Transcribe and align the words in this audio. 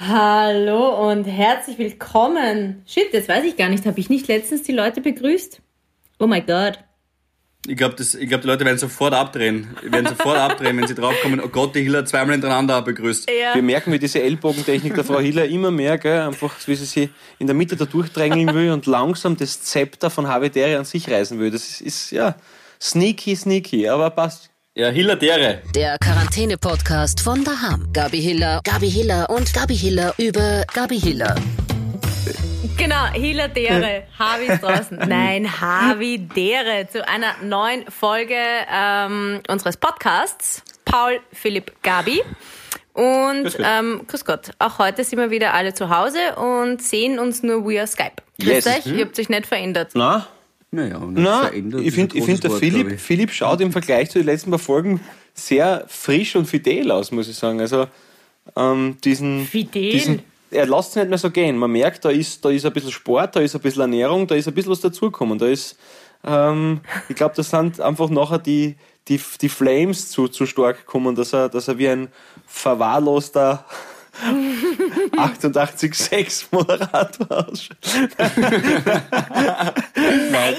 Hallo 0.00 1.10
und 1.10 1.24
herzlich 1.24 1.76
willkommen. 1.76 2.84
Shit, 2.86 3.12
das 3.12 3.28
weiß 3.28 3.44
ich 3.44 3.56
gar 3.56 3.68
nicht. 3.68 3.84
Habe 3.84 3.98
ich 3.98 4.08
nicht 4.08 4.28
letztens 4.28 4.62
die 4.62 4.70
Leute 4.70 5.00
begrüßt? 5.00 5.60
Oh 6.20 6.28
mein 6.28 6.46
Gott. 6.46 6.78
Ich 7.66 7.76
glaube, 7.76 7.96
glaub, 7.96 8.40
die 8.40 8.46
Leute 8.46 8.64
werden 8.64 8.78
sofort 8.78 9.12
abdrehen. 9.12 9.76
Die 9.82 9.90
werden 9.90 10.06
sofort 10.06 10.38
abdrehen, 10.38 10.76
wenn 10.76 10.86
sie 10.86 10.94
draufkommen, 10.94 11.40
oh 11.40 11.48
Gott, 11.48 11.74
die 11.74 11.82
Hiller 11.82 12.04
zweimal 12.04 12.34
hintereinander 12.34 12.80
begrüßt. 12.80 13.28
Ja. 13.28 13.56
Wir 13.56 13.62
merken, 13.62 13.90
wie 13.92 13.98
diese 13.98 14.22
Ellbogentechnik 14.22 14.94
der 14.94 15.02
Frau 15.02 15.18
Hiller 15.18 15.46
immer 15.46 15.72
mehr, 15.72 15.98
gell? 15.98 16.20
einfach 16.20 16.54
wie 16.66 16.76
sie 16.76 16.84
sich 16.84 17.10
in 17.40 17.48
der 17.48 17.56
Mitte 17.56 17.74
da 17.74 17.84
durchdrängeln 17.84 18.54
will 18.54 18.70
und 18.70 18.86
langsam 18.86 19.36
das 19.36 19.62
Zepter 19.64 20.10
von 20.10 20.28
Havidere 20.28 20.78
an 20.78 20.84
sich 20.84 21.10
reißen 21.10 21.40
will. 21.40 21.50
Das 21.50 21.68
ist, 21.68 21.80
ist 21.80 22.10
ja 22.12 22.36
sneaky, 22.80 23.34
sneaky, 23.34 23.88
aber 23.88 24.10
passt. 24.10 24.50
Ja, 24.78 24.90
Hiller 24.90 25.16
Dere. 25.16 25.60
Der 25.74 25.98
Quarantäne-Podcast 25.98 27.20
von 27.20 27.42
Daham. 27.42 27.92
Gabi 27.92 28.22
Hiller, 28.22 28.60
Gabi 28.62 28.88
Hiller 28.88 29.28
und 29.28 29.52
Gabi 29.52 29.74
Hiller 29.74 30.14
über 30.18 30.64
Gabi 30.72 31.00
Hiller. 31.00 31.34
Genau, 32.76 33.06
Hiller 33.06 33.48
Dere. 33.48 34.04
Harvey 34.16 34.46
ist 34.46 34.62
draußen. 34.62 34.96
Nein, 35.08 35.60
Harvey 35.60 36.18
Dere 36.18 36.86
zu 36.86 37.08
einer 37.08 37.34
neuen 37.42 37.90
Folge 37.90 38.36
ähm, 38.72 39.40
unseres 39.48 39.78
Podcasts. 39.78 40.62
Paul, 40.84 41.18
Philipp, 41.32 41.82
Gabi. 41.82 42.22
Und 42.92 43.42
grüß 43.42 43.56
Gott. 43.56 43.66
Ähm, 43.68 44.00
grüß 44.06 44.24
Gott. 44.24 44.50
Auch 44.60 44.78
heute 44.78 45.02
sind 45.02 45.18
wir 45.18 45.32
wieder 45.32 45.54
alle 45.54 45.74
zu 45.74 45.90
Hause 45.90 46.36
und 46.36 46.80
sehen 46.80 47.18
uns 47.18 47.42
nur 47.42 47.68
via 47.68 47.84
Skype. 47.84 48.22
Grüß 48.40 48.64
yes. 48.64 48.66
euch, 48.68 48.86
ihr 48.86 49.06
habt 49.06 49.18
euch 49.18 49.28
nicht 49.28 49.46
verändert. 49.46 49.90
Na, 49.94 50.28
naja, 50.70 51.00
Na, 51.10 51.50
ich 51.52 51.94
finde, 51.94 52.20
find, 52.20 52.44
der 52.44 52.50
Wort, 52.50 52.60
Philipp, 52.60 53.00
Philipp 53.00 53.32
schaut 53.32 53.60
im 53.60 53.72
Vergleich 53.72 54.10
zu 54.10 54.18
den 54.18 54.26
letzten 54.26 54.50
paar 54.50 54.58
Folgen 54.58 55.00
sehr 55.32 55.84
frisch 55.88 56.36
und 56.36 56.46
fidel 56.46 56.90
aus, 56.90 57.10
muss 57.10 57.28
ich 57.28 57.36
sagen. 57.36 57.60
Also 57.60 57.86
ähm, 58.54 58.98
diesen, 59.02 59.46
fidel? 59.46 59.92
diesen, 59.92 60.22
er 60.50 60.66
lässt 60.66 60.90
es 60.90 60.96
nicht 60.96 61.08
mehr 61.08 61.18
so 61.18 61.30
gehen. 61.30 61.56
Man 61.56 61.70
merkt, 61.70 62.04
da 62.04 62.10
ist, 62.10 62.44
da 62.44 62.50
ist 62.50 62.66
ein 62.66 62.72
bisschen 62.72 62.92
Sport, 62.92 63.36
da 63.36 63.40
ist 63.40 63.54
ein 63.54 63.62
bisschen 63.62 63.82
Ernährung, 63.82 64.26
da 64.26 64.34
ist 64.34 64.46
ein 64.46 64.54
bisschen 64.54 64.72
was 64.72 64.80
dazugekommen. 64.80 65.38
Da 65.38 65.46
ist, 65.46 65.78
ähm, 66.24 66.80
ich 67.08 67.16
glaube, 67.16 67.34
das 67.34 67.48
sind 67.50 67.80
einfach 67.80 68.10
nachher 68.10 68.38
die, 68.38 68.76
die, 69.08 69.20
die 69.40 69.48
Flames 69.48 70.10
zu, 70.10 70.28
zu 70.28 70.44
stark 70.44 70.78
gekommen, 70.80 71.14
dass 71.14 71.32
er, 71.32 71.48
dass 71.48 71.68
er 71.68 71.78
wie 71.78 71.88
ein 71.88 72.08
verwahrloster 72.46 73.64
88,6 75.16 76.46
Moderator 76.50 77.48
ausschaut. 77.48 77.78
Nein! 79.96 80.56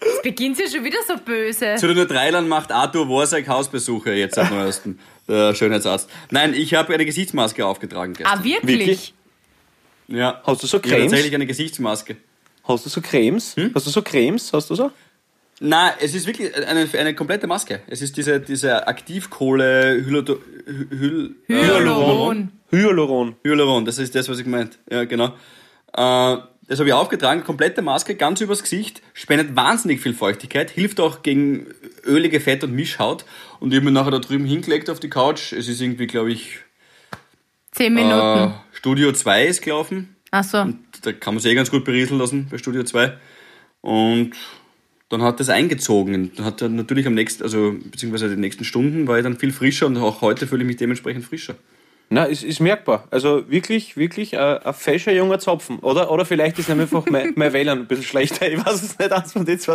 Es 0.00 0.22
beginnt 0.22 0.58
ja 0.58 0.68
schon 0.68 0.84
wieder 0.84 0.98
so 1.06 1.16
böse. 1.16 1.76
Zu 1.78 1.86
den 1.92 2.08
Dreilern 2.08 2.48
macht 2.48 2.72
Arthur 2.72 3.08
Worsack 3.08 3.46
Hausbesuche 3.46 4.12
jetzt 4.12 4.36
am 4.38 4.50
neuesten. 4.50 4.98
Der 5.28 5.54
Schönheitsarzt. 5.54 6.10
Nein, 6.30 6.54
ich 6.54 6.74
habe 6.74 6.92
eine 6.92 7.06
Gesichtsmaske 7.06 7.64
aufgetragen 7.64 8.14
gestern. 8.14 8.40
Ah, 8.40 8.44
wirklich? 8.44 8.78
wirklich? 8.78 9.14
Ja. 10.08 10.42
Hast 10.44 10.62
du 10.62 10.66
so 10.66 10.80
Cremes? 10.80 10.96
Ja, 10.98 11.04
tatsächlich 11.04 11.34
eine 11.34 11.46
Gesichtsmaske. 11.46 12.16
Hast 12.64 12.84
du 12.84 12.90
so 12.90 13.00
Cremes? 13.00 13.54
Hm? 13.56 13.70
Hast 13.74 13.86
du 13.86 13.90
so 13.90 14.02
Cremes? 14.02 14.52
Hast 14.52 14.70
du 14.70 14.74
so? 14.74 14.90
Nein, 15.60 15.92
es 16.00 16.14
ist 16.14 16.26
wirklich 16.26 16.54
eine, 16.56 16.88
eine 16.92 17.14
komplette 17.14 17.46
Maske. 17.46 17.82
Es 17.86 18.02
ist 18.02 18.16
diese, 18.16 18.40
diese 18.40 18.88
Aktivkohle 18.88 20.04
Hyaluron. 20.04 21.34
Hyaluron. 21.48 22.52
Hyaluron. 22.70 23.36
Hyaluron, 23.44 23.84
das 23.84 23.98
ist 23.98 24.14
das, 24.14 24.28
was 24.28 24.38
ich 24.38 24.46
meint. 24.46 24.78
Ja, 24.90 25.04
genau. 25.04 25.34
Äh, 25.92 26.36
das 26.68 26.78
habe 26.78 26.88
ich 26.88 26.94
aufgetragen, 26.94 27.44
komplette 27.44 27.82
Maske, 27.82 28.14
ganz 28.14 28.40
übers 28.40 28.62
Gesicht, 28.62 29.02
spendet 29.14 29.54
wahnsinnig 29.56 30.00
viel 30.00 30.14
Feuchtigkeit, 30.14 30.70
hilft 30.70 31.00
auch 31.00 31.22
gegen 31.22 31.66
ölige 32.06 32.40
Fett- 32.40 32.64
und 32.64 32.72
Mischhaut. 32.72 33.24
Und 33.60 33.72
ich 33.72 33.76
habe 33.76 33.84
mir 33.84 33.92
nachher 33.92 34.12
da 34.12 34.18
drüben 34.20 34.44
hingelegt 34.44 34.88
auf 34.88 34.98
die 34.98 35.10
Couch. 35.10 35.52
Es 35.52 35.68
ist 35.68 35.80
irgendwie, 35.80 36.06
glaube 36.06 36.32
ich. 36.32 36.60
Zehn 37.72 37.94
Minuten. 37.94 38.14
Äh, 38.14 38.50
Studio 38.72 39.12
2 39.12 39.46
ist 39.46 39.62
gelaufen. 39.62 40.16
Ach 40.30 40.44
so. 40.44 40.60
Und 40.62 40.78
da 41.02 41.12
kann 41.12 41.34
man 41.34 41.42
sich 41.42 41.52
eh 41.52 41.54
ganz 41.54 41.70
gut 41.70 41.84
berieseln 41.84 42.18
lassen 42.18 42.48
bei 42.50 42.58
Studio 42.58 42.84
2. 42.84 43.18
Und 43.80 44.32
dann 45.12 45.22
hat 45.22 45.40
das 45.40 45.50
eingezogen. 45.50 46.32
Dann 46.36 46.46
hat 46.46 46.62
er 46.62 46.70
natürlich 46.70 47.06
am 47.06 47.14
nächsten, 47.14 47.42
also 47.42 47.74
beziehungsweise 47.84 48.30
die 48.30 48.40
nächsten 48.40 48.64
Stunden 48.64 49.06
war 49.06 49.18
ich 49.18 49.22
dann 49.24 49.36
viel 49.36 49.52
frischer 49.52 49.86
und 49.86 49.98
auch 49.98 50.22
heute 50.22 50.46
fühle 50.46 50.62
ich 50.62 50.66
mich 50.66 50.76
dementsprechend 50.76 51.24
frischer. 51.24 51.54
Na, 52.08 52.28
es 52.28 52.42
ist 52.42 52.60
merkbar. 52.60 53.08
Also 53.10 53.48
wirklich, 53.50 53.96
wirklich 53.96 54.38
ein, 54.38 54.58
ein 54.58 54.74
fescher 54.74 55.12
junger 55.12 55.38
Zapfen. 55.38 55.78
Oder, 55.78 56.10
oder 56.10 56.26
vielleicht 56.26 56.58
ist 56.58 56.70
einfach 56.70 57.06
mein, 57.06 57.32
mein 57.36 57.52
WLAN 57.52 57.80
ein 57.80 57.86
bisschen 57.86 58.04
schlechter. 58.04 58.50
Ich 58.50 58.58
weiß 58.58 58.82
es 58.82 58.98
nicht, 58.98 59.12
eins 59.12 59.32
von 59.32 59.46
den 59.46 59.58
zwei. 59.58 59.72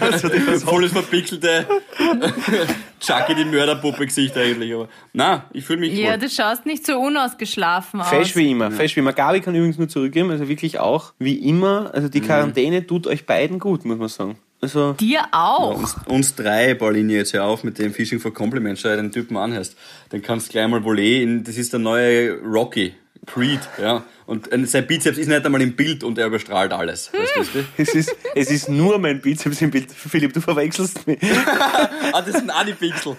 Also, 0.00 0.28
Volles 0.66 0.92
verpixelte 0.92 1.66
Chucky, 3.00 3.34
die 3.36 3.44
Mörderpuppe-Gesicht 3.44 4.36
eigentlich. 4.36 4.74
Aber 4.74 4.88
na, 5.12 5.44
ich 5.52 5.64
fühle 5.64 5.80
mich 5.80 5.96
Ja, 5.96 6.12
wohl. 6.12 6.18
du 6.18 6.28
schaust 6.28 6.66
nicht 6.66 6.84
so 6.84 6.98
unausgeschlafen 6.98 8.00
aus. 8.00 8.08
Fesch 8.08 8.34
wie 8.34 8.50
immer, 8.50 8.64
ja. 8.64 8.70
fesch 8.72 8.96
wie 8.96 9.00
immer. 9.00 9.12
Gabi 9.12 9.40
kann 9.40 9.54
übrigens 9.54 9.78
nur 9.78 9.88
zurückgeben, 9.88 10.30
also 10.30 10.48
wirklich 10.48 10.80
auch 10.80 11.12
wie 11.20 11.36
immer. 11.48 11.90
Also 11.92 12.08
die 12.08 12.20
mhm. 12.20 12.26
Quarantäne 12.26 12.80
mhm. 12.80 12.86
tut 12.88 13.06
euch 13.06 13.26
beiden 13.26 13.60
gut, 13.60 13.84
muss 13.84 13.98
man 13.98 14.08
sagen. 14.08 14.38
Also, 14.60 14.94
Dir 14.94 15.26
auch. 15.32 15.72
Ja, 15.72 15.78
uns, 15.78 15.96
uns, 16.06 16.34
drei, 16.34 16.74
Pauline, 16.74 17.12
jetzt 17.12 17.34
hör 17.34 17.44
auf 17.44 17.62
mit 17.62 17.78
dem 17.78 17.92
Fishing 17.92 18.20
for 18.20 18.32
Compliments, 18.32 18.80
schau 18.80 18.96
den 18.96 19.12
Typen 19.12 19.36
anhörst. 19.36 19.76
Dann 20.10 20.22
kannst 20.22 20.48
du 20.48 20.52
gleich 20.52 20.66
mal 20.68 20.82
Volley 20.82 21.22
in, 21.22 21.44
das 21.44 21.56
ist 21.56 21.72
der 21.72 21.80
neue 21.80 22.40
Rocky. 22.40 22.94
Creed, 23.26 23.60
ja. 23.80 24.04
Und 24.26 24.48
sein 24.68 24.86
Bizeps 24.86 25.18
ist 25.18 25.28
nicht 25.28 25.44
einmal 25.44 25.60
im 25.60 25.74
Bild 25.74 26.04
und 26.04 26.16
er 26.18 26.26
überstrahlt 26.26 26.72
alles. 26.72 27.10
Weißt 27.12 27.54
du? 27.54 27.64
es, 27.76 27.94
ist, 27.94 28.16
es 28.34 28.50
ist 28.50 28.68
nur 28.68 28.98
mein 28.98 29.20
Bizeps 29.20 29.60
im 29.62 29.70
Bild. 29.70 29.90
Philipp, 29.90 30.32
du 30.32 30.40
verwechselst 30.40 31.06
mich. 31.06 31.18
ah, 32.12 32.22
das 32.22 32.28
ist 32.28 32.42
ein 32.42 32.50
Anipixel. 32.50 33.16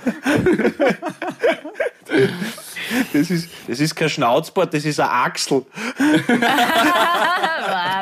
Das 3.14 3.30
ist, 3.30 3.50
das 3.68 3.80
ist 3.80 3.96
kein 3.96 4.09
Schnauzbart, 4.09 4.74
das 4.74 4.86
ist 4.86 5.00
eine 5.00 5.12
Achsel. 5.12 5.66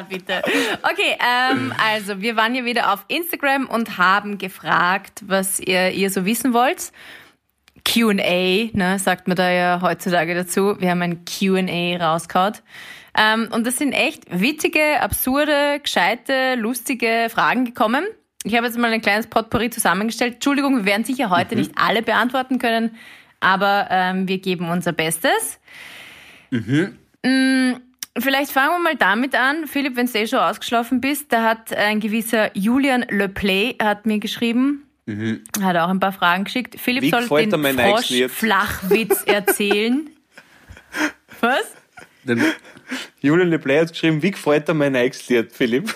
bitte. 0.08 0.42
Okay, 0.84 1.18
ähm, 1.20 1.74
also 1.78 2.22
wir 2.22 2.36
waren 2.36 2.56
ja 2.56 2.66
wieder 2.66 2.94
auf 2.94 3.06
Instagram 3.08 3.68
und 3.68 3.98
haben 3.98 4.38
gefragt, 4.38 5.24
was 5.26 5.60
ihr, 5.60 5.92
ihr 5.92 6.10
so 6.10 6.26
wissen 6.26 6.54
wollt. 6.54 6.92
QA, 7.84 8.70
ne, 8.74 8.98
sagt 8.98 9.28
man 9.28 9.38
da 9.38 9.50
ja 9.52 9.80
heutzutage 9.82 10.34
dazu. 10.34 10.76
Wir 10.80 10.90
haben 10.90 11.02
ein 11.02 11.26
QA 11.26 11.98
rausgehauen. 12.04 12.56
Ähm, 13.18 13.48
und 13.52 13.66
das 13.66 13.78
sind 13.78 13.94
echt 13.94 14.24
witzige, 14.30 15.02
absurde, 15.02 15.80
gescheite, 15.82 16.56
lustige 16.56 17.28
Fragen 17.30 17.66
gekommen. 17.66 18.06
Ich 18.44 18.56
habe 18.56 18.68
jetzt 18.68 18.78
mal 18.78 18.92
ein 18.92 19.02
kleines 19.02 19.28
Potpourri 19.28 19.70
zusammengestellt. 19.70 20.36
Entschuldigung, 20.36 20.78
wir 20.78 20.86
werden 20.86 21.06
sicher 21.06 21.30
heute 21.30 21.56
mhm. 21.56 21.62
nicht 21.62 21.72
alle 21.76 22.02
beantworten 22.02 22.60
können, 22.60 22.96
aber 23.40 23.88
ähm, 23.90 24.28
wir 24.28 24.40
geben 24.40 24.70
unser 24.70 24.92
Bestes. 24.92 25.60
Mhm. 26.52 26.98
Vielleicht 28.18 28.52
fangen 28.52 28.72
wir 28.72 28.80
mal 28.80 28.96
damit 28.96 29.36
an. 29.36 29.68
Philipp, 29.68 29.96
wenn 29.98 30.06
du 30.06 30.18
eh 30.18 30.28
schon 30.28 30.40
ausgeschlafen 30.40 31.02
bist, 31.02 31.34
da 31.34 31.44
hat 31.44 31.74
ein 31.76 32.00
gewisser 32.00 32.56
Julian 32.58 33.06
Le 33.10 33.28
Play 33.28 33.76
hat 33.82 34.06
mir 34.06 34.20
geschrieben, 34.20 34.86
Mhm. 35.08 35.44
Hat 35.62 35.78
auch 35.78 35.90
ein 35.90 36.00
paar 36.00 36.14
Fragen 36.14 36.46
geschickt. 36.46 36.80
Philipp 36.80 37.04
Wie 37.04 37.10
soll 37.12 37.28
den 37.28 37.52
Frosch-Flachwitz 37.78 39.24
erzählen. 39.28 40.10
Was? 41.42 41.74
Den 42.24 42.44
Julian 43.20 43.50
LePlay 43.50 43.82
hat 43.82 43.92
geschrieben, 43.92 44.22
wie 44.24 44.32
gefällt 44.32 44.68
dir 44.68 44.74
mein 44.74 44.94
neues 44.94 45.28
Lied, 45.30 45.52
Philipp? 45.52 45.94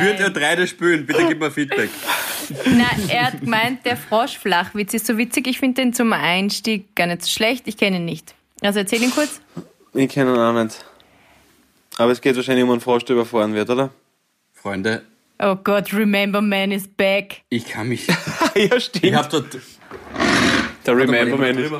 Würde 0.00 0.22
er 0.24 0.30
drei 0.30 0.66
spielen? 0.66 1.06
Bitte 1.06 1.26
gib 1.28 1.38
mir 1.38 1.50
Feedback. 1.50 1.90
Nein, 2.64 3.08
er 3.08 3.26
hat 3.26 3.40
gemeint, 3.40 3.84
der 3.84 3.96
Froschflachwitz 3.96 4.94
ist 4.94 5.06
so 5.06 5.16
witzig. 5.16 5.46
Ich 5.46 5.60
finde 5.60 5.82
den 5.82 5.92
zum 5.92 6.12
Einstieg 6.12 6.96
gar 6.96 7.06
nicht 7.06 7.22
so 7.22 7.28
schlecht. 7.30 7.68
Ich 7.68 7.76
kenne 7.76 7.96
ihn 7.98 8.04
nicht. 8.04 8.34
Also 8.62 8.80
erzähl 8.80 9.02
ihn 9.02 9.10
kurz. 9.10 9.40
Ich 9.94 10.08
kenne 10.08 10.32
ihn 10.34 10.38
auch 10.38 10.52
nicht. 10.52 10.84
Aber 11.98 12.12
es 12.12 12.20
geht 12.20 12.36
wahrscheinlich 12.36 12.64
um 12.64 12.70
einen 12.70 12.80
Frosch, 12.80 13.04
der 13.04 13.16
überfahren 13.16 13.54
wird, 13.54 13.68
oder? 13.70 13.90
Freunde, 14.52 15.02
Oh 15.42 15.56
Gott, 15.56 15.94
Remember 15.94 16.42
Man 16.42 16.70
is 16.70 16.86
back. 16.86 17.42
Ich 17.48 17.64
kann 17.66 17.88
mich. 17.88 18.06
ja, 18.54 18.78
stimmt. 18.78 19.04
Ich 19.04 19.14
hab 19.14 19.30
dort. 19.30 19.56
Der 20.84 20.96
Remember 20.96 21.38
Man 21.38 21.56
ist. 21.56 21.72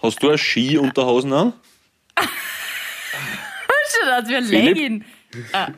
Hast 0.00 0.22
du 0.22 0.30
ein 0.30 0.38
Ski 0.38 0.78
unter 0.78 1.04
Hosen 1.04 1.32
an? 1.32 1.52
Schon 2.16 4.08
aus 4.08 4.28
wie 4.28 4.36
ein 4.36 4.44
Legging. 4.44 5.04
Ah. 5.52 5.68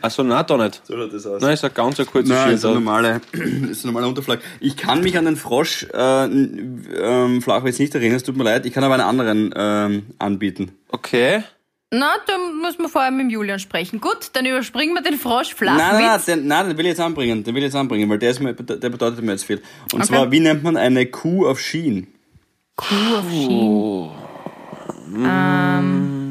Achso, 0.00 0.22
nein, 0.22 0.44
da 0.46 0.56
nicht. 0.56 0.80
So 0.84 0.96
schaut 0.96 1.12
das 1.12 1.26
aus. 1.26 1.42
Nein, 1.42 1.54
ist 1.54 1.64
ein 1.64 1.74
ganz 1.74 1.96
kurzes 1.96 2.28
Nein. 2.28 2.54
Ist 2.54 2.64
ein 2.64 2.74
normale, 2.74 3.20
ist 3.70 3.84
ein 3.84 3.88
normaler 3.88 4.08
Unterflag. 4.08 4.40
Ich 4.60 4.76
kann 4.76 5.02
mich 5.02 5.16
an 5.16 5.24
den 5.24 5.36
Frosch 5.36 5.86
äh, 5.92 6.24
ähm, 6.24 7.42
Flachwitz 7.42 7.78
nicht 7.78 7.94
erinnern, 7.94 8.16
es 8.16 8.24
tut 8.24 8.36
mir 8.36 8.44
leid. 8.44 8.66
Ich 8.66 8.72
kann 8.72 8.84
aber 8.84 8.94
einen 8.94 9.02
anderen 9.02 9.54
ähm, 9.56 10.06
anbieten. 10.18 10.72
Okay. 10.88 11.42
Na, 11.94 12.14
da 12.26 12.38
muss 12.38 12.78
man 12.78 12.88
vorher 12.88 13.10
mit 13.10 13.20
dem 13.20 13.30
Julian 13.30 13.58
sprechen. 13.58 14.00
Gut, 14.00 14.30
dann 14.32 14.46
überspringen 14.46 14.94
wir 14.94 15.02
den 15.02 15.18
Frosch 15.18 15.54
flach. 15.54 15.76
Nein, 15.76 15.92
nein, 15.92 16.04
nein, 16.04 16.20
den, 16.26 16.46
nein, 16.46 16.68
den 16.68 16.78
will 16.78 16.86
ich 16.86 16.92
jetzt 16.92 17.00
anbringen. 17.00 17.44
Den 17.44 17.54
will 17.54 17.62
ich 17.62 17.66
jetzt 17.66 17.76
anbringen, 17.76 18.08
weil 18.08 18.18
der, 18.18 18.30
ist 18.30 18.40
mir, 18.40 18.54
der 18.54 18.88
bedeutet 18.88 19.22
mir 19.22 19.32
jetzt 19.32 19.44
viel. 19.44 19.60
Und 19.92 20.00
okay. 20.00 20.06
zwar, 20.06 20.30
wie 20.32 20.40
nennt 20.40 20.62
man 20.62 20.78
eine 20.78 21.04
Kuh 21.04 21.46
auf 21.46 21.60
Skien? 21.60 22.06
Kuh 22.76 23.16
auf 23.18 23.26
Skien? 23.28 23.50
Oh. 23.50 24.10
Ähm. 25.14 26.21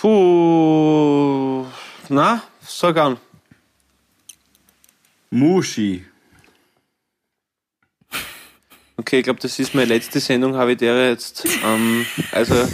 Puh. 0.00 1.66
Na, 2.08 2.42
sag 2.66 2.96
an. 2.96 3.18
Muschi. 5.30 6.06
Okay, 8.96 9.18
ich 9.18 9.24
glaube, 9.24 9.40
das 9.40 9.58
ist 9.58 9.74
meine 9.74 9.86
letzte 9.86 10.18
Sendung, 10.20 10.56
habe 10.56 10.72
ich 10.72 10.78
der 10.78 11.10
jetzt. 11.10 11.46
Ähm, 11.64 12.06
also, 12.32 12.66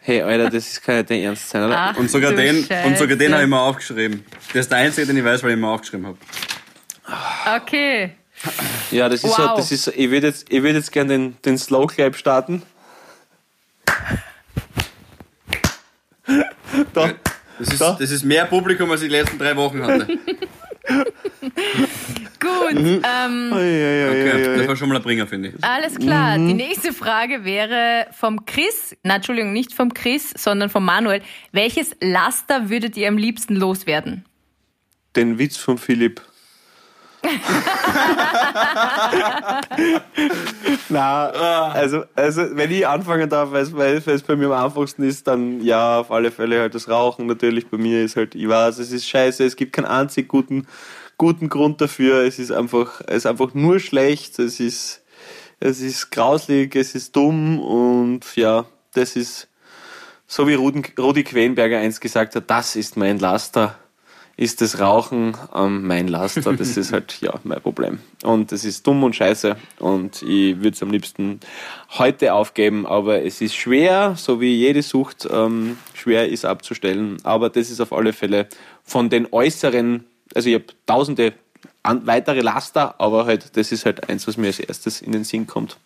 hey, 0.00 0.22
Alter, 0.22 0.50
das 0.50 0.66
ist 0.72 0.82
kann 0.82 0.96
nicht 0.96 1.10
der 1.10 1.22
Ernst 1.22 1.50
sein, 1.50 1.64
oder? 1.66 1.78
Ach, 1.78 1.96
Und 1.96 2.10
sogar 2.10 2.32
du 2.32 2.36
den, 2.38 2.66
und 2.84 2.98
sogar 2.98 3.16
den 3.16 3.32
habe 3.32 3.44
ich 3.44 3.48
mir 3.48 3.60
aufgeschrieben. 3.60 4.24
Der 4.52 4.60
ist 4.60 4.70
der 4.72 4.78
einzige, 4.78 5.06
den 5.06 5.16
ich 5.18 5.24
weiß, 5.24 5.42
weil 5.44 5.52
ich 5.52 5.56
mir 5.56 5.68
aufgeschrieben 5.68 6.06
habe. 6.06 6.18
Okay. 7.62 8.10
Ja, 8.90 9.08
das 9.08 9.22
ist 9.22 9.36
so, 9.36 9.42
Wow. 9.42 9.56
das 9.56 9.70
ist 9.70 9.84
so, 9.84 9.92
ich 9.94 10.10
würde 10.10 10.26
jetzt, 10.28 10.50
ich 10.50 10.62
würde 10.62 10.78
jetzt 10.78 10.90
gerne 10.90 11.12
den, 11.12 11.36
den 11.44 11.58
Slow 11.58 11.86
Clap 11.86 12.16
starten. 12.16 12.62
Da, 16.92 17.12
Das 17.58 17.68
ist, 17.68 17.80
Da. 17.80 17.96
das 17.98 18.10
ist 18.10 18.24
mehr 18.24 18.46
Publikum, 18.46 18.90
als 18.90 19.02
ich 19.02 19.08
die 19.08 19.14
letzten 19.14 19.38
drei 19.38 19.54
Wochen 19.56 19.82
hatte. 19.82 20.06
Gut. 22.40 22.74
Mhm. 22.74 23.02
Ähm, 23.04 23.50
Ui, 23.52 23.58
ui, 23.58 24.04
ui, 24.04 24.08
Okay, 24.10 24.56
das 24.58 24.68
war 24.68 24.76
schon 24.76 24.88
mal 24.88 24.96
ein 24.96 25.02
Bringer, 25.02 25.26
finde 25.26 25.48
ich. 25.50 25.64
alles 25.64 25.96
klar. 25.98 26.36
Mhm. 26.38 26.48
Die 26.48 26.54
nächste 26.54 26.92
Frage 26.92 27.44
wäre 27.44 28.06
vom 28.12 28.44
Chris. 28.44 28.96
Na, 29.02 29.16
Entschuldigung, 29.16 29.52
nicht 29.52 29.72
vom 29.72 29.94
Chris, 29.94 30.30
sondern 30.36 30.68
vom 30.68 30.84
Manuel. 30.84 31.22
Welches 31.52 31.96
Laster 32.00 32.68
würdet 32.70 32.96
ihr 32.96 33.08
am 33.08 33.16
liebsten 33.16 33.56
loswerden? 33.56 34.24
Den 35.16 35.38
Witz 35.38 35.56
von 35.56 35.78
Philipp. 35.78 36.20
Na, 40.88 41.26
also, 41.70 42.04
also 42.14 42.42
wenn 42.56 42.70
ich 42.70 42.86
anfangen 42.86 43.28
darf, 43.28 43.50
weil 43.52 44.02
es- 44.06 44.22
bei 44.22 44.36
mir 44.36 44.46
am 44.50 44.64
einfachsten 44.66 45.02
ist, 45.02 45.26
dann 45.26 45.60
ja, 45.62 46.00
auf 46.00 46.10
alle 46.10 46.30
Fälle 46.30 46.60
halt 46.60 46.74
das 46.74 46.88
Rauchen. 46.88 47.26
Natürlich 47.26 47.68
bei 47.68 47.78
mir 47.78 48.02
ist 48.04 48.16
halt, 48.16 48.34
ich 48.34 48.48
weiß, 48.48 48.78
es 48.78 48.92
ist 48.92 49.08
scheiße, 49.08 49.44
es 49.44 49.56
gibt 49.56 49.72
keinen 49.72 49.86
einzig 49.86 50.28
guten, 50.28 50.66
guten 51.18 51.48
Grund 51.48 51.80
dafür. 51.80 52.24
Es 52.24 52.38
ist 52.38 52.50
einfach, 52.52 53.00
es 53.06 53.18
ist 53.18 53.26
einfach 53.26 53.54
nur 53.54 53.80
schlecht, 53.80 54.38
es 54.38 54.60
ist, 54.60 55.02
es 55.60 55.80
ist 55.80 56.10
grauslig, 56.10 56.74
es 56.76 56.94
ist 56.94 57.14
dumm 57.16 57.58
und 57.60 58.20
ja, 58.36 58.66
das 58.94 59.16
ist, 59.16 59.48
so 60.26 60.46
wie 60.48 60.54
Rudi, 60.54 61.24
Quenberger 61.24 61.78
einst 61.78 62.00
gesagt 62.00 62.34
hat, 62.36 62.50
das 62.50 62.76
ist 62.76 62.96
mein 62.96 63.18
Laster 63.18 63.78
ist 64.36 64.60
das 64.60 64.80
Rauchen 64.80 65.36
ähm, 65.54 65.86
mein 65.86 66.08
Laster. 66.08 66.52
Das 66.52 66.76
ist 66.76 66.92
halt 66.92 67.20
ja 67.20 67.32
mein 67.44 67.60
Problem. 67.60 68.00
Und 68.22 68.52
das 68.52 68.64
ist 68.64 68.86
dumm 68.86 69.04
und 69.04 69.14
scheiße. 69.14 69.56
Und 69.78 70.22
ich 70.22 70.56
würde 70.56 70.70
es 70.70 70.82
am 70.82 70.90
liebsten 70.90 71.40
heute 71.98 72.34
aufgeben, 72.34 72.86
aber 72.86 73.22
es 73.22 73.40
ist 73.40 73.54
schwer, 73.54 74.14
so 74.16 74.40
wie 74.40 74.54
jede 74.54 74.82
Sucht 74.82 75.28
ähm, 75.30 75.78
schwer 75.92 76.28
ist 76.28 76.44
abzustellen. 76.44 77.18
Aber 77.22 77.50
das 77.50 77.70
ist 77.70 77.80
auf 77.80 77.92
alle 77.92 78.12
Fälle 78.12 78.48
von 78.82 79.08
den 79.08 79.32
äußeren, 79.32 80.04
also 80.34 80.48
ich 80.48 80.54
habe 80.56 80.66
tausende 80.86 81.34
an, 81.82 82.06
weitere 82.06 82.40
Laster, 82.40 82.94
aber 82.98 83.26
halt, 83.26 83.56
das 83.56 83.70
ist 83.70 83.84
halt 83.84 84.08
eins, 84.08 84.26
was 84.26 84.36
mir 84.36 84.48
als 84.48 84.58
erstes 84.58 85.00
in 85.00 85.12
den 85.12 85.24
Sinn 85.24 85.46
kommt. 85.46 85.76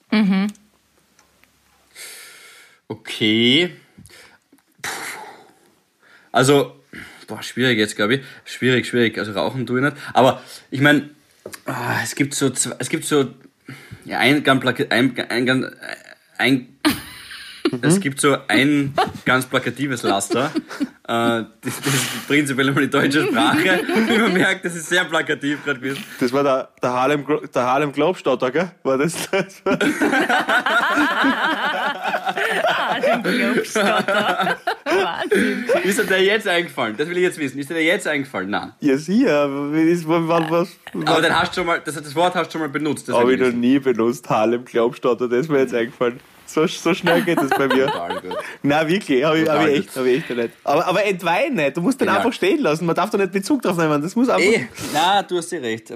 Okay. 2.88 3.70
Puh. 4.80 4.90
Also, 6.32 6.77
boah, 7.28 7.40
schwierig 7.42 7.78
jetzt, 7.78 7.94
glaube 7.94 8.14
ich. 8.16 8.20
Schwierig, 8.44 8.86
schwierig. 8.88 9.16
Also 9.18 9.30
rauchen 9.32 9.66
tue 9.66 9.78
ich 9.78 9.84
nicht. 9.84 9.96
Aber 10.14 10.42
ich 10.72 10.80
meine, 10.80 11.10
ah, 11.66 12.00
es 12.02 12.16
gibt 12.16 12.34
so, 12.34 12.50
zwei- 12.50 12.74
es 12.80 12.88
gibt 12.88 13.04
so, 13.04 13.32
ja, 14.04 14.18
ein 14.18 14.42
ganz, 14.42 14.64
ein, 14.90 15.14
ein, 15.30 15.70
ein, 16.38 16.68
es 17.82 18.00
gibt 18.00 18.20
so 18.20 18.36
ein 18.48 18.94
ganz 19.24 19.46
plakatives 19.46 20.02
Laster. 20.02 20.50
Äh, 21.10 21.44
das, 21.62 21.80
das 21.80 21.94
ist 21.94 22.26
prinzipiell 22.28 22.68
immer 22.68 22.82
die 22.82 22.90
deutsche 22.90 23.26
Sprache. 23.26 23.80
Wie 24.08 24.18
man 24.24 24.30
merkt, 24.34 24.62
das 24.66 24.74
ist 24.74 24.90
sehr 24.90 25.06
plakativ 25.06 25.64
gerade 25.64 25.80
gewesen. 25.80 26.04
Das 26.20 26.30
war 26.34 26.42
der, 26.42 26.68
der 26.82 26.92
Harlem, 26.92 27.24
der 27.54 27.62
Harlem 27.62 27.92
Globestotter, 27.92 28.50
gell? 28.50 28.70
War 28.82 28.98
das? 28.98 29.14
das 29.30 29.64
war 29.64 29.78
Den 33.24 33.54
Globstotter. 33.54 34.56
Wahnsinn. 34.84 35.64
Ist 35.84 35.98
dir 35.98 36.04
der 36.04 36.22
jetzt 36.22 36.48
eingefallen? 36.48 36.96
Das 36.96 37.08
will 37.08 37.16
ich 37.16 37.22
jetzt 37.22 37.38
wissen. 37.38 37.58
Ist 37.58 37.70
dir 37.70 37.74
der 37.74 37.82
jetzt 37.84 38.06
eingefallen? 38.06 38.50
Nein. 38.50 38.72
ja, 38.80 38.96
sicher. 38.96 39.48
ist- 39.74 40.06
wann- 40.08 40.28
was, 40.50 40.70
Aber 41.06 41.20
dann 41.22 41.38
hast 41.38 41.52
du 41.52 41.60
schon 41.60 41.66
mal, 41.66 41.80
das, 41.84 41.94
das 41.94 42.14
Wort 42.14 42.34
hast 42.34 42.48
du 42.48 42.52
schon 42.52 42.60
mal 42.62 42.68
benutzt. 42.68 43.08
Das 43.08 43.16
Habe 43.16 43.34
ich 43.34 43.40
noch 43.40 43.52
nie 43.52 43.78
benutzt, 43.78 44.28
Harlem 44.30 44.64
Glaubstotter, 44.64 45.28
das 45.28 45.40
ist 45.40 45.50
mir 45.50 45.58
jetzt 45.60 45.74
eingefallen. 45.74 46.20
So, 46.48 46.66
so 46.66 46.94
schnell 46.94 47.22
geht 47.22 47.38
das 47.38 47.50
bei 47.50 47.68
mir. 47.68 47.92
Nein, 48.62 48.88
wirklich, 48.88 49.22
habe 49.22 49.40
ich, 49.40 49.48
hab 49.48 49.66
ich 49.66 49.78
echt, 49.80 49.96
hab 49.96 50.04
ich 50.06 50.16
echt 50.18 50.30
nicht. 50.30 50.50
Aber, 50.64 50.86
aber 50.86 51.04
entweihen 51.04 51.54
nicht, 51.54 51.76
du 51.76 51.82
musst 51.82 52.00
den 52.00 52.06
Genial. 52.06 52.24
einfach 52.24 52.32
stehen 52.32 52.60
lassen, 52.60 52.86
man 52.86 52.96
darf 52.96 53.10
da 53.10 53.18
nicht 53.18 53.32
Bezug 53.32 53.60
drauf 53.60 53.76
nehmen, 53.76 54.00
das 54.00 54.16
muss 54.16 54.30
einfach... 54.30 54.42
Eh, 54.42 54.66
na, 54.94 55.22
du 55.22 55.36
hast 55.36 55.52
dir 55.52 55.60
recht. 55.60 55.92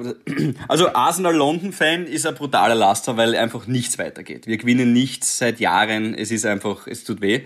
Also 0.68 0.92
Arsenal 0.92 1.34
London 1.34 1.72
Fan 1.72 2.04
ist 2.04 2.26
ein 2.26 2.34
brutaler 2.34 2.74
Laster, 2.74 3.16
weil 3.16 3.34
einfach 3.34 3.66
nichts 3.66 3.98
weitergeht. 3.98 4.46
Wir 4.46 4.58
gewinnen 4.58 4.92
nichts 4.92 5.38
seit 5.38 5.58
Jahren. 5.58 6.14
Es 6.14 6.30
ist 6.30 6.44
einfach, 6.44 6.86
es 6.86 7.04
tut 7.04 7.22
weh. 7.22 7.44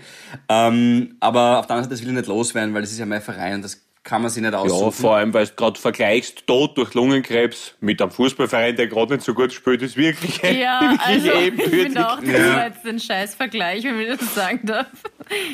Ähm, 0.49 1.15
aber 1.21 1.59
auf 1.59 1.67
der 1.67 1.77
anderen 1.77 1.83
Seite, 1.85 1.95
das 1.95 2.01
will 2.01 2.09
ich 2.09 2.15
nicht 2.15 2.27
loswerden, 2.27 2.73
weil 2.73 2.81
das 2.81 2.91
ist 2.91 2.99
ja 2.99 3.05
mein 3.05 3.21
Verein 3.21 3.55
und 3.55 3.61
das 3.63 3.86
kann 4.07 4.21
man 4.21 4.31
sich 4.31 4.41
nicht 4.41 4.53
Ja, 4.53 4.59
aussuchen. 4.59 4.91
vor 4.93 5.17
allem, 5.17 5.33
weil 5.33 5.45
du 5.47 5.53
gerade 5.55 5.77
vergleichst, 5.79 6.47
Tod 6.47 6.77
durch 6.77 6.93
Lungenkrebs 6.93 7.75
mit 7.81 8.01
einem 8.01 8.09
Fußballverein, 8.11 8.77
der 8.77 8.87
gerade 8.87 9.15
nicht 9.15 9.25
so 9.25 9.33
gut 9.33 9.51
spielt, 9.51 9.81
ist 9.81 9.97
wirklich, 9.97 10.37
Ja, 10.41 10.95
also 11.03 11.29
ich 11.33 11.61
finde 11.61 12.07
auch, 12.09 12.19
das 12.21 12.33
war 12.55 12.67
jetzt 12.67 12.85
ein 12.85 12.99
Scheißvergleich, 12.99 13.83
wenn 13.83 13.97
man 13.97 14.17
das 14.17 14.33
sagen 14.33 14.61
darf. 14.63 14.87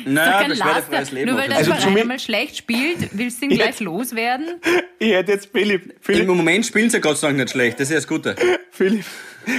naja, 0.06 0.38
Kein 0.40 0.50
beschwerdefreies 0.50 0.90
Laster. 0.90 1.14
Leben. 1.16 1.30
Nur 1.30 1.36
weil 1.38 1.44
jeden 1.50 1.56
Also. 1.58 1.72
Verein 1.74 1.98
einmal 1.98 2.18
schlecht 2.20 2.56
spielt, 2.56 3.08
willst 3.18 3.42
du 3.42 3.46
ihn 3.46 3.50
gleich 3.52 3.80
loswerden? 3.80 4.46
Ich 5.00 5.12
hätte 5.12 5.32
jetzt 5.32 5.50
Philipp, 5.52 5.86
Im 5.86 5.92
Philipp, 6.00 6.26
Moment 6.28 6.64
spielen 6.64 6.88
sie 6.88 6.96
ja 6.96 7.00
Gott 7.02 7.18
sei 7.18 7.26
Dank 7.26 7.38
nicht 7.38 7.50
schlecht. 7.50 7.78
Das 7.78 7.88
ist 7.88 7.90
ja 7.90 7.96
das 7.96 8.06
Gute. 8.08 8.34
Philipp, 8.70 9.04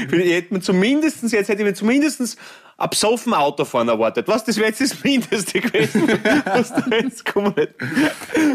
Philipp, 0.09 0.25
ich 0.25 0.33
hätte 0.33 0.53
mir 0.55 0.61
zumindestens, 0.61 1.33
jetzt 1.33 1.49
hätte 1.49 1.61
ich 1.61 1.67
mir 1.67 1.73
zumindestens 1.75 2.37
ein 2.77 2.89
besoffen 2.89 3.33
Autofahren 3.33 3.87
erwartet. 3.87 4.27
Was, 4.27 4.43
das 4.43 4.57
wäre 4.57 4.67
jetzt 4.67 4.81
das 4.81 5.03
Mindeste 5.03 5.61
gewesen. 5.61 6.07
Was 6.45 6.73
da 6.73 6.83
jetzt 6.91 7.25
kommen. 7.25 7.53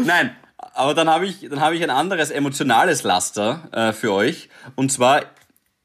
Nein, 0.05 0.35
aber 0.73 0.93
dann 0.93 1.09
habe 1.09 1.25
ich, 1.25 1.41
dann 1.49 1.59
habe 1.59 1.75
ich 1.75 1.83
ein 1.83 1.89
anderes 1.89 2.29
emotionales 2.29 3.03
Laster 3.03 3.67
äh, 3.71 3.93
für 3.93 4.13
euch. 4.13 4.49
Und 4.75 4.91
zwar, 4.91 5.23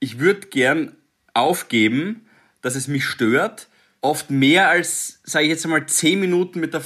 ich 0.00 0.18
würde 0.18 0.48
gern 0.48 0.96
aufgeben, 1.34 2.26
dass 2.62 2.74
es 2.74 2.88
mich 2.88 3.04
stört, 3.04 3.68
oft 4.00 4.30
mehr 4.30 4.68
als, 4.68 5.20
sage 5.24 5.44
ich 5.44 5.50
jetzt 5.50 5.64
einmal, 5.64 5.86
zehn 5.86 6.20
Minuten 6.20 6.60
mit 6.60 6.74
der, 6.74 6.82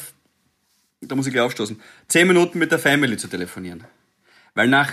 da 1.01 1.15
muss 1.15 1.27
ich 1.27 1.33
gleich 1.33 1.45
aufstoßen, 1.45 1.81
zehn 2.09 2.27
Minuten 2.29 2.59
mit 2.59 2.71
der 2.71 2.79
Family 2.79 3.17
zu 3.17 3.29
telefonieren. 3.29 3.85
Weil 4.55 4.69
nach 4.69 4.93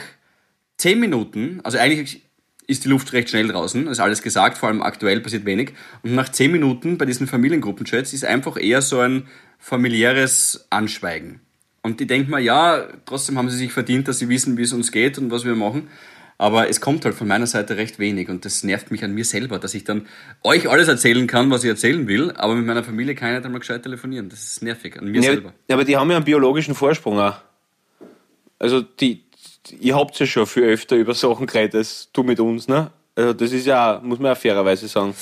zehn 0.77 1.00
Minuten, 1.00 1.62
also 1.63 1.77
eigentlich 1.77 2.27
ist 2.68 2.84
die 2.86 2.90
Luft 2.90 3.14
recht 3.14 3.30
schnell 3.30 3.48
draußen, 3.48 3.88
ist 3.88 4.00
alles 4.00 4.22
gesagt, 4.22 4.58
vor 4.58 4.69
allem 4.69 4.81
aktuell 4.81 5.22
passiert 5.22 5.46
wenig. 5.46 5.74
Und 6.04 6.16
nach 6.16 6.30
zehn 6.30 6.52
Minuten 6.52 6.97
bei 6.97 7.06
diesen 7.06 7.26
Familiengruppenchats 7.26 8.14
ist 8.14 8.26
einfach 8.26 8.57
eher 8.62 8.81
so 8.81 9.00
ein 9.00 9.28
familiäres 9.57 10.68
Anschweigen. 10.69 11.40
Und 11.81 12.02
ich 12.02 12.07
denke 12.07 12.30
mal, 12.30 12.42
ja, 12.42 12.86
trotzdem 13.06 13.38
haben 13.38 13.50
sie 13.50 13.57
sich 13.57 13.71
verdient, 13.71 14.07
dass 14.09 14.19
sie 14.19 14.28
wissen, 14.28 14.57
wie 14.57 14.64
es 14.64 14.74
uns 14.74 14.92
geht 14.92 15.18
und 15.18 15.31
was 15.31 15.45
wir 15.45 15.56
machen. 15.56 15.88
Aber 16.38 16.69
es 16.69 16.81
kommt 16.81 17.04
halt 17.06 17.16
von 17.16 17.28
meiner 17.28 17.47
Seite 17.47 17.78
recht 17.78 17.97
wenig 17.97 18.30
und 18.30 18.45
das 18.45 18.64
nervt 18.64 18.92
mich 18.92 19.04
an 19.04 19.14
mir 19.14 19.26
selber, 19.26 19.57
dass 19.57 19.74
ich 19.74 19.86
dann 19.86 20.06
euch 20.44 20.69
alles 20.69 20.88
erzählen 20.88 21.26
kann, 21.26 21.50
was 21.50 21.64
ich 21.64 21.69
erzählen 21.69 22.07
will, 22.07 22.31
aber 22.31 22.54
mit 22.54 22.66
meiner 22.66 22.83
Familie 22.83 23.16
kann 23.16 23.30
ich 23.30 23.36
nicht 23.38 23.45
einmal 23.45 23.59
gescheit 23.59 23.81
telefonieren. 23.81 24.30
Das 24.30 24.44
ist 24.44 24.62
nervig 24.62 25.00
an 25.00 25.06
mir 25.07 25.21
Ja, 25.21 25.31
selber. 25.31 25.54
ja, 25.68 25.76
aber 25.76 25.83
die 25.86 25.97
haben 25.97 26.12
ja 26.12 26.18
einen 26.18 26.26
biologischen 26.26 26.76
Vorsprung 26.76 27.18
auch. 27.19 27.38
Also 28.59 28.81
die, 28.81 29.24
ihr 29.80 29.95
habt 29.95 30.18
ja 30.19 30.26
schon 30.26 30.45
viel 30.45 30.64
öfter 30.64 30.95
über 30.95 31.14
Sachen 31.14 31.47
geredet 31.47 31.76
als 31.76 32.09
du 32.14 32.24
mit 32.24 32.40
uns, 32.40 32.68
ne? 32.68 32.92
Also 33.16 33.33
das 33.33 33.52
ist 33.52 33.66
ja, 33.66 34.00
muss 34.04 34.19
man 34.19 34.30
ja 34.30 34.36
fairerweise 34.36 34.88
sagen. 34.88 35.16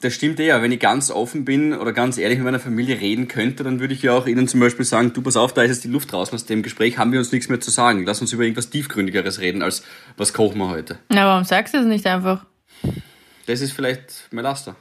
Das 0.00 0.14
stimmt 0.14 0.38
eh, 0.40 0.46
ja. 0.46 0.62
Wenn 0.62 0.72
ich 0.72 0.78
ganz 0.78 1.10
offen 1.10 1.44
bin 1.44 1.72
oder 1.72 1.92
ganz 1.92 2.18
ehrlich 2.18 2.38
mit 2.38 2.44
meiner 2.44 2.60
Familie 2.60 3.00
reden 3.00 3.28
könnte, 3.28 3.64
dann 3.64 3.80
würde 3.80 3.94
ich 3.94 4.02
ja 4.02 4.12
auch 4.12 4.26
ihnen 4.26 4.46
zum 4.46 4.60
Beispiel 4.60 4.84
sagen, 4.84 5.12
du 5.12 5.22
pass 5.22 5.36
auf, 5.36 5.54
da 5.54 5.62
ist 5.62 5.70
jetzt 5.70 5.84
die 5.84 5.88
Luft 5.88 6.12
draußen 6.12 6.34
aus 6.34 6.44
dem 6.44 6.62
Gespräch, 6.62 6.98
haben 6.98 7.12
wir 7.12 7.18
uns 7.18 7.32
nichts 7.32 7.48
mehr 7.48 7.60
zu 7.60 7.70
sagen. 7.70 8.04
Lass 8.04 8.20
uns 8.20 8.32
über 8.32 8.42
irgendwas 8.42 8.70
Tiefgründigeres 8.70 9.40
reden, 9.40 9.62
als 9.62 9.82
was 10.16 10.32
kochen 10.32 10.58
wir 10.58 10.68
heute. 10.68 10.98
Na, 11.08 11.26
warum 11.26 11.44
sagst 11.44 11.74
du 11.74 11.78
das 11.78 11.86
nicht 11.86 12.06
einfach? 12.06 12.44
Das 13.46 13.60
ist 13.60 13.72
vielleicht 13.72 14.28
mein 14.30 14.44
Laster. 14.44 14.76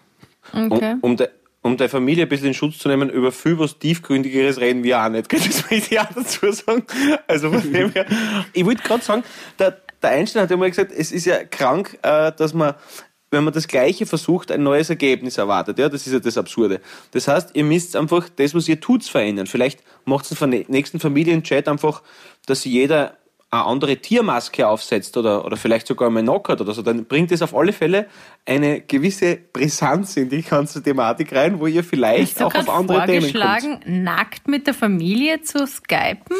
Okay. 0.51 0.93
Um, 1.01 1.11
um, 1.11 1.17
de, 1.17 1.29
um 1.65 1.77
der 1.77 1.89
Familie 1.89 2.27
ein 2.27 2.29
bisschen 2.29 2.49
in 2.49 2.53
Schutz 2.53 2.77
zu 2.77 2.87
nehmen, 2.87 3.09
über 3.09 3.31
viel 3.31 3.57
was 3.57 3.79
Tiefgründigeres 3.79 4.59
reden 4.59 4.83
wir 4.83 5.03
auch 5.03 5.09
nicht. 5.09 5.33
Das 5.33 5.71
möchte 5.71 5.95
ich 5.95 5.99
auch 5.99 6.13
dazu 6.13 6.51
sagen. 6.51 6.85
Also 7.27 7.51
von 7.51 7.73
dem 7.73 7.91
her, 7.91 8.05
ich 8.53 8.63
wollte 8.63 8.83
gerade 8.83 9.03
sagen, 9.03 9.23
der, 9.57 9.81
der 9.99 10.11
Einstein 10.11 10.43
hat 10.43 10.57
mal 10.59 10.69
gesagt, 10.69 10.91
es 10.95 11.11
ist 11.11 11.25
ja 11.25 11.43
krank, 11.43 11.97
äh, 12.03 12.31
dass 12.37 12.53
man 12.53 12.75
wenn 13.31 13.43
man 13.43 13.53
das 13.53 13.67
Gleiche 13.67 14.05
versucht, 14.05 14.51
ein 14.51 14.61
neues 14.61 14.89
Ergebnis 14.91 15.39
erwartet. 15.39 15.79
Ja, 15.79 15.89
das 15.89 16.05
ist 16.05 16.13
ja 16.13 16.19
das 16.19 16.37
Absurde. 16.37 16.79
Das 17.11 17.27
heißt, 17.27 17.49
ihr 17.53 17.63
müsst 17.65 17.95
einfach 17.95 18.29
das, 18.29 18.53
was 18.53 18.69
ihr 18.69 18.79
tut, 18.79 19.03
verändern. 19.03 19.47
Vielleicht 19.47 19.81
macht 20.05 20.31
es 20.31 20.39
im 20.39 20.49
nächsten 20.67 20.99
Familienchat 20.99 21.67
einfach, 21.67 22.03
dass 22.45 22.63
jeder 22.63 23.17
eine 23.55 23.65
andere 23.65 23.97
Tiermaske 23.97 24.67
aufsetzt 24.67 25.17
oder, 25.17 25.45
oder 25.45 25.57
vielleicht 25.57 25.87
sogar 25.87 26.09
mal 26.09 26.21
knockert 26.21 26.61
oder 26.61 26.73
so, 26.73 26.81
dann 26.81 27.05
bringt 27.05 27.31
es 27.31 27.41
auf 27.41 27.55
alle 27.55 27.73
Fälle 27.73 28.07
eine 28.45 28.81
gewisse 28.81 29.35
Brisanz 29.35 30.17
in 30.17 30.29
die 30.29 30.41
ganze 30.41 30.81
Thematik 30.81 31.33
rein, 31.33 31.59
wo 31.59 31.67
ihr 31.67 31.83
vielleicht 31.83 32.41
auch 32.41 32.53
auf 32.53 32.69
andere 32.69 33.05
Themen 33.05 33.31
kommt. 33.31 33.43
vorgeschlagen, 33.43 34.03
nackt 34.03 34.47
mit 34.47 34.67
der 34.67 34.73
Familie 34.73 35.41
zu 35.41 35.65
skypen? 35.65 36.37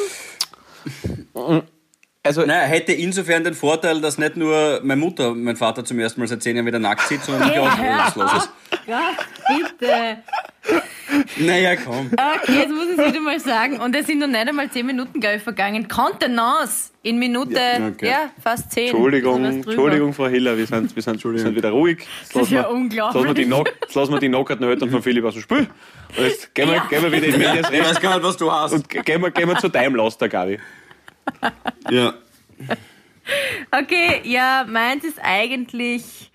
Also, 2.26 2.46
Naja, 2.46 2.66
hätte 2.68 2.92
insofern 2.94 3.44
den 3.44 3.54
Vorteil, 3.54 4.02
dass 4.02 4.18
nicht 4.18 4.36
nur 4.36 4.82
meine 4.84 5.00
Mutter, 5.00 5.34
mein 5.36 5.56
Vater 5.56 5.86
zum 5.86 6.00
ersten 6.00 6.20
Mal 6.20 6.28
seit 6.28 6.42
zehn 6.44 6.56
Jahren 6.56 6.66
wieder 6.66 6.80
nackt 6.80 7.08
sieht, 7.08 7.24
sondern 7.24 7.50
ich 7.52 7.60
auch 7.60 8.16
los 8.16 8.34
ist. 8.34 8.50
Gott, 8.88 9.58
bitte. 9.80 10.18
Naja, 11.38 11.76
komm. 11.76 12.10
Okay, 12.12 12.60
jetzt 12.62 12.72
muss 12.72 12.86
ich 12.92 12.98
es 13.00 13.06
wieder 13.12 13.20
mal 13.20 13.40
sagen. 13.40 13.80
Und 13.80 13.96
es 13.96 14.08
sind 14.08 14.18
noch 14.20 14.28
nicht 14.28 14.48
einmal 14.48 14.70
zehn 14.72 14.86
Minuten, 14.88 15.20
glaube 15.20 15.36
ich, 15.38 15.44
vergangen. 15.44 15.88
Kontenance 15.88 16.92
in 17.04 17.20
Minute, 17.20 17.54
ja, 17.60 17.88
okay. 17.88 18.14
fast 18.44 18.72
zehn. 18.72 18.88
Entschuldigung. 18.88 19.46
Entschuldigung, 19.46 20.14
Frau 20.14 20.28
Hiller, 20.28 20.58
wir 20.58 20.66
sind, 20.66 20.96
wir 20.96 21.04
sind, 21.04 21.24
wir 21.24 21.38
sind 21.40 21.56
wieder 21.56 21.70
ruhig. 21.70 22.00
Jetzt 22.22 22.36
Das 22.36 22.42
ist 22.44 22.52
ja 22.52 22.64
wir- 22.64 22.72
unglaublich. 22.72 23.22
Jetzt 23.24 23.24
lassen 23.24 23.28
wir 23.28 23.34
die, 23.36 23.46
Knock, 23.46 23.70
jetzt 23.82 23.96
lassen 23.96 24.14
wir 24.14 24.20
die 24.20 24.28
knockerten 24.30 24.68
Eltern 24.68 24.90
von 24.90 25.04
Philipp 25.04 25.26
aus 25.26 25.34
dem 25.36 25.44
Spiel. 25.44 25.68
Und 26.18 26.24
jetzt 26.26 26.54
gehen 26.56 26.70
wir, 26.70 26.76
Ja. 26.78 26.86
gehen 26.90 27.04
wir 27.04 27.12
wieder 27.12 27.28
in 27.28 27.38
Medias 27.38 27.70
Ich 27.72 27.80
Res 27.80 27.90
weiß 27.92 28.02
gar 28.02 28.16
nicht, 28.16 28.24
was 28.24 28.38
du 28.38 28.52
hast. 28.52 28.74
und 28.74 28.90
ge- 28.90 29.04
gehen 29.04 29.22
wir, 29.22 29.30
gehen 29.30 29.48
wir 29.48 29.58
zu 29.58 29.70
deinem 29.70 29.96
Laster, 29.96 30.28
Gabi. 30.28 30.58
Ja. 31.90 32.14
Okay, 33.72 34.22
ja, 34.24 34.66
meins 34.68 35.04
ist 35.04 35.20
eigentlich. 35.22 36.32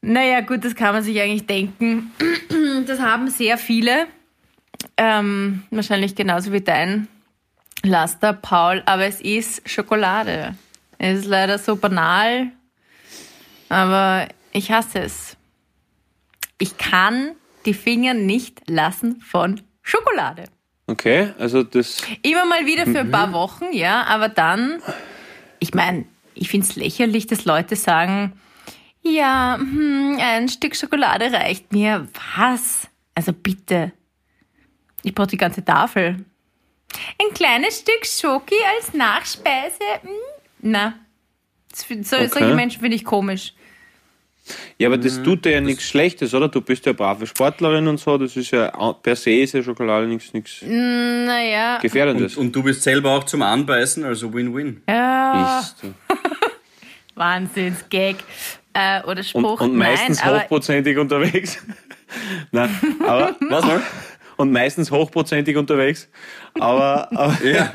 Naja, 0.00 0.40
gut, 0.40 0.64
das 0.64 0.74
kann 0.74 0.94
man 0.94 1.02
sich 1.02 1.20
eigentlich 1.20 1.46
denken. 1.46 2.12
Das 2.86 3.00
haben 3.00 3.28
sehr 3.28 3.58
viele. 3.58 4.06
Ähm, 4.96 5.64
wahrscheinlich 5.70 6.14
genauso 6.14 6.52
wie 6.52 6.60
dein 6.60 7.08
Laster, 7.82 8.32
Paul. 8.32 8.82
Aber 8.86 9.04
es 9.04 9.20
ist 9.20 9.68
Schokolade. 9.68 10.54
Es 10.98 11.20
ist 11.20 11.26
leider 11.26 11.58
so 11.58 11.76
banal. 11.76 12.52
Aber 13.68 14.28
ich 14.52 14.70
hasse 14.70 15.00
es. 15.00 15.36
Ich 16.58 16.78
kann 16.78 17.32
die 17.66 17.74
Finger 17.74 18.14
nicht 18.14 18.70
lassen 18.70 19.20
von 19.20 19.60
Schokolade. 19.82 20.44
Okay, 20.86 21.32
also 21.38 21.62
das. 21.62 22.02
Immer 22.22 22.44
mal 22.46 22.64
wieder 22.64 22.86
für 22.86 23.00
ein 23.00 23.10
paar 23.10 23.32
Wochen, 23.32 23.66
ja, 23.72 24.04
aber 24.04 24.28
dann, 24.28 24.80
ich 25.58 25.74
meine, 25.74 26.04
ich 26.34 26.48
finde 26.48 26.66
es 26.68 26.76
lächerlich, 26.76 27.26
dass 27.26 27.44
Leute 27.44 27.74
sagen, 27.74 28.38
ja, 29.02 29.56
hm, 29.58 30.18
ein 30.20 30.48
Stück 30.48 30.76
Schokolade 30.76 31.32
reicht 31.32 31.72
mir. 31.72 32.06
Was? 32.36 32.88
Also 33.14 33.32
bitte. 33.32 33.92
Ich 35.02 35.14
brauche 35.14 35.28
die 35.28 35.36
ganze 35.36 35.64
Tafel. 35.64 36.24
Ein 37.20 37.34
kleines 37.34 37.80
Stück 37.80 38.06
Schoki 38.06 38.56
als 38.76 38.94
Nachspeise? 38.94 39.78
Hm, 40.02 40.10
na. 40.60 40.94
So, 41.74 41.94
Okay. 41.94 42.28
Solche 42.28 42.54
Menschen 42.54 42.80
finde 42.80 42.96
ich 42.96 43.04
komisch. 43.04 43.52
Ja, 44.78 44.88
aber 44.88 44.98
das 44.98 45.22
tut 45.22 45.44
dir 45.44 45.52
ja 45.52 45.60
nichts 45.60 45.84
Schlechtes, 45.84 46.32
oder? 46.34 46.48
Du 46.48 46.60
bist 46.60 46.84
ja 46.86 46.90
eine 46.90 46.96
brave 46.96 47.26
Sportlerin 47.26 47.88
und 47.88 47.98
so. 47.98 48.16
Das 48.18 48.36
ist 48.36 48.50
ja 48.52 48.68
per 49.02 49.16
se 49.16 49.30
ist 49.32 49.54
ja 49.54 49.62
Schokolade 49.62 50.06
nichts, 50.06 50.32
nichts 50.32 50.62
Naja. 50.62 51.78
Gefährdendes. 51.78 52.36
Und, 52.36 52.46
und 52.46 52.56
du 52.56 52.62
bist 52.62 52.82
selber 52.82 53.12
auch 53.12 53.24
zum 53.24 53.42
Anbeißen, 53.42 54.04
also 54.04 54.32
Win-Win. 54.32 54.82
Ja, 54.88 55.58
Bist 55.60 55.82
du. 55.82 55.94
Wahnsinnsgag. 57.14 58.16
Äh, 58.74 59.02
oder 59.04 59.18
und, 59.18 59.24
Spruch. 59.24 59.60
und 59.60 59.74
meistens 59.74 60.22
Nein, 60.22 60.42
hochprozentig 60.42 60.98
unterwegs. 60.98 61.58
Nein, 62.52 62.70
aber 63.06 63.34
Was 63.48 63.64
noch? 63.64 63.80
und 64.36 64.52
meistens 64.52 64.90
hochprozentig 64.90 65.56
unterwegs. 65.56 66.08
Aber, 66.60 67.10
aber 67.16 67.42
Ja. 67.44 67.72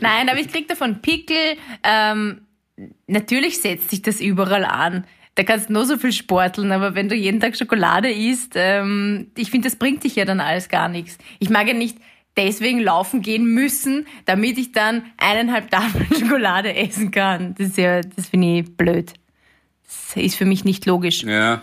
Nein, 0.00 0.28
aber 0.28 0.38
ich 0.38 0.48
krieg 0.48 0.68
davon 0.68 1.02
Pickel. 1.02 1.56
Ähm, 1.82 2.42
natürlich 3.08 3.60
setzt 3.60 3.90
sich 3.90 4.02
das 4.02 4.20
überall 4.20 4.64
an. 4.64 5.04
Da 5.36 5.44
kannst 5.44 5.68
du 5.68 5.72
nur 5.72 5.86
so 5.86 5.96
viel 5.96 6.12
sporteln, 6.12 6.72
aber 6.72 6.94
wenn 6.94 7.08
du 7.08 7.14
jeden 7.14 7.40
Tag 7.40 7.56
Schokolade 7.56 8.10
isst, 8.10 8.52
ähm, 8.56 9.30
ich 9.36 9.50
finde, 9.50 9.68
das 9.68 9.76
bringt 9.76 10.04
dich 10.04 10.16
ja 10.16 10.24
dann 10.24 10.40
alles 10.40 10.68
gar 10.68 10.88
nichts. 10.88 11.18
Ich 11.38 11.50
mag 11.50 11.66
ja 11.68 11.74
nicht 11.74 11.98
deswegen 12.36 12.80
laufen 12.80 13.22
gehen 13.22 13.44
müssen, 13.46 14.06
damit 14.24 14.58
ich 14.58 14.72
dann 14.72 15.04
eineinhalb 15.16 15.70
Tafeln 15.70 16.06
Schokolade 16.18 16.74
essen 16.74 17.10
kann. 17.10 17.54
Das 17.56 17.68
ist 17.68 17.78
ja, 17.78 18.00
das 18.00 18.28
finde 18.28 18.60
ich 18.60 18.76
blöd. 18.76 19.12
Das 19.84 20.22
ist 20.22 20.36
für 20.36 20.44
mich 20.44 20.64
nicht 20.64 20.86
logisch. 20.86 21.22
ja. 21.22 21.62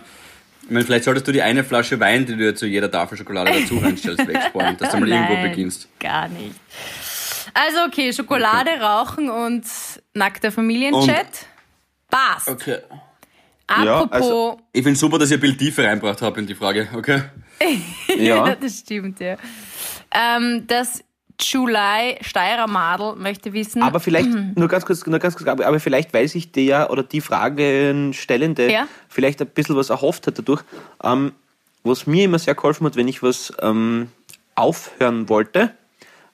Ich 0.62 0.74
meine, 0.74 0.84
vielleicht 0.84 1.04
solltest 1.04 1.26
du 1.26 1.32
die 1.32 1.40
eine 1.40 1.64
Flasche 1.64 1.98
Wein, 1.98 2.26
die 2.26 2.36
du 2.36 2.54
zu 2.54 2.66
jeder 2.66 2.90
Tafel 2.90 3.16
Schokolade 3.16 3.52
dazu 3.58 3.78
reinstellst, 3.82 4.28
wegsparen, 4.28 4.76
dass 4.76 4.90
du 4.90 4.98
mal 4.98 5.08
irgendwo 5.08 5.32
Nein, 5.32 5.50
beginnst. 5.50 5.88
Gar 5.98 6.28
nicht. 6.28 6.54
Also 7.54 7.78
okay, 7.86 8.12
Schokolade, 8.12 8.72
Rauchen 8.78 9.30
und 9.30 9.64
nackter 10.12 10.52
Familienchat. 10.52 11.46
Passt. 12.10 12.48
Okay. 12.48 12.80
Ja, 13.70 14.00
Apropos, 14.02 14.10
also- 14.12 14.60
Ich 14.72 14.82
finde 14.82 14.98
super, 14.98 15.18
dass 15.18 15.30
ihr 15.30 15.36
ein 15.36 15.40
bisschen 15.40 15.58
Tiefe 15.58 15.84
reinbracht 15.84 16.22
habt 16.22 16.38
in 16.38 16.46
die 16.46 16.54
Frage, 16.54 16.88
okay? 16.94 17.22
ja. 18.18 18.54
das 18.54 18.78
stimmt, 18.78 19.20
ja. 19.20 19.36
Ähm, 20.10 20.64
das 20.66 21.04
July 21.40 22.16
Steirer 22.22 22.66
Madel 22.66 23.14
möchte 23.16 23.52
wissen. 23.52 23.82
Aber 23.82 24.00
vielleicht, 24.00 24.28
Mhm. 24.30 24.52
nur 24.56 24.68
ganz 24.68 24.84
kurz, 24.86 25.06
nur 25.06 25.18
ganz 25.18 25.36
kurz, 25.36 25.48
aber 25.48 25.80
vielleicht, 25.80 26.12
weil 26.14 26.26
sich 26.28 26.50
der 26.50 26.90
oder 26.90 27.02
die 27.02 27.20
Fragenstellende 27.20 28.70
Ja. 28.72 28.88
vielleicht 29.08 29.40
ein 29.40 29.48
bisschen 29.48 29.76
was 29.76 29.90
erhofft 29.90 30.26
hat 30.26 30.38
dadurch, 30.38 30.62
ähm, 31.02 31.32
was 31.84 32.06
mir 32.06 32.24
immer 32.24 32.38
sehr 32.38 32.54
geholfen 32.54 32.86
hat, 32.86 32.96
wenn 32.96 33.08
ich 33.08 33.22
was 33.22 33.52
ähm, 33.60 34.08
aufhören 34.54 35.28
wollte, 35.28 35.74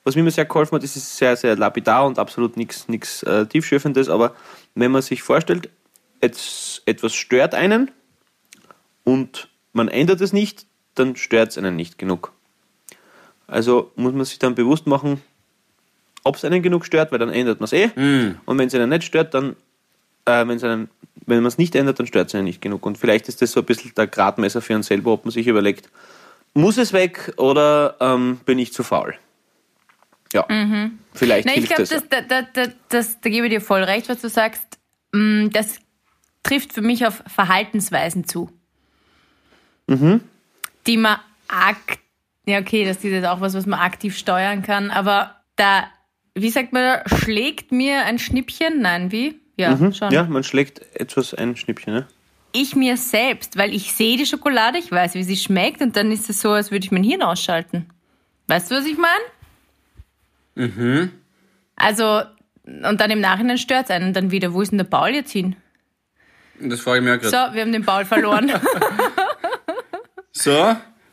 was 0.04 0.14
mir 0.14 0.20
immer 0.22 0.30
sehr 0.30 0.44
geholfen 0.46 0.76
hat, 0.76 0.82
das 0.82 0.96
ist 0.96 1.16
sehr, 1.16 1.36
sehr 1.36 1.56
lapidar 1.56 2.06
und 2.06 2.18
absolut 2.18 2.56
nichts 2.56 2.88
nichts 2.88 3.22
äh, 3.24 3.46
Tiefschürfendes, 3.46 4.08
aber 4.08 4.34
wenn 4.74 4.90
man 4.90 5.02
sich 5.02 5.22
vorstellt, 5.22 5.68
etwas 6.24 7.14
stört 7.14 7.54
einen 7.54 7.90
und 9.04 9.48
man 9.72 9.88
ändert 9.88 10.20
es 10.20 10.32
nicht, 10.32 10.66
dann 10.94 11.16
stört 11.16 11.50
es 11.50 11.58
einen 11.58 11.76
nicht 11.76 11.98
genug. 11.98 12.32
Also 13.46 13.92
muss 13.96 14.12
man 14.14 14.24
sich 14.24 14.38
dann 14.38 14.54
bewusst 14.54 14.86
machen, 14.86 15.20
ob 16.22 16.36
es 16.36 16.44
einen 16.44 16.62
genug 16.62 16.86
stört, 16.86 17.12
weil 17.12 17.18
dann 17.18 17.28
ändert 17.30 17.60
man 17.60 17.64
es 17.64 17.72
eh. 17.72 17.90
Und 18.46 18.58
wenn 18.58 18.68
es 18.68 18.74
einen 18.74 18.88
nicht 18.88 19.04
stört, 19.04 19.34
dann, 19.34 19.56
äh, 20.24 20.46
wenn's 20.46 20.64
einen, 20.64 20.88
wenn 21.26 21.38
man 21.38 21.46
es 21.46 21.58
nicht 21.58 21.74
ändert, 21.74 21.98
dann 21.98 22.06
stört 22.06 22.28
es 22.28 22.34
einen 22.34 22.44
nicht 22.44 22.62
genug. 22.62 22.86
Und 22.86 22.96
vielleicht 22.96 23.28
ist 23.28 23.42
das 23.42 23.52
so 23.52 23.60
ein 23.60 23.66
bisschen 23.66 23.92
der 23.94 24.06
Gradmesser 24.06 24.62
für 24.62 24.74
einen 24.74 24.82
selber, 24.82 25.12
ob 25.12 25.24
man 25.24 25.32
sich 25.32 25.46
überlegt, 25.46 25.90
muss 26.54 26.78
es 26.78 26.92
weg 26.92 27.34
oder 27.36 27.96
ähm, 28.00 28.40
bin 28.46 28.58
ich 28.58 28.72
zu 28.72 28.82
faul? 28.82 29.14
Ja, 30.32 30.46
vielleicht 31.12 31.46
Na, 31.46 31.52
ich 31.52 31.66
hilft 31.68 31.68
glaube, 31.76 31.82
das. 31.82 31.90
das, 31.90 32.08
da, 32.08 32.20
da, 32.22 32.42
da, 32.42 32.72
das, 32.88 33.20
da 33.20 33.30
gebe 33.30 33.46
ich 33.46 33.52
dir 33.52 33.60
voll 33.60 33.82
recht, 33.84 34.08
was 34.08 34.20
du 34.20 34.28
sagst. 34.28 34.64
Mm, 35.12 35.50
Das 35.50 35.78
trifft 36.44 36.72
für 36.72 36.82
mich 36.82 37.06
auf 37.06 37.24
Verhaltensweisen 37.26 38.24
zu. 38.24 38.50
Mhm. 39.88 40.20
Die 40.86 40.96
man 40.96 41.18
akt, 41.48 41.98
ja 42.46 42.60
okay, 42.60 42.84
das 42.84 42.98
ist 42.98 43.04
jetzt 43.04 43.26
auch 43.26 43.40
was, 43.40 43.54
was 43.54 43.66
man 43.66 43.80
aktiv 43.80 44.16
steuern 44.16 44.62
kann, 44.62 44.90
aber 44.90 45.34
da, 45.56 45.84
wie 46.34 46.50
sagt 46.50 46.72
man, 46.72 46.82
da, 46.82 47.16
schlägt 47.18 47.72
mir 47.72 48.04
ein 48.04 48.18
Schnippchen? 48.18 48.80
Nein, 48.80 49.10
wie? 49.10 49.40
Ja, 49.56 49.76
schon. 49.76 50.08
Mhm. 50.08 50.14
Ja, 50.14 50.24
man 50.24 50.44
schlägt 50.44 50.80
etwas 50.94 51.34
ein 51.34 51.56
Schnippchen. 51.56 51.94
Ne? 51.94 52.06
Ich 52.52 52.76
mir 52.76 52.96
selbst, 52.96 53.56
weil 53.56 53.74
ich 53.74 53.92
sehe 53.92 54.16
die 54.16 54.26
Schokolade, 54.26 54.78
ich 54.78 54.90
weiß, 54.90 55.14
wie 55.14 55.24
sie 55.24 55.36
schmeckt 55.36 55.80
und 55.80 55.96
dann 55.96 56.12
ist 56.12 56.30
es 56.30 56.40
so, 56.40 56.50
als 56.50 56.70
würde 56.70 56.84
ich 56.84 56.92
mein 56.92 57.04
Hirn 57.04 57.22
ausschalten. 57.22 57.86
Weißt 58.46 58.70
du, 58.70 58.76
was 58.76 58.86
ich 58.86 58.96
meine? 58.96 60.68
Mhm. 60.68 61.10
Also, 61.76 62.22
und 62.64 63.00
dann 63.00 63.10
im 63.10 63.20
Nachhinein 63.20 63.58
stört 63.58 63.84
es 63.84 63.90
einen 63.90 64.12
dann 64.12 64.30
wieder. 64.30 64.54
Wo 64.54 64.60
ist 64.60 64.70
denn 64.70 64.78
der 64.78 64.84
Paul 64.84 65.10
jetzt 65.10 65.32
hin? 65.32 65.56
Das 66.60 66.80
frage 66.80 66.98
ich 66.98 67.04
mich 67.04 67.12
auch 67.18 67.22
So, 67.24 67.30
gerade. 67.30 67.54
wir 67.54 67.62
haben 67.62 67.72
den 67.72 67.84
Paul 67.84 68.04
verloren. 68.04 68.50
So, 70.36 70.50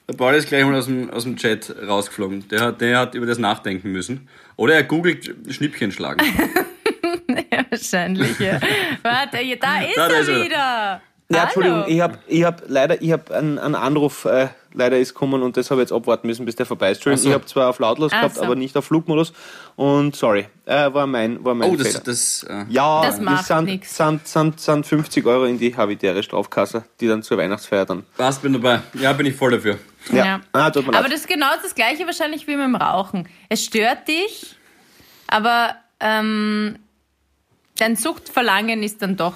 der 0.09 0.13
Paul 0.17 0.33
ist 0.33 0.47
gleich 0.47 0.65
mal 0.65 0.75
aus 0.75 0.85
dem, 0.87 1.09
aus 1.11 1.23
dem 1.23 1.37
Chat 1.37 1.73
rausgeflogen. 1.87 2.47
Der 2.49 2.59
hat, 2.61 2.81
der 2.81 2.97
hat 2.97 3.13
über 3.15 3.27
das 3.27 3.37
nachdenken 3.37 3.91
müssen. 3.91 4.27
Oder 4.55 4.73
er 4.75 4.83
googelt 4.83 5.33
Schnippchen 5.49 5.91
schlagen. 5.91 6.25
ja, 7.51 7.63
wahrscheinlich, 7.69 8.39
ja. 8.39 8.59
Warte, 9.03 9.37
da 9.59 9.81
ist 9.83 9.97
Da, 9.97 10.07
da 10.07 10.13
er 10.15 10.19
ist 10.21 10.27
er. 10.29 10.43
wieder. 10.43 11.01
Ja, 11.33 11.43
Entschuldigung, 11.43 11.79
Hallo. 11.83 11.87
ich 11.89 12.01
habe 12.01 12.19
ich 12.27 12.43
hab 12.43 12.63
leider 12.67 13.01
ich 13.01 13.11
hab 13.11 13.31
einen, 13.31 13.57
einen 13.59 13.75
Anruf, 13.75 14.25
äh, 14.25 14.49
leider 14.73 14.97
ist 14.97 15.13
gekommen 15.13 15.41
und 15.43 15.55
das 15.57 15.69
habe 15.71 15.81
ich 15.81 15.85
jetzt 15.89 15.91
abwarten 15.93 16.27
müssen, 16.27 16.45
bis 16.45 16.55
der 16.55 16.65
vorbei 16.65 16.91
ist. 16.91 16.97
Entschuldigung, 16.97 17.23
so. 17.23 17.29
ich 17.29 17.35
habe 17.35 17.45
zwar 17.45 17.69
auf 17.69 17.79
lautlos 17.79 18.11
Ach 18.13 18.19
gehabt, 18.21 18.35
so. 18.35 18.43
aber 18.43 18.55
nicht 18.55 18.75
auf 18.77 18.85
Flugmodus 18.85 19.31
und 19.75 20.15
sorry, 20.15 20.47
äh, 20.65 20.93
war 20.93 21.07
mein, 21.07 21.43
war 21.43 21.53
mein 21.55 21.69
Oh, 21.69 21.77
Fehler. 21.77 21.83
das, 21.91 22.03
das, 22.03 22.43
äh, 22.49 22.65
ja, 22.69 23.01
Das 23.03 23.19
macht 23.19 23.45
sind, 23.45 23.85
sind, 23.85 24.27
sind, 24.27 24.59
sind 24.59 24.85
50 24.85 25.25
Euro 25.25 25.45
in 25.45 25.57
die 25.57 25.75
habitäre 25.75 26.21
Strafkasse, 26.23 26.83
die 26.99 27.07
dann 27.07 27.23
zur 27.23 27.37
Weihnachtsfeier 27.37 27.85
dann. 27.85 28.03
was 28.17 28.39
bin 28.39 28.53
dabei? 28.53 28.81
Ja, 28.93 29.13
bin 29.13 29.25
ich 29.27 29.35
voll 29.35 29.51
dafür. 29.51 29.77
Ja, 30.11 30.25
Ja. 30.25 30.41
Ah, 30.53 30.69
tut 30.71 30.83
mir 30.87 30.93
Aber 30.93 31.03
leid. 31.03 31.13
das 31.13 31.21
ist 31.21 31.27
genau 31.27 31.47
das 31.61 31.75
Gleiche 31.75 32.05
wahrscheinlich 32.05 32.47
wie 32.47 32.55
mit 32.55 32.65
dem 32.65 32.75
Rauchen. 32.75 33.27
Es 33.49 33.63
stört 33.63 34.07
dich, 34.07 34.55
aber 35.27 35.75
ähm, 35.99 36.79
dein 37.77 37.95
Suchtverlangen 37.95 38.83
ist 38.83 39.01
dann 39.01 39.15
doch 39.15 39.35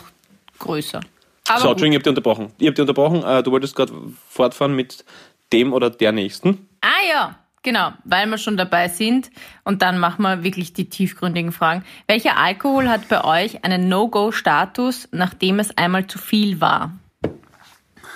größer. 0.60 1.02
Aber 1.48 1.60
So. 1.60 1.70
Entschuldigung, 1.70 1.92
ich 1.92 1.96
habe 1.96 2.04
dich 2.04 2.10
unterbrochen. 2.10 2.52
Ich 2.58 2.68
habe 2.68 2.74
dich 2.74 2.82
unterbrochen, 2.82 3.24
äh, 3.24 3.44
du 3.44 3.52
wolltest 3.52 3.76
gerade 3.76 3.94
fortfahren 4.30 4.76
mit 4.76 5.06
dem 5.54 5.74
oder 5.74 5.90
der 5.90 6.12
Nächsten. 6.12 6.68
Ah 6.82 7.06
ja, 7.10 7.40
genau, 7.62 7.94
weil 8.04 8.28
wir 8.28 8.38
schon 8.38 8.58
dabei 8.58 8.88
sind. 8.88 9.30
Und 9.64 9.82
dann 9.82 10.00
machen 10.00 10.24
wir 10.24 10.44
wirklich 10.44 10.74
die 10.74 10.90
tiefgründigen 10.90 11.52
Fragen. 11.52 11.84
Welcher 12.08 12.38
Alkohol 12.38 12.90
hat 12.90 13.08
bei 13.10 13.24
euch 13.24 13.64
einen 13.64 13.88
No-Go-Status, 13.90 15.10
nachdem 15.12 15.60
es 15.60 15.78
einmal 15.78 16.08
zu 16.08 16.18
viel 16.18 16.62
war? 16.62 16.98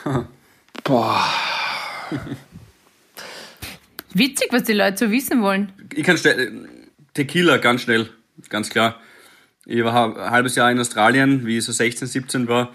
Boah. 0.83 1.23
Witzig, 4.13 4.47
was 4.51 4.63
die 4.63 4.73
Leute 4.73 4.97
so 4.97 5.11
wissen 5.11 5.43
wollen. 5.43 5.71
Ich 5.93 6.03
kann 6.03 6.17
schnell, 6.17 6.67
Tequila 7.13 7.57
ganz 7.57 7.81
schnell, 7.81 8.09
ganz 8.49 8.69
klar. 8.69 8.99
Ich 9.65 9.83
war 9.83 10.17
ein 10.17 10.31
halbes 10.31 10.55
Jahr 10.55 10.71
in 10.71 10.79
Australien, 10.79 11.45
wie 11.45 11.59
ich 11.59 11.65
so 11.65 11.71
16, 11.71 12.07
17 12.07 12.47
war. 12.47 12.73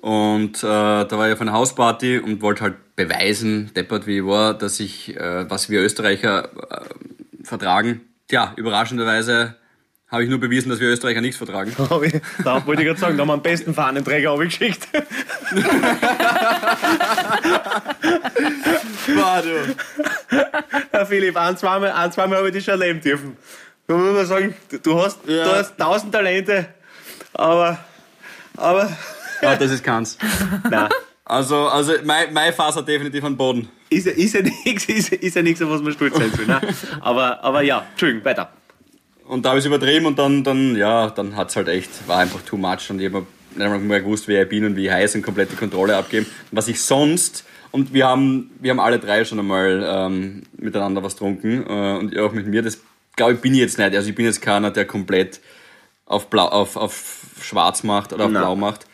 Und 0.00 0.58
äh, 0.62 0.66
da 0.66 1.08
war 1.10 1.26
ich 1.28 1.32
auf 1.34 1.40
einer 1.40 1.52
Hausparty 1.52 2.18
und 2.18 2.42
wollte 2.42 2.62
halt 2.62 2.74
beweisen, 2.96 3.72
deppert 3.74 4.06
wie 4.06 4.18
ich 4.18 4.24
war, 4.26 4.54
dass 4.54 4.78
ich, 4.80 5.16
äh, 5.16 5.48
was 5.50 5.68
wir 5.70 5.80
Österreicher 5.82 6.50
äh, 6.70 7.44
vertragen. 7.44 8.00
Tja, 8.28 8.52
überraschenderweise 8.56 9.56
habe 10.08 10.22
ich 10.22 10.30
nur 10.30 10.38
bewiesen, 10.38 10.68
dass 10.70 10.78
wir 10.80 10.88
Österreicher 10.88 11.20
nichts 11.20 11.36
vertragen. 11.36 11.72
da 12.44 12.66
wollte 12.66 12.82
ich 12.82 12.86
gerade 12.88 13.00
sagen, 13.00 13.16
da 13.16 13.22
haben 13.22 13.28
wir 13.28 13.34
am 13.34 13.42
besten 13.42 13.74
Fahnenträger 13.74 14.30
abgeschickt. 14.32 14.86
Boah, 19.14 19.42
du. 19.42 19.74
Herr 20.92 21.06
Philipp, 21.06 21.36
ein, 21.36 21.56
zweimal, 21.56 21.90
ein, 21.92 22.12
zweimal 22.12 22.38
habe 22.38 22.48
ich 22.48 22.54
dich 22.54 22.64
schon 22.64 22.80
erleben 22.80 23.00
dürfen. 23.00 23.36
Da 23.86 23.94
muss 23.96 24.12
man 24.14 24.26
sagen, 24.26 24.54
du 24.82 25.02
hast, 25.02 25.18
Ja. 25.26 25.44
du 25.44 25.50
hast 25.56 25.76
tausend 25.78 26.12
Talente, 26.12 26.66
aber, 27.32 27.78
aber, 28.56 28.90
Ja, 29.42 29.56
das 29.56 29.70
ist 29.70 29.84
keins. 29.84 30.18
nein. 30.70 30.88
Also, 31.24 31.66
also 31.66 31.92
mein, 32.04 32.32
mein 32.32 32.52
Fass 32.52 32.76
hat 32.76 32.86
definitiv 32.86 33.24
einen 33.24 33.36
Boden. 33.36 33.68
Ist, 33.90 34.06
ja- 34.06 34.12
ist 34.12 34.34
ja 34.34 34.42
nichts, 34.64 34.84
ist, 34.86 35.12
ist 35.12 35.34
ja 35.36 35.42
nichts, 35.42 35.60
auf 35.60 35.70
was 35.70 35.82
man 35.82 35.92
stolz 35.92 36.16
sein 36.16 36.30
soll. 36.36 36.46
Ne? 36.46 36.60
Aber, 37.00 37.42
aber 37.42 37.62
ja, 37.62 37.84
Entschuldigung, 37.90 38.24
weiter. 38.24 38.52
Und 39.26 39.44
da 39.44 39.48
habe 39.50 39.58
ich 39.58 39.64
es 39.64 39.66
übertrieben 39.66 40.06
und 40.06 40.18
dann, 40.20 40.44
dann 40.44 40.76
ja, 40.76 41.10
dann 41.10 41.34
hat 41.34 41.48
es 41.50 41.56
halt 41.56 41.66
echt, 41.66 41.90
war 42.06 42.18
einfach 42.18 42.42
too 42.42 42.56
much 42.56 42.90
und 42.90 43.00
ich 43.00 43.12
habe 43.12 43.26
nicht 43.56 43.60
einmal 43.64 43.80
mehr 43.80 44.00
gewusst, 44.00 44.28
wer 44.28 44.44
ich 44.44 44.48
bin 44.48 44.64
und 44.64 44.76
wie 44.76 44.86
ich 44.86 44.92
heiße 44.92 45.18
und 45.18 45.24
komplette 45.24 45.56
Kontrolle 45.56 45.96
abgeben. 45.96 46.26
Was 46.52 46.68
ich 46.68 46.80
sonst, 46.80 47.44
und 47.72 47.92
wir 47.92 48.06
haben, 48.06 48.50
wir 48.60 48.70
haben 48.70 48.78
alle 48.78 49.00
drei 49.00 49.24
schon 49.24 49.40
einmal 49.40 49.82
ähm, 49.84 50.44
miteinander 50.56 51.02
was 51.02 51.14
getrunken 51.14 51.64
äh, 51.68 51.98
und 51.98 52.16
auch 52.18 52.30
mit 52.32 52.46
mir, 52.46 52.62
das 52.62 52.78
glaube 53.16 53.32
ich 53.32 53.40
bin 53.40 53.52
ich 53.54 53.60
jetzt 53.60 53.78
nicht. 53.78 53.96
Also 53.96 54.08
ich 54.08 54.14
bin 54.14 54.26
jetzt 54.26 54.42
keiner, 54.42 54.70
der 54.70 54.84
komplett 54.84 55.40
auf, 56.04 56.30
Blau, 56.30 56.46
auf, 56.46 56.76
auf 56.76 57.16
schwarz 57.42 57.82
macht 57.82 58.12
oder 58.12 58.26
auf 58.26 58.30
Nein. 58.30 58.42
blau 58.42 58.54
macht 58.54 58.85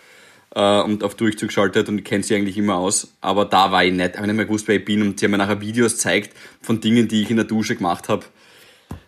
äh, 0.54 0.82
und 0.82 1.02
auf 1.04 1.14
Durchzug 1.14 1.52
schaltet 1.52 1.88
und 1.88 2.04
kennt 2.04 2.24
sie 2.26 2.34
eigentlich 2.34 2.56
immer 2.58 2.76
aus. 2.76 3.12
Aber 3.20 3.44
da 3.44 3.72
war 3.72 3.84
ich 3.84 3.92
nicht, 3.92 4.16
habe 4.16 4.26
nicht 4.26 4.36
mehr 4.36 4.44
gewusst, 4.46 4.68
wer 4.68 4.76
ich 4.76 4.84
bin 4.84 5.02
und 5.02 5.18
sie 5.18 5.26
haben 5.26 5.32
mir 5.32 5.38
nachher 5.38 5.60
Videos 5.60 5.92
gezeigt 5.92 6.36
von 6.60 6.80
Dingen, 6.80 7.08
die 7.08 7.22
ich 7.22 7.30
in 7.30 7.36
der 7.36 7.46
Dusche 7.46 7.76
gemacht 7.76 8.08
habe. 8.08 8.24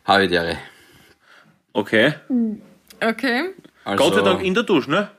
Habe 0.05 0.25
ich 0.25 0.31
dere. 0.31 0.59
Okay. 1.73 2.15
Okay. 3.01 3.51
Also, 3.85 4.05
Gott 4.05 4.15
sei 4.15 4.23
Dank 4.23 4.43
in 4.43 4.55
der 4.55 4.63
Dusche, 4.63 4.91
ne? 4.91 5.11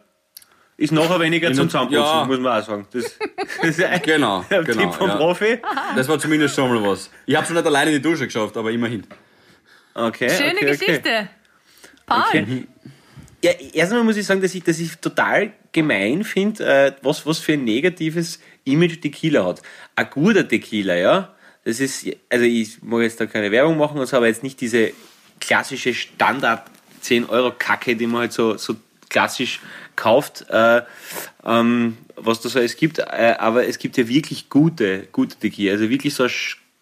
Ist 0.78 0.92
nachher 0.92 1.20
weniger 1.22 1.54
zum 1.54 1.70
Zusammenputzen, 1.70 2.04
ja. 2.04 2.26
muss 2.26 2.40
man 2.40 2.62
auch 2.62 2.66
sagen. 2.66 2.88
Das, 2.92 3.18
das 3.62 3.70
ist 3.70 3.84
ein, 3.84 4.02
Genau, 4.02 4.40
ein 4.50 4.64
genau, 4.66 4.82
Tipp 4.82 4.94
vom 4.94 5.08
ja. 5.08 5.16
Profi. 5.16 5.60
Das 5.96 6.08
war 6.10 6.20
zumindest 6.20 6.56
schon 6.56 6.70
mal 6.70 6.90
was. 6.90 7.10
Ich 7.26 7.36
habe 7.36 7.46
schon 7.46 7.56
nicht 7.56 7.66
alleine 7.66 7.92
in 7.92 7.98
die 7.98 8.02
Dusche 8.02 8.26
geschafft, 8.26 8.58
aber 8.58 8.72
immerhin. 8.72 9.06
Okay, 9.94 10.30
Schöne 10.30 10.56
okay, 10.56 10.58
okay. 10.58 10.78
Geschichte. 10.78 11.30
Paul. 12.06 12.24
Okay. 12.28 12.68
Ja, 13.46 13.52
erstmal 13.74 14.04
muss 14.04 14.18
ich 14.18 14.26
sagen, 14.26 14.42
dass 14.42 14.56
ich, 14.56 14.64
dass 14.64 14.80
ich 14.80 14.96
total 14.96 15.54
gemein 15.72 16.24
finde, 16.24 16.66
äh, 16.66 16.92
was, 17.04 17.28
was 17.28 17.38
für 17.38 17.54
ein 17.54 17.64
negatives 17.64 18.40
Image 18.64 19.00
Tequila 19.02 19.46
hat. 19.46 19.62
Ein 19.96 20.10
guter 20.10 20.48
Tequila, 20.48 20.96
ja, 20.96 21.36
das 21.64 21.80
ist, 21.80 22.08
also 22.28 22.44
ich 22.44 22.82
mag 22.82 23.04
jetzt 23.04 23.22
da 23.22 23.28
keine 23.28 23.52
Werbung 23.52 23.78
machen, 23.78 24.00
und 24.00 24.08
so, 24.08 24.18
aber 24.18 24.26
jetzt 24.26 24.42
nicht 24.42 24.60
diese 24.62 24.94
klassische 25.40 25.94
Standard 25.94 26.64
10 27.02 27.26
Euro 27.26 27.52
Kacke, 27.52 27.96
die 27.96 28.08
man 28.08 28.22
halt 28.22 28.34
so, 28.34 28.58
so 28.58 28.78
klassisch 29.10 29.60
kauft, 29.96 30.48
äh, 30.50 30.82
ähm, 31.46 31.98
was 32.16 32.42
da 32.42 32.50
so 32.50 32.58
alles 32.58 32.76
gibt, 32.76 32.98
äh, 32.98 33.36
aber 33.38 33.68
es 33.68 33.78
gibt 33.78 33.96
ja 33.98 34.08
wirklich 34.08 34.50
gute, 34.50 35.08
gute 35.12 35.36
Tequila, 35.36 35.74
also 35.74 35.88
wirklich 35.92 36.16
so 36.16 36.24
ein 36.24 36.32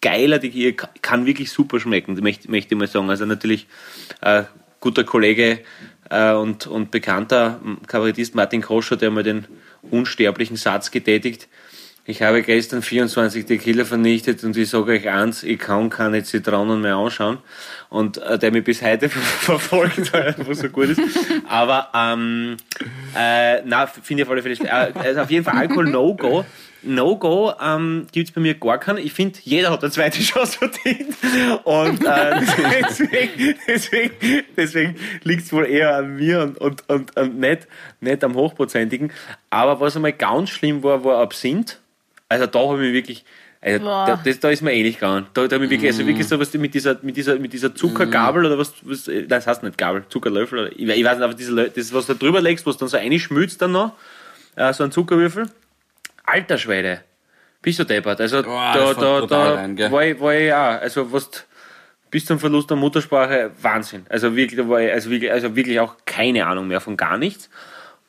geiler 0.00 0.40
Tequila, 0.40 0.72
ka- 0.72 0.88
kann 1.02 1.26
wirklich 1.26 1.50
super 1.50 1.78
schmecken, 1.78 2.14
möchte, 2.22 2.50
möchte 2.50 2.74
ich 2.74 2.78
mal 2.78 2.88
sagen. 2.88 3.10
Also 3.10 3.26
natürlich 3.26 3.66
äh, 4.22 4.44
guter 4.80 5.04
Kollege 5.04 5.60
äh, 6.10 6.32
und, 6.32 6.66
und 6.66 6.90
bekannter 6.90 7.60
Kabarettist 7.86 8.34
Martin 8.34 8.62
Koscher, 8.62 8.96
der 8.96 9.10
mal 9.10 9.22
den 9.22 9.46
unsterblichen 9.90 10.56
Satz 10.56 10.90
getätigt. 10.90 11.48
Ich 12.06 12.20
habe 12.20 12.42
gestern 12.42 12.82
24 12.82 13.46
Tequila 13.46 13.86
vernichtet 13.86 14.44
und 14.44 14.54
ich 14.58 14.68
sage 14.68 14.92
euch 14.92 15.08
eins, 15.08 15.42
ich 15.42 15.58
kann 15.58 15.88
keine 15.88 16.22
Zitronen 16.22 16.82
mehr 16.82 16.96
anschauen. 16.96 17.38
Und 17.94 18.18
äh, 18.18 18.40
der 18.40 18.50
mich 18.50 18.64
bis 18.64 18.82
heute 18.82 19.08
verfolgt, 19.08 20.12
weil 20.12 20.22
er 20.22 20.38
einfach 20.38 20.54
so 20.54 20.68
gut 20.68 20.88
ist. 20.88 21.00
Aber 21.48 21.90
ähm, 21.94 22.56
äh, 23.16 23.62
na, 23.64 23.86
finde 23.86 24.22
ich 24.22 24.26
auf 24.26 24.32
alle 24.32 24.42
Fälle. 24.42 24.56
Äh, 24.56 24.98
also 24.98 25.20
auf 25.20 25.30
jeden 25.30 25.44
Fall 25.44 25.56
Alkohol 25.56 25.84
No-Go. 25.84 26.44
No-Go 26.82 27.52
ähm, 27.62 28.08
gibt 28.10 28.30
es 28.30 28.34
bei 28.34 28.40
mir 28.40 28.54
gar 28.54 28.78
keinen. 28.78 28.98
Ich 28.98 29.12
finde, 29.12 29.38
jeder 29.44 29.70
hat 29.70 29.84
eine 29.84 29.92
zweite 29.92 30.20
Chance 30.20 30.58
verdient. 30.58 31.14
Und 31.62 32.04
äh, 32.04 32.40
deswegen, 32.80 33.54
deswegen, 33.68 34.44
deswegen 34.56 34.96
liegt 35.22 35.44
es 35.44 35.52
wohl 35.52 35.64
eher 35.64 35.94
an 35.94 36.16
mir 36.16 36.42
und, 36.42 36.58
und, 36.58 36.88
und, 36.88 37.16
und 37.16 37.38
nicht, 37.38 37.68
nicht 38.00 38.24
am 38.24 38.34
Hochprozentigen. 38.34 39.12
Aber 39.50 39.78
was 39.78 39.94
einmal 39.94 40.14
ganz 40.14 40.50
schlimm 40.50 40.82
war, 40.82 41.04
war 41.04 41.20
Absinth. 41.20 41.78
Also 42.28 42.46
da 42.46 42.58
habe 42.58 42.74
ich 42.74 42.92
mich 42.92 42.92
wirklich, 42.92 43.24
also 43.64 43.84
da, 43.84 44.20
das, 44.22 44.40
da 44.40 44.50
ist 44.50 44.62
mir 44.62 44.72
ähnlich 44.72 44.96
gegangen. 44.96 45.26
Da, 45.32 45.46
da 45.46 45.54
habe 45.54 45.64
ich 45.64 45.70
wirklich, 45.70 45.90
also 45.90 46.06
wirklich 46.06 46.28
so 46.28 46.38
was 46.38 46.52
mit 46.52 46.74
dieser, 46.74 46.98
mit 47.00 47.16
dieser, 47.16 47.38
mit 47.38 47.52
dieser 47.52 47.74
Zuckergabel 47.74 48.44
oder 48.44 48.58
was, 48.58 48.74
was 48.82 49.06
nein, 49.06 49.26
das 49.26 49.46
heißt 49.46 49.62
nicht 49.62 49.78
Gabel, 49.78 50.04
Zuckerlöffel 50.10 50.58
oder, 50.58 50.72
ich, 50.72 50.86
ich 50.86 51.04
weiß 51.04 51.16
nicht, 51.16 51.24
aber 51.24 51.34
diese, 51.34 51.70
das, 51.70 51.94
was 51.94 52.06
du 52.06 52.12
da 52.12 52.18
drüber 52.18 52.42
legst, 52.42 52.66
was 52.66 52.76
dann 52.76 52.88
so 52.88 52.98
einschmilzt 52.98 53.62
dann 53.62 53.72
noch, 53.72 53.94
äh, 54.56 54.72
so 54.74 54.84
ein 54.84 54.92
Zuckerwürfel. 54.92 55.46
Alter 56.24 56.58
Schwede. 56.58 57.00
Bist 57.62 57.78
du 57.78 57.84
deppert. 57.84 58.20
Also 58.20 58.42
Boah, 58.42 58.72
da, 58.74 58.94
da, 58.94 59.26
da 59.26 59.54
rein, 59.54 59.78
war, 59.78 60.04
ich, 60.04 60.20
war 60.20 60.34
ich 60.34 60.52
auch, 60.52 60.82
also 60.82 61.10
was, 61.10 61.30
bis 62.10 62.26
zum 62.26 62.38
Verlust 62.38 62.68
der 62.68 62.76
Muttersprache, 62.76 63.50
Wahnsinn. 63.62 64.04
Also 64.10 64.36
wirklich, 64.36 64.60
da 64.60 64.68
war 64.68 64.82
ich, 64.82 64.92
also 64.92 65.10
wirklich, 65.10 65.32
also 65.32 65.56
wirklich 65.56 65.80
auch 65.80 65.96
keine 66.04 66.46
Ahnung 66.46 66.68
mehr 66.68 66.82
von 66.82 66.98
gar 66.98 67.16
nichts. 67.16 67.48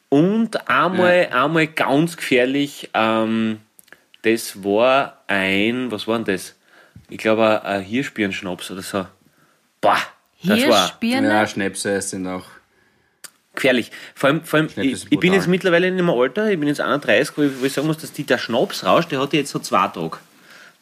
Und 0.10 0.70
einmal, 0.70 1.30
einmal 1.32 1.68
ganz 1.68 2.18
gefährlich, 2.18 2.90
ähm, 2.94 3.60
das 4.26 4.64
war 4.64 5.22
ein, 5.28 5.92
was 5.92 6.08
war 6.08 6.18
denn 6.18 6.36
das? 6.36 6.56
Ich 7.10 7.20
glaube, 7.20 7.64
ein 7.64 7.84
Hirschbirnschnaps 7.84 8.72
oder 8.72 8.82
so. 8.82 9.06
Boah, 9.82 9.98
das 10.44 10.68
war. 10.68 10.98
Ja, 11.04 11.46
Schnäpse 11.46 12.02
sind 12.02 12.26
auch. 12.28 12.46
gefährlich. 13.54 13.92
Vor 14.16 14.30
allem, 14.30 14.44
vor 14.44 14.60
allem 14.60 14.70
ich, 14.78 15.06
ich 15.10 15.20
bin 15.20 15.34
jetzt 15.34 15.48
mittlerweile 15.48 15.88
in 15.88 15.94
einem 15.94 16.10
Alter, 16.10 16.50
ich 16.50 16.60
bin 16.60 16.68
jetzt 16.68 16.82
31, 16.82 17.38
wo 17.38 17.44
ich, 17.44 17.52
wo 17.62 17.66
ich 17.66 17.74
sagen 17.74 17.88
muss, 17.88 17.98
dass 18.00 18.12
die, 18.14 18.24
der 18.24 18.40
Schnapsrausch, 18.40 19.06
der 19.06 19.20
hat 19.22 19.34
jetzt 19.34 19.52
so 19.52 19.60
zwei 19.60 19.88
Tage. 19.88 20.18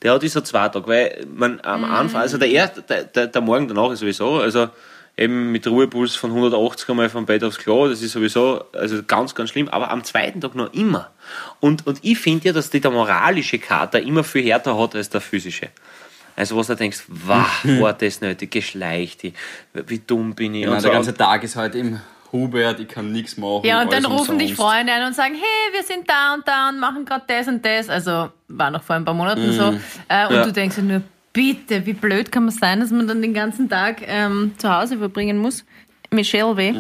Der 0.02 0.14
hat 0.14 0.24
jetzt 0.24 0.34
so 0.34 0.42
zwei 0.42 0.70
Tage, 0.70 0.88
weil 0.88 1.28
man 1.34 1.60
am 1.62 1.84
Anfang, 1.84 2.22
also 2.22 2.38
der 2.38 2.50
erste, 2.50 2.82
der, 2.82 3.04
der, 3.04 3.28
der 3.28 3.42
Morgen 3.42 3.68
danach 3.68 3.92
ist 3.92 4.00
sowieso, 4.00 4.40
also 4.40 4.70
eben 5.16 5.52
mit 5.52 5.68
Ruhepuls 5.68 6.16
von 6.16 6.32
180 6.32 6.90
einmal 6.90 7.10
vom 7.10 7.26
Bett 7.26 7.44
aufs 7.44 7.58
Klo, 7.58 7.88
das 7.88 8.02
ist 8.02 8.14
sowieso 8.14 8.64
also 8.74 9.04
ganz, 9.04 9.36
ganz 9.36 9.52
schlimm, 9.52 9.70
aber 9.70 9.92
am 9.92 10.04
zweiten 10.04 10.42
Tag 10.42 10.56
noch 10.56 10.74
immer. 10.74 11.12
Und, 11.60 11.86
und 11.86 12.00
ich 12.02 12.18
finde 12.18 12.48
ja, 12.48 12.54
dass 12.54 12.70
die, 12.70 12.82
der 12.82 12.92
moralische 12.92 13.60
Kater 13.60 14.02
immer 14.02 14.24
viel 14.24 14.44
härter 14.44 14.78
hat 14.78 14.96
als 14.96 15.10
der 15.10 15.22
physische. 15.22 15.70
Also 16.36 16.58
was 16.58 16.66
du 16.68 16.76
denkst, 16.76 17.04
wah, 17.08 17.46
war 17.64 17.94
das 17.94 18.22
nötig, 18.22 18.50
geschleicht, 18.52 19.24
ich, 19.24 19.34
wie 19.74 20.00
dumm 20.00 20.34
bin 20.34 20.56
ich. 20.56 20.64
Genau, 20.64 20.76
und 20.76 20.84
der 20.84 20.90
so. 20.92 20.96
ganze 20.96 21.14
Tag 21.14 21.44
ist 21.44 21.56
halt 21.56 21.76
im 21.76 22.00
Hubert, 22.32 22.80
ich 22.80 22.88
kann 22.88 23.12
nichts 23.12 23.38
machen. 23.38 23.62
Ja, 23.64 23.84
und 23.84 23.94
dann 23.94 24.06
rufen 24.06 24.40
dich. 24.40 24.56
Freunde 24.56 24.92
an 24.92 25.06
und 25.06 25.14
sagen, 25.16 25.36
hey, 25.36 25.74
wir 25.74 25.84
sind 25.84 26.10
da 26.10 26.34
und 26.34 26.48
da 26.48 26.70
und 26.70 26.80
machen 26.80 27.06
gerade 27.06 27.24
das 27.28 27.48
und 27.48 27.64
das. 27.64 27.88
Also 27.90 28.30
war 28.48 28.72
noch 28.72 28.82
vor 28.82 28.96
ein 28.96 29.06
paar 29.06 29.14
Monaten 29.14 29.52
so. 29.54 29.76
Äh, 30.08 30.26
und 30.28 30.34
Ja. 30.36 30.44
du 30.44 30.52
denkst 30.52 30.78
dir 30.78 30.82
nur, 30.82 31.02
bitte, 31.34 31.86
wie 31.86 31.94
blöd 31.94 32.32
kann 32.32 32.46
man 32.46 32.54
sein, 32.54 32.80
dass 32.80 32.92
man 32.92 33.08
dann 33.08 33.22
den 33.22 33.34
ganzen 33.34 33.70
Tag 33.70 34.02
ähm, 34.06 34.54
zu 34.58 34.74
Hause 34.74 34.98
verbringen 34.98 35.40
muss. 35.40 35.66
Michelle 36.14 36.56
weh. 36.56 36.74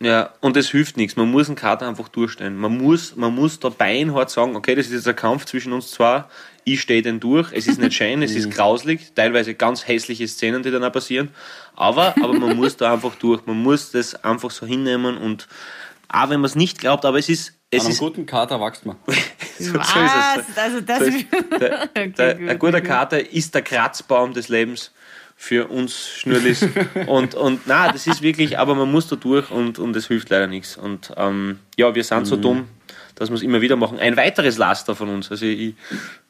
Ja, 0.00 0.30
und 0.40 0.56
es 0.56 0.70
hilft 0.70 0.96
nichts. 0.96 1.16
Man 1.16 1.30
muss 1.30 1.46
einen 1.46 1.56
Kater 1.56 1.88
einfach 1.88 2.08
durchstellen. 2.08 2.56
Man 2.56 2.76
muss, 2.78 3.14
man 3.16 3.34
muss 3.34 3.60
da 3.60 3.68
beinhart 3.68 4.30
sagen, 4.30 4.56
okay, 4.56 4.74
das 4.74 4.86
ist 4.86 4.92
jetzt 4.92 5.08
ein 5.08 5.16
Kampf 5.16 5.44
zwischen 5.44 5.72
uns 5.72 5.92
zwei. 5.92 6.24
Ich 6.64 6.80
stehe 6.80 7.00
den 7.00 7.20
durch. 7.20 7.52
Es 7.52 7.68
ist 7.68 7.78
nicht 7.78 7.94
schön, 7.96 8.22
es 8.22 8.34
ist 8.34 8.50
grauslig. 8.50 9.12
Teilweise 9.14 9.54
ganz 9.54 9.86
hässliche 9.86 10.26
Szenen, 10.26 10.64
die 10.64 10.72
dann 10.72 10.82
auch 10.82 10.92
passieren. 10.92 11.30
Aber, 11.76 12.14
aber 12.20 12.34
man 12.34 12.56
muss 12.56 12.76
da 12.76 12.92
einfach 12.92 13.14
durch. 13.14 13.46
Man 13.46 13.62
muss 13.62 13.92
das 13.92 14.16
einfach 14.24 14.50
so 14.50 14.66
hinnehmen 14.66 15.16
und 15.16 15.46
auch 16.08 16.30
wenn 16.30 16.40
man 16.40 16.46
es 16.46 16.54
nicht 16.54 16.78
glaubt, 16.78 17.04
aber 17.04 17.18
es 17.18 17.28
ist, 17.28 17.54
es 17.70 17.80
An 17.80 17.86
einem 17.86 17.92
ist, 17.92 17.98
guten 17.98 18.26
Kater 18.26 18.60
wächst 18.60 18.86
man. 18.86 18.96
so, 19.64 19.72
so 19.72 19.78
ist 19.78 20.48
es. 20.48 20.58
Also 20.58 20.80
das 20.80 20.98
So 20.98 21.04
ist, 21.04 21.26
der, 21.60 21.82
Okay, 21.90 22.12
der, 22.16 22.34
gut, 22.34 22.48
ein 22.48 22.58
guter 22.58 22.80
gut. 22.80 22.88
Kater 22.88 23.32
ist 23.32 23.54
der 23.54 23.62
Kratzbaum 23.62 24.32
des 24.34 24.48
Lebens 24.48 24.92
für 25.36 25.66
uns 25.68 26.08
Schnurlis. 26.18 26.66
und, 27.06 27.34
und 27.34 27.60
na, 27.66 27.92
das 27.92 28.06
ist 28.06 28.22
wirklich, 28.22 28.58
aber 28.58 28.74
man 28.74 28.90
muss 28.90 29.08
da 29.08 29.16
durch 29.16 29.50
und, 29.50 29.78
und 29.78 29.94
es 29.96 30.06
hilft 30.08 30.30
leider 30.30 30.46
nichts. 30.46 30.76
Und 30.76 31.12
ähm, 31.16 31.58
ja, 31.76 31.94
wir 31.94 32.04
sind 32.04 32.20
Mhm. 32.20 32.24
so 32.24 32.36
dumm, 32.36 32.68
dass 33.16 33.28
wir 33.30 33.34
es 33.36 33.42
immer 33.42 33.60
wieder 33.60 33.76
machen. 33.76 33.98
Ein 33.98 34.16
weiteres 34.16 34.56
Laster 34.58 34.94
von 34.96 35.08
uns. 35.10 35.30
Also 35.30 35.44
ich, 35.46 35.74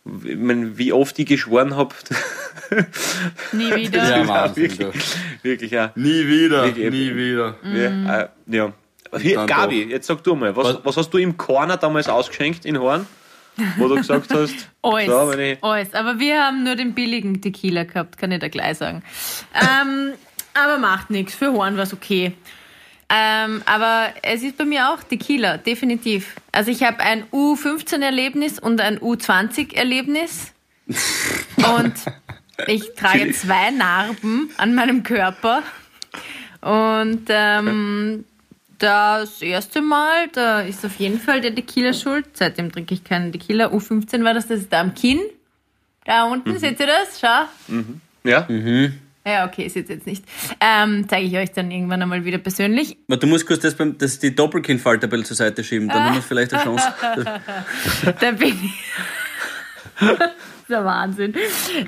ich 0.05 0.37
mein, 0.37 0.77
wie 0.79 0.93
oft 0.93 1.19
ich 1.19 1.27
geschworen 1.27 1.77
habe, 1.77 1.95
Nie 3.53 3.75
wieder. 3.75 4.09
Ja, 4.19 4.27
Wahnsinn. 4.27 4.79
wirklich, 4.79 5.05
wirklich 5.43 5.71
ja. 5.71 5.93
Nie 5.95 6.27
wieder, 6.27 6.65
Wirklich. 6.65 6.91
nie 6.91 7.15
wieder. 7.15 7.57
Ja, 7.65 8.21
äh, 8.23 8.29
ja. 8.49 8.73
Hier, 9.19 9.45
Gabi, 9.47 9.85
jetzt 9.85 10.07
sag 10.07 10.23
du 10.23 10.35
mal, 10.35 10.55
was, 10.57 10.67
Was- 10.75 10.85
was 10.85 10.97
hast 10.97 11.11
du 11.11 11.19
im 11.19 11.37
Corner 11.37 11.77
damals 11.77 12.09
ausgeschenkt 12.09 12.65
in 12.65 12.79
Horn? 12.79 13.07
Wo 13.79 13.89
du 13.89 13.95
gesagt 13.97 14.31
hast, 14.35 14.55
Alles, 14.83 15.07
so, 15.07 15.67
alles. 15.67 15.95
Aber 15.95 16.19
wir 16.19 16.43
haben 16.45 16.63
nur 16.63 16.75
den 16.77 16.93
billigen 16.95 17.41
Tequila 17.41 17.85
gehabt, 17.85 18.19
kann 18.19 18.31
ich 18.31 18.39
da 18.41 18.49
gleich 18.49 18.79
sagen. 18.79 19.03
ähm, 19.55 20.13
aber 20.55 20.79
macht 20.79 21.11
nichts. 21.11 21.35
Für 21.35 21.53
Horn 21.53 21.77
war 21.77 21.85
es 21.85 21.93
okay. 21.95 22.33
Ähm, 23.09 23.63
aber 23.67 24.09
es 24.23 24.43
ist 24.43 24.59
bei 24.59 24.65
mir 24.65 24.91
auch 24.91 25.03
Tequila, 25.03 25.57
definitiv. 25.59 26.35
Also 26.53 26.71
ich 26.71 26.83
habe 26.83 27.01
ein 27.01 27.25
U15-Erlebnis 27.33 28.59
und 28.59 28.81
ein 28.81 28.99
U20-Erlebnis. 28.99 30.53
und 31.79 31.95
ich 32.67 32.95
trage 32.95 33.33
zwei 33.33 33.71
Narben 33.71 34.51
an 34.57 34.75
meinem 34.75 35.03
Körper. 35.03 35.63
Und 36.61 37.27
ähm, 37.29 38.25
das 38.79 39.43
erste 39.43 39.81
Mal, 39.83 40.29
da 40.33 40.61
ist 40.61 40.85
auf 40.85 40.97
jeden 40.97 41.19
Fall 41.19 41.41
der 41.41 41.55
Tequila 41.55 41.93
schuld. 41.93 42.27
Seitdem 42.35 42.71
trinke 42.73 42.95
ich 42.95 43.05
keinen 43.05 43.33
Tequila. 43.33 43.67
U15 43.69 44.23
war 44.25 44.35
das, 44.35 44.47
das 44.49 44.61
ist 44.61 44.73
da 44.73 44.81
am 44.81 44.95
Kinn. 44.95 45.21
Da 46.05 46.25
unten, 46.25 46.51
Mhm. 46.53 46.59
seht 46.59 46.79
ihr 46.81 46.87
das? 46.87 47.21
Schau. 47.21 47.47
Ja? 48.25 48.47
Ja, 49.25 49.45
okay, 49.47 49.69
seht 49.69 49.89
ihr 49.89 49.97
jetzt 49.97 50.07
nicht. 50.07 50.25
Ähm, 50.61 51.07
Zeige 51.09 51.27
ich 51.27 51.37
euch 51.37 51.51
dann 51.53 51.71
irgendwann 51.73 52.01
einmal 52.01 52.25
wieder 52.25 52.39
persönlich. 52.39 52.97
Aber 53.09 53.17
Du 53.17 53.27
musst 53.27 53.45
kurz 53.47 53.61
das, 53.61 53.75
beim, 53.75 53.99
das 53.99 54.19
die 54.21 54.35
Doppelkind-Falterbell 54.35 55.25
zur 55.27 55.35
Seite 55.37 55.65
schieben, 55.65 55.89
dann 55.89 56.05
haben 56.05 56.15
wir 56.15 56.23
vielleicht 56.23 56.55
eine 56.55 56.63
Chance. 56.63 56.87
Da 58.21 58.31
bin 58.33 58.49
ich. 58.65 58.75
das 60.01 60.11
ist 60.11 60.69
der 60.71 60.85
Wahnsinn. 60.85 61.35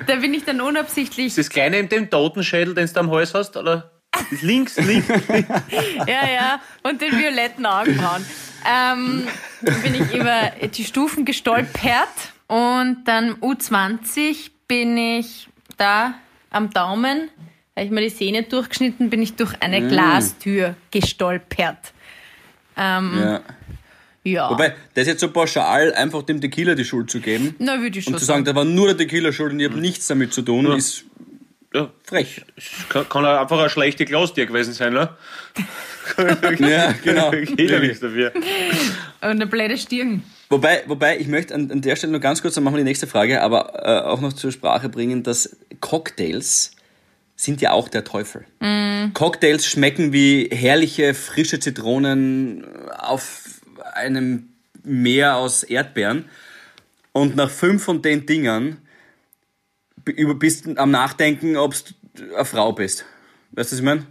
Da 0.06 0.16
bin 0.16 0.34
ich 0.34 0.44
dann 0.44 0.60
unabsichtlich. 0.60 1.26
Ist 1.28 1.38
das 1.38 1.50
Kleine 1.50 1.78
in 1.78 1.88
dem 1.88 2.10
Totenschädel, 2.10 2.74
den 2.74 2.86
du 2.92 3.00
am 3.00 3.10
Hals 3.10 3.34
hast? 3.34 3.56
Oder? 3.56 3.90
Ist 4.30 4.42
links, 4.42 4.76
links. 4.76 5.06
Ja, 6.06 6.28
ja. 6.28 6.60
Und 6.82 7.00
den 7.00 7.16
violetten 7.16 7.64
Augenbrauen. 7.66 8.24
Ähm, 8.68 9.26
bin 9.60 9.94
ich 9.94 10.14
über 10.14 10.52
die 10.74 10.84
Stufen 10.84 11.24
gestolpert 11.24 12.08
und 12.48 13.04
dann 13.04 13.34
U20 13.36 14.50
bin 14.66 14.96
ich 14.96 15.48
da 15.76 16.14
am 16.50 16.70
Daumen, 16.70 17.30
habe 17.76 17.86
ich 17.86 17.90
mir 17.90 18.00
die 18.00 18.08
Sehne 18.10 18.42
durchgeschnitten, 18.42 19.10
bin 19.10 19.22
ich 19.22 19.36
durch 19.36 19.54
eine 19.60 19.86
Glastür 19.86 20.74
gestolpert. 20.90 21.92
Ähm, 22.76 23.12
Ja. 23.18 23.40
ja. 24.24 24.50
Wobei, 24.50 24.74
das 24.94 25.06
jetzt 25.06 25.20
so 25.20 25.30
pauschal 25.30 25.94
einfach 25.94 26.22
dem 26.22 26.40
Tequila 26.40 26.74
die 26.74 26.84
Schuld 26.84 27.10
zu 27.10 27.20
geben 27.20 27.54
Na, 27.58 27.80
würde 27.80 27.98
ich 27.98 28.04
schon 28.04 28.14
und 28.14 28.20
zu 28.20 28.26
sagen, 28.26 28.44
da 28.44 28.54
war 28.54 28.64
nur 28.64 28.88
der 28.88 28.96
Tequila 28.96 29.32
schuld 29.32 29.52
und 29.52 29.60
ich 29.60 29.68
habe 29.70 29.80
nichts 29.80 30.06
damit 30.08 30.32
zu 30.32 30.42
tun, 30.42 30.66
ist 30.76 31.04
Ja. 31.74 31.90
frech. 32.02 32.44
Kann, 32.88 33.08
kann 33.08 33.26
auch 33.26 33.40
einfach 33.40 33.58
eine 33.58 33.68
schlechte 33.68 34.04
Glastür 34.04 34.46
gewesen 34.46 34.72
sein, 34.72 34.92
ne? 34.92 35.10
Ja, 36.58 36.94
genau. 37.04 37.32
Jeder 37.58 37.80
nichts 37.80 38.00
dafür. 38.00 38.32
Und 38.34 38.42
eine 39.20 39.46
blöde 39.46 39.76
Stirn. 39.76 40.22
Wobei, 40.48 40.82
wobei, 40.86 41.18
ich 41.18 41.28
möchte 41.28 41.54
an, 41.54 41.70
an 41.70 41.82
der 41.82 41.96
Stelle 41.96 42.14
noch 42.14 42.20
ganz 42.20 42.40
kurz, 42.40 42.54
dann 42.54 42.64
machen 42.64 42.76
wir 42.76 42.78
die 42.78 42.84
nächste 42.84 43.06
Frage, 43.06 43.42
aber 43.42 43.84
äh, 43.84 44.00
auch 44.06 44.22
noch 44.22 44.32
zur 44.32 44.50
Sprache 44.50 44.88
bringen, 44.88 45.22
dass 45.22 45.58
Cocktails 45.80 46.70
sind 47.36 47.60
ja 47.60 47.72
auch 47.72 47.88
der 47.88 48.04
Teufel. 48.04 48.46
Cocktails 49.14 49.64
schmecken 49.66 50.12
wie 50.12 50.48
herrliche, 50.50 51.14
frische 51.14 51.60
Zitronen 51.60 52.64
auf 52.96 53.60
einem 53.94 54.48
Meer 54.82 55.36
aus 55.36 55.62
Erdbeeren. 55.62 56.24
Und 57.12 57.36
nach 57.36 57.50
fünf 57.50 57.84
von 57.84 58.02
den 58.02 58.26
Dingern 58.26 58.78
bist 60.34 60.66
du 60.66 60.74
am 60.76 60.90
Nachdenken, 60.90 61.56
ob 61.56 61.74
du 62.14 62.34
eine 62.34 62.44
Frau 62.44 62.72
bist. 62.72 63.04
Weißt 63.52 63.72
du, 63.72 63.74
was 63.76 63.80
ich 63.80 63.84
meine? 63.84 64.06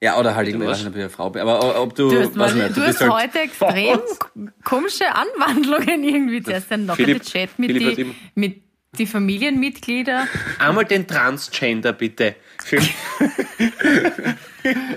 Ja, 0.00 0.16
oder 0.18 0.36
halt 0.36 0.46
irgendwie, 0.48 0.66
was? 0.66 0.78
weiß 0.78 0.84
nicht, 0.84 0.88
ob 0.90 0.94
ich 0.96 1.00
eine 1.02 1.10
Frau 1.10 1.30
bin, 1.30 1.42
aber 1.42 1.82
ob 1.82 1.94
du, 1.96 2.08
Du 2.10 2.20
hast, 2.20 2.36
mal, 2.36 2.54
nicht, 2.54 2.76
du 2.76 2.84
bist 2.84 3.00
hast 3.00 3.10
halt, 3.10 3.24
heute 3.24 3.40
extrem 3.40 3.98
komische 4.64 5.06
Anwandlungen 5.12 6.04
irgendwie. 6.04 6.40
Zuerst 6.42 6.70
dann 6.70 6.86
noch 6.86 6.94
Philipp- 6.96 7.22
der 7.24 7.26
Chat 7.26 7.58
mit 7.58 7.72
Philipp 7.72 7.96
die, 7.96 8.14
mit 8.36 8.62
die 8.96 9.06
Familienmitglieder. 9.06 10.26
Einmal 10.60 10.84
den 10.84 11.06
Transgender, 11.06 11.92
bitte. 11.92 12.36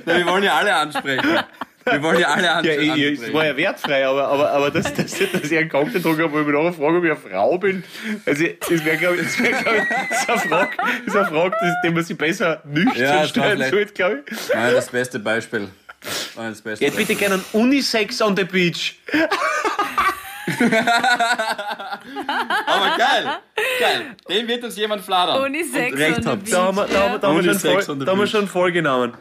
Na, 0.06 0.18
wir 0.18 0.26
wollen 0.26 0.44
ja 0.44 0.56
alle 0.56 0.76
ansprechen. 0.76 1.40
Wir 1.86 2.04
wollen 2.04 2.20
ja 2.20 2.28
alle 2.28 2.52
an 2.52 2.64
ja, 2.66 2.74
es 2.74 3.34
war 3.34 3.46
ja 3.46 3.58
wertfrei, 3.58 4.06
aber, 4.06 4.28
aber, 4.28 4.52
aber 4.52 4.72
dass, 4.72 4.94
dass, 4.94 5.12
dass 5.18 5.52
ich 5.52 5.58
einen 5.58 5.70
Content 5.70 6.06
drucken 6.06 6.24
habe, 6.24 6.34
wo 6.34 6.40
ich 6.42 6.46
mich 6.46 6.56
nachher 6.56 6.74
frage, 6.74 6.98
ob 6.98 7.04
ich 7.04 7.12
eine 7.12 7.20
Frau 7.20 7.58
bin, 7.58 7.84
also 8.26 8.46
das 8.70 8.86
wäre, 8.86 8.98
glaube 8.98 9.16
ich, 9.18 9.24
das 9.24 9.40
wär, 9.40 9.52
glaub 9.52 9.76
ich, 9.76 9.84
das 9.90 10.20
ist 10.22 10.30
eine 10.30 10.40
Frage, 10.40 10.78
das 10.78 11.08
ist 11.08 11.16
eine 11.16 11.28
Frage 11.28 11.56
die, 11.62 11.88
die 11.88 11.94
man 11.94 12.04
sich 12.04 12.18
besser 12.18 12.62
nüchtern 12.66 13.04
Ja, 13.04 13.22
das 13.22 13.30
stellen 13.30 13.70
sollte, 13.70 13.94
glaube 13.94 14.24
ich. 14.30 14.38
Nein, 14.54 14.74
das 14.74 14.90
beste 14.90 15.20
Beispiel. 15.20 15.70
Nein, 16.36 16.50
das 16.52 16.62
beste 16.62 16.86
Jetzt 16.86 16.98
bitte 16.98 17.16
gerne 17.16 17.36
einen 17.36 17.46
Unisex 17.54 18.22
on 18.22 18.36
the 18.36 18.44
beach. 18.44 18.96
Aber 22.66 22.98
geil, 22.98 23.38
geil. 23.80 24.16
Den 24.28 24.48
wird 24.48 24.64
uns 24.64 24.76
jemand 24.76 25.04
fladern. 25.04 25.44
Unisex 25.44 25.94
on 25.94 26.24
the 26.24 26.36
beach. 26.36 26.52
Da 26.52 26.64
haben 26.64 26.78
wir, 26.78 26.86
da 26.88 27.02
haben 27.02 27.12
wir, 27.14 27.20
da 27.20 27.28
haben 27.28 27.36
wir, 28.20 28.28
schon, 28.28 28.48
Unisex 28.48 29.18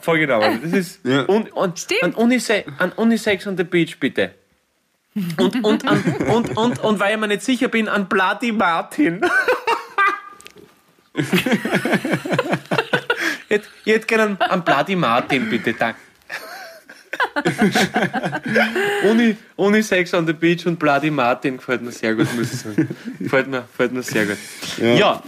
voll, 0.00 0.18
vollgenommen. 0.18 0.60
Vollgenommen. 0.60 0.72
Das 0.72 0.80
ist 0.80 1.00
Ja. 1.04 1.22
und, 1.22 1.52
und, 1.52 1.78
Stimmt. 1.78 2.02
Ein, 2.02 2.14
Unise 2.14 2.64
ein 2.78 2.92
Unisex 2.92 3.46
on 3.46 3.56
the 3.56 3.64
beach, 3.64 3.98
bitte. 3.98 4.32
Und, 5.36 5.64
und, 5.64 5.86
an, 5.86 6.02
und, 6.28 6.56
und, 6.56 6.78
und 6.78 7.00
weil 7.00 7.14
ich 7.14 7.20
mir 7.20 7.28
nicht 7.28 7.42
sicher 7.42 7.68
bin, 7.68 7.88
an 7.88 8.08
Bloody 8.08 8.52
Martin. 8.52 9.20
Jetzt, 13.48 13.68
jetzt 13.84 14.06
gerne 14.06 14.24
an, 14.24 14.36
an 14.50 14.62
Bloody 14.64 14.94
Martin, 14.94 15.48
bitte, 15.48 15.72
danke. 15.72 15.98
Uni, 19.08 19.36
Unisex 19.56 20.12
on 20.14 20.26
the 20.26 20.32
Beach 20.32 20.66
und 20.66 20.78
Bloody 20.78 21.10
Martin 21.10 21.56
gefällt 21.56 21.82
mir 21.82 21.90
sehr 21.90 22.14
gut, 22.14 22.32
muss 22.36 22.52
ich 22.52 22.60
sagen. 22.60 22.88
Gefällt 23.18 23.48
mir, 23.48 23.62
gefällt 23.62 23.92
mir 23.92 24.02
sehr 24.02 24.26
gut. 24.26 24.36
Ja, 24.80 25.22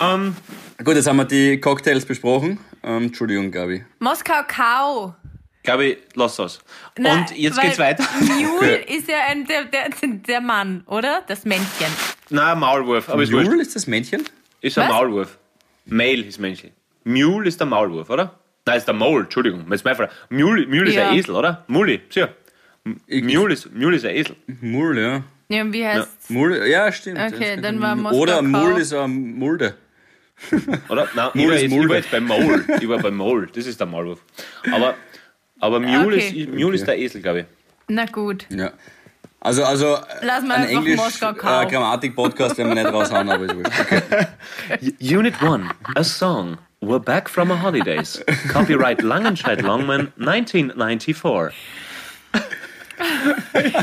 ähm, 0.00 0.34
Gut, 0.82 0.94
jetzt 0.96 1.06
haben 1.06 1.18
wir 1.18 1.26
die 1.26 1.60
Cocktails 1.60 2.06
besprochen. 2.06 2.58
Ähm, 2.82 3.04
Entschuldigung, 3.04 3.50
Gabi. 3.50 3.84
Moskau 3.98 4.42
Kau. 4.46 5.14
ich, 5.82 5.98
lass. 6.14 6.60
Nein, 6.98 7.18
und 7.20 7.36
jetzt 7.36 7.56
weil 7.58 7.64
geht's 7.66 7.78
weiter. 7.78 8.04
Mule 8.20 8.76
ist 8.76 9.08
ja 9.08 9.16
ein, 9.28 9.44
der, 9.46 9.64
der, 9.66 9.88
der 10.02 10.40
Mann, 10.40 10.82
oder? 10.86 11.22
Das 11.26 11.44
Männchen. 11.44 11.86
Nein, 12.30 12.58
Maulwurf, 12.58 13.08
aber 13.08 13.22
ist. 13.22 13.32
Mule 13.32 13.60
ist 13.60 13.76
das 13.76 13.86
Männchen? 13.86 14.22
Ist 14.60 14.78
ein 14.78 14.88
Was? 14.88 14.94
Maulwurf. 14.94 15.38
Male 15.86 16.22
ist 16.22 16.38
Männchen. 16.38 16.70
Mule 17.04 17.48
ist 17.48 17.60
der 17.60 17.66
Maulwurf, 17.66 18.08
oder? 18.10 18.38
Nein, 18.66 18.76
ist 18.78 18.86
der 18.86 18.94
Maul, 18.94 19.22
Entschuldigung. 19.22 19.64
Das 19.68 19.80
ist 19.80 19.84
meine 19.84 19.96
Frage. 19.96 20.12
Mule, 20.28 20.66
Mule 20.66 20.88
ist 20.88 20.94
Ja. 20.94 21.08
ein 21.10 21.16
Esel, 21.18 21.34
oder? 21.34 21.64
Muli, 21.66 22.00
sicher. 22.08 22.34
Ich- 23.06 23.24
Mule 23.24 23.54
ist, 23.54 23.72
Mule 23.74 23.96
ist 23.96 24.04
ein 24.04 24.14
Esel. 24.14 24.36
Mule, 24.60 25.02
ja. 25.02 25.22
Ja, 25.48 25.62
und 25.62 25.72
wie 25.72 25.84
heißt 25.86 26.30
Mule, 26.30 26.68
ja, 26.70 26.92
stimmt. 26.92 27.18
Okay, 27.18 27.56
Ja, 27.56 27.60
dann 27.60 27.80
war 27.80 27.96
Moskau 27.96 28.18
Oder. 28.18 28.40
Mule 28.42 28.80
ist 28.80 28.92
ein 28.94 29.34
Mulde. 29.34 29.74
Oder? 30.88 31.08
Nein, 31.14 31.30
Mule 31.34 31.56
ich, 31.56 31.64
ist 31.64 31.70
war 31.70 31.78
jetzt, 31.78 31.84
ich 31.84 31.88
war 31.88 31.96
jetzt 31.96 32.10
beim 32.10 32.26
Maul. 32.26 32.64
Ich 32.80 32.88
war 32.88 32.98
beim 32.98 33.16
Maul. 33.16 33.48
Das 33.54 33.66
ist 33.66 33.78
der 33.78 33.86
Maulwurf. 33.86 34.20
Aber, 34.72 34.94
aber 35.58 35.80
Mule, 35.80 36.16
Okay. 36.16 36.44
ist, 36.44 36.48
Mule 36.54 36.74
ist 36.74 36.86
der 36.86 36.98
Esel, 36.98 37.22
glaube 37.22 37.40
ich. 37.40 37.46
Na 37.88 38.06
gut. 38.06 38.46
Ja. 38.50 38.72
Also, 39.40 39.64
also 39.64 39.98
Lass 40.20 40.44
mal 40.44 40.56
ein 40.56 40.68
Englisch 40.68 41.00
äh, 41.22 41.34
Grammatik-Podcast 41.66 42.58
werden 42.58 42.74
wir 42.74 42.82
nicht 42.82 42.92
raushauen, 42.92 43.28
aber 43.30 43.44
ist 43.46 43.56
wurscht. 43.56 43.80
Okay. 43.80 44.02
Unit 45.16 45.42
1, 45.42 45.64
a 45.96 46.04
song. 46.04 46.58
We're 46.82 46.98
back 46.98 47.28
from 47.28 47.50
our 47.50 47.60
holidays. 47.62 48.22
Copyright 48.52 49.02
Langenscheid 49.02 49.60
Longman, 49.62 50.12
1994. 50.18 51.54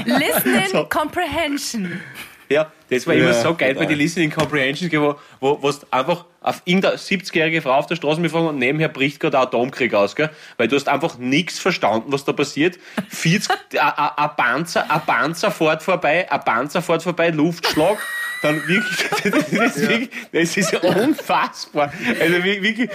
Listening 0.05 0.89
Comprehension. 0.89 2.01
Ja, 2.49 2.71
das 2.89 3.05
war 3.05 3.13
immer 3.13 3.27
Ja, 3.27 3.33
so 3.33 3.53
geil 3.55 3.69
bei 3.69 3.81
total. 3.81 3.87
den 3.87 3.97
Listening 3.97 4.29
Comprehensions, 4.31 4.93
wo, 4.93 5.15
wo, 5.39 5.61
wo 5.61 5.69
du 5.71 5.77
einfach 5.91 6.25
auf 6.41 6.61
irgendeine 6.63 6.95
70-jährige 6.95 7.61
Frau 7.61 7.73
auf 7.73 7.87
der 7.87 7.95
Straße 7.97 8.21
mitfahren 8.21 8.47
und 8.47 8.57
nebenher 8.57 8.87
bricht 8.87 9.19
gerade 9.19 9.37
ein 9.37 9.43
Atomkrieg 9.43 9.93
aus, 9.93 10.15
gell? 10.15 10.29
Weil 10.55 10.69
du 10.69 10.75
hast 10.77 10.87
einfach 10.87 11.17
nichts 11.17 11.59
verstanden, 11.59 12.11
was 12.11 12.23
da 12.23 12.31
passiert. 12.31 12.77
40, 13.09 13.51
a- 13.81 13.87
a- 13.89 14.23
ein 14.23 14.35
Panzer, 14.37 14.89
ein 14.89 15.01
Panzer 15.05 15.51
fährt 15.51 15.83
vorbei, 15.83 16.31
ein 16.31 16.39
Panzer 16.45 16.81
fährt 16.81 17.03
vorbei, 17.03 17.29
Luftschlag. 17.31 17.97
Dann 18.41 18.67
wirklich, 18.67 19.09
das 19.23 19.75
ist, 19.77 19.89
wirklich, 19.89 20.09
das 20.31 20.57
ist 20.57 20.71
ja 20.71 20.79
unfassbar. 20.79 21.91
Also 22.19 22.43
wie- 22.43 22.61
wirklich, 22.61 22.89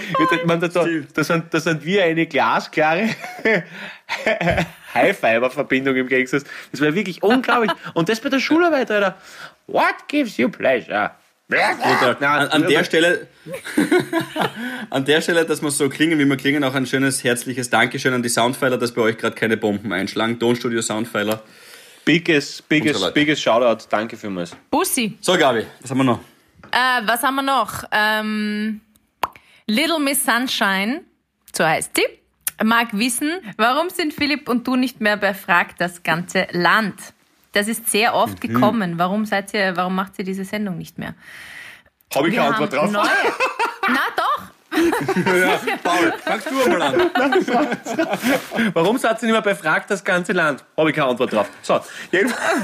man, 0.45 0.59
da, 0.61 0.67
da, 0.67 0.85
da, 1.13 1.23
sind, 1.23 1.53
da 1.53 1.59
sind 1.59 1.83
wir 1.85 2.03
eine 2.05 2.25
glasklare 2.25 3.09
High-Fiber-Verbindung 4.93 5.95
im 5.95 6.07
Gegensatz. 6.07 6.43
Das 6.71 6.81
war 6.81 6.93
wirklich 6.93 7.23
unglaublich. 7.23 7.71
Und 7.93 8.09
das 8.09 8.19
bei 8.19 8.29
der 8.29 8.39
Schularbeit, 8.39 8.91
Alter. 8.91 9.17
What 9.67 10.07
gives 10.07 10.37
you 10.37 10.49
pleasure? 10.49 11.11
An, 11.51 12.15
Nein, 12.19 12.47
an 12.47 12.67
der 12.67 12.83
Stelle, 12.83 13.27
an 14.89 15.05
der 15.05 15.21
Stelle, 15.21 15.45
dass 15.45 15.61
wir 15.61 15.69
so 15.71 15.89
klingen, 15.89 16.17
wie 16.17 16.25
wir 16.25 16.37
klingen, 16.37 16.63
auch 16.63 16.73
ein 16.73 16.85
schönes 16.87 17.23
herzliches 17.23 17.69
Dankeschön 17.69 18.13
an 18.13 18.23
die 18.23 18.29
Soundfiler, 18.29 18.77
dass 18.77 18.93
bei 18.93 19.01
euch 19.01 19.17
gerade 19.17 19.35
keine 19.35 19.57
Bomben 19.57 19.91
einschlagen. 19.93 20.39
Tonstudio 20.39 20.81
Soundfiler. 20.81 21.43
Biggest, 22.05 22.67
biggest, 22.69 23.13
biggest 23.13 23.41
Shoutout. 23.41 23.85
Danke 23.89 24.17
vielmals. 24.17 24.55
Bussi. 24.69 25.17
So, 25.21 25.37
Gabi, 25.37 25.65
was 25.81 25.89
haben 25.91 25.97
wir 25.99 26.03
noch? 26.03 26.19
Äh, 26.71 27.01
was 27.05 27.23
haben 27.23 27.35
wir 27.35 27.41
noch? 27.43 27.83
Ähm, 27.91 28.81
Little 29.67 29.99
Miss 29.99 30.23
Sunshine, 30.25 31.01
so 31.55 31.63
heißt 31.65 31.91
sie, 31.95 32.03
mag 32.65 32.87
wissen, 32.93 33.31
warum 33.57 33.89
sind 33.89 34.13
Philipp 34.13 34.49
und 34.49 34.65
du 34.67 34.75
nicht 34.75 34.99
mehr 35.01 35.17
bei 35.17 35.33
Frag 35.33 35.77
das 35.77 36.03
ganze 36.03 36.47
Land? 36.51 36.99
Das 37.53 37.67
ist 37.67 37.89
sehr 37.89 38.15
oft 38.15 38.43
Mhm. 38.43 38.53
gekommen. 38.53 38.93
Warum 38.97 39.25
seid 39.25 39.53
ihr, 39.53 39.77
warum 39.77 39.95
macht 39.95 40.13
ihr 40.17 40.25
diese 40.25 40.43
Sendung 40.43 40.77
nicht 40.77 40.97
mehr? 40.97 41.13
Habe 42.15 42.29
ich 42.29 42.35
keine 42.35 42.47
Antwort 42.49 42.73
drauf? 42.73 42.91
neue. 42.91 43.03
Na 43.87 43.99
doch, 44.15 44.43
Ja, 44.73 45.59
Paul, 45.83 46.13
fangst 46.23 46.47
du 46.49 46.63
einmal 46.63 46.81
an. 46.81 47.09
Warum 48.73 48.97
seid 48.97 49.21
ihr 49.21 49.27
nicht 49.27 49.33
mehr 49.33 49.41
befragt, 49.41 49.89
das 49.91 50.03
ganze 50.03 50.33
Land? 50.33 50.63
Habe 50.77 50.89
ich 50.89 50.95
keine 50.95 51.09
Antwort 51.09 51.31
drauf. 51.33 51.49
So, 51.61 51.79
jedenfalls. 52.11 52.61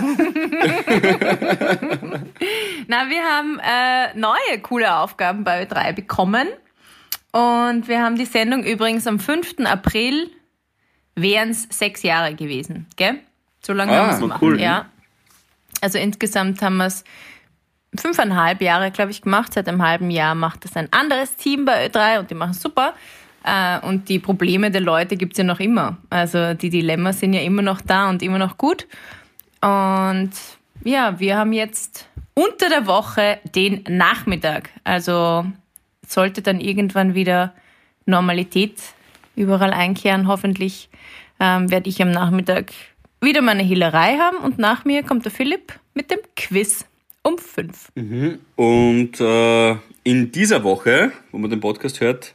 Na, 2.88 3.10
wir 3.10 3.24
haben 3.24 3.60
äh, 3.60 4.14
neue 4.18 4.60
coole 4.62 4.96
Aufgaben 4.96 5.44
bei 5.44 5.64
Ö3 5.64 5.94
bekommen. 5.94 6.48
Und 7.32 7.88
wir 7.88 8.02
haben 8.02 8.16
die 8.16 8.26
Sendung 8.26 8.64
übrigens 8.64 9.06
am 9.06 9.20
5. 9.20 9.60
April, 9.66 10.32
wären 11.16 11.50
es 11.52 11.68
sechs 11.70 12.02
Jahre 12.02 12.34
gewesen, 12.34 12.88
gell? 12.96 13.20
So 13.64 13.74
lange 13.74 13.92
Ah, 13.92 13.98
haben 13.98 14.08
wir 14.08 14.14
es 14.16 14.20
gemacht, 14.22 14.42
cool. 14.42 14.60
ja. 14.60 14.86
Also 15.82 15.98
insgesamt 16.00 16.62
haben 16.62 16.78
wir 16.78 16.86
es 16.88 17.04
fünfeinhalb 17.96 18.62
Jahre, 18.62 18.92
glaube 18.92 19.12
ich, 19.12 19.22
gemacht. 19.22 19.54
Seit 19.54 19.68
einem 19.68 19.82
halben 19.82 20.12
Jahr 20.12 20.36
macht 20.36 20.66
das 20.66 20.76
ein 20.76 20.92
anderes 20.92 21.36
Team 21.36 21.66
bei 21.66 21.88
Ö3 21.88 22.20
und 22.20 22.30
die 22.30 22.36
machen 22.36 22.54
super. 22.54 22.94
Äh, 23.44 23.80
Und 23.80 24.10
die 24.10 24.20
Probleme 24.20 24.72
der 24.72 24.82
Leute 24.82 25.16
gibt's 25.16 25.38
ja 25.38 25.44
noch 25.44 25.60
immer. 25.60 25.98
Also 26.10 26.54
die 26.54 26.70
Dilemmas 26.70 27.20
sind 27.20 27.34
ja 27.34 27.42
immer 27.42 27.62
noch 27.62 27.82
da 27.82 28.10
und 28.10 28.22
immer 28.22 28.38
noch 28.38 28.58
gut. 28.58 28.88
Und 29.62 30.32
ja, 30.84 31.20
wir 31.20 31.38
haben 31.38 31.54
jetzt 31.54 32.08
unter 32.34 32.70
der 32.70 32.86
Woche 32.88 33.40
den 33.56 33.84
Nachmittag. 33.88 34.70
Also 34.84 35.46
sollte 36.06 36.42
dann 36.42 36.60
irgendwann 36.60 37.16
wieder 37.16 37.54
Normalität 38.06 38.80
überall 39.36 39.74
einkehren. 39.74 40.28
Hoffentlich 40.28 40.90
ähm, 41.40 41.70
werde 41.72 41.90
ich 41.90 42.02
am 42.02 42.12
Nachmittag 42.12 42.72
wieder 43.22 43.42
meine 43.42 43.64
Hehlerei 43.64 44.18
haben 44.18 44.38
und 44.38 44.60
nach 44.60 44.86
mir 44.86 45.04
kommt 45.04 45.26
der 45.26 45.32
Philipp 45.32 45.78
mit 45.94 46.10
dem 46.10 46.20
Quiz 46.36 46.86
um 47.24 47.38
fünf. 47.38 47.92
Und 48.56 49.20
äh, 49.20 49.72
in 50.04 50.32
dieser 50.32 50.64
Woche, 50.64 51.12
wo 51.32 51.38
man 51.38 51.50
den 51.50 51.60
Podcast 51.60 52.02
hört, 52.02 52.34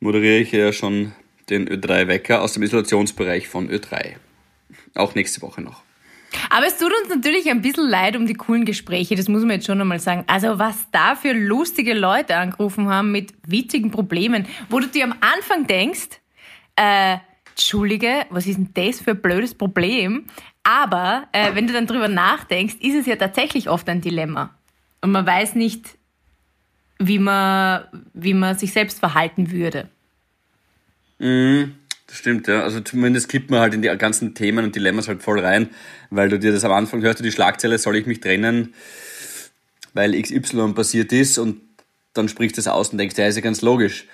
moderiere 0.00 0.38
ich 0.38 0.52
ja 0.52 0.72
schon 0.72 1.12
den 1.48 1.68
Ö3-Wecker 1.68 2.42
aus 2.42 2.52
dem 2.52 2.62
Isolationsbereich 2.62 3.48
von 3.48 3.68
Ö3. 3.68 4.16
Auch 4.94 5.14
nächste 5.14 5.42
Woche 5.42 5.60
noch. 5.62 5.82
Aber 6.48 6.66
es 6.66 6.78
tut 6.78 6.92
uns 7.02 7.08
natürlich 7.08 7.50
ein 7.50 7.60
bisschen 7.60 7.88
leid 7.88 8.16
um 8.16 8.26
die 8.26 8.34
coolen 8.34 8.64
Gespräche, 8.64 9.16
das 9.16 9.28
muss 9.28 9.42
man 9.42 9.52
jetzt 9.52 9.66
schon 9.66 9.80
einmal 9.80 9.98
sagen. 9.98 10.24
Also 10.28 10.58
was 10.58 10.76
da 10.92 11.16
für 11.16 11.32
lustige 11.32 11.92
Leute 11.94 12.36
angerufen 12.36 12.88
haben 12.88 13.10
mit 13.10 13.34
witzigen 13.46 13.90
Problemen, 13.90 14.46
wo 14.68 14.78
du 14.78 14.86
dir 14.86 15.04
am 15.04 15.14
Anfang 15.20 15.66
denkst, 15.66 16.20
äh, 16.76 17.18
Entschuldige, 17.50 18.26
was 18.30 18.46
ist 18.46 18.56
denn 18.56 18.70
das 18.74 19.00
für 19.00 19.10
ein 19.10 19.20
blödes 19.20 19.54
Problem? 19.54 20.24
Aber 20.62 21.28
äh, 21.32 21.54
wenn 21.54 21.66
du 21.66 21.72
dann 21.72 21.86
drüber 21.86 22.08
nachdenkst, 22.08 22.76
ist 22.80 22.94
es 22.94 23.06
ja 23.06 23.16
tatsächlich 23.16 23.68
oft 23.68 23.88
ein 23.88 24.00
Dilemma. 24.00 24.54
Und 25.00 25.12
man 25.12 25.26
weiß 25.26 25.54
nicht, 25.54 25.96
wie 26.98 27.18
man, 27.18 27.84
wie 28.12 28.34
man 28.34 28.58
sich 28.58 28.72
selbst 28.72 28.98
verhalten 28.98 29.50
würde. 29.50 29.88
Das 32.06 32.18
stimmt, 32.18 32.48
ja. 32.48 32.62
Also 32.62 32.80
zumindest 32.80 33.28
kippt 33.28 33.50
man 33.50 33.60
halt 33.60 33.72
in 33.72 33.82
die 33.82 33.88
ganzen 33.96 34.34
Themen 34.34 34.64
und 34.64 34.74
Dilemmas 34.74 35.08
halt 35.08 35.22
voll 35.22 35.40
rein, 35.40 35.70
weil 36.10 36.28
du 36.28 36.38
dir 36.38 36.52
das 36.52 36.64
am 36.64 36.72
Anfang 36.72 37.02
hörst, 37.02 37.24
die 37.24 37.32
Schlagzeile, 37.32 37.78
soll 37.78 37.96
ich 37.96 38.06
mich 38.06 38.20
trennen, 38.20 38.74
weil 39.94 40.20
XY 40.20 40.72
passiert 40.74 41.12
ist 41.12 41.38
und 41.38 41.60
dann 42.12 42.28
sprichst 42.28 42.56
du 42.56 42.58
das 42.58 42.68
aus 42.68 42.90
und 42.90 42.98
denkst, 42.98 43.16
ja, 43.16 43.26
ist 43.26 43.36
ja 43.36 43.42
ganz 43.42 43.62
logisch. 43.62 44.06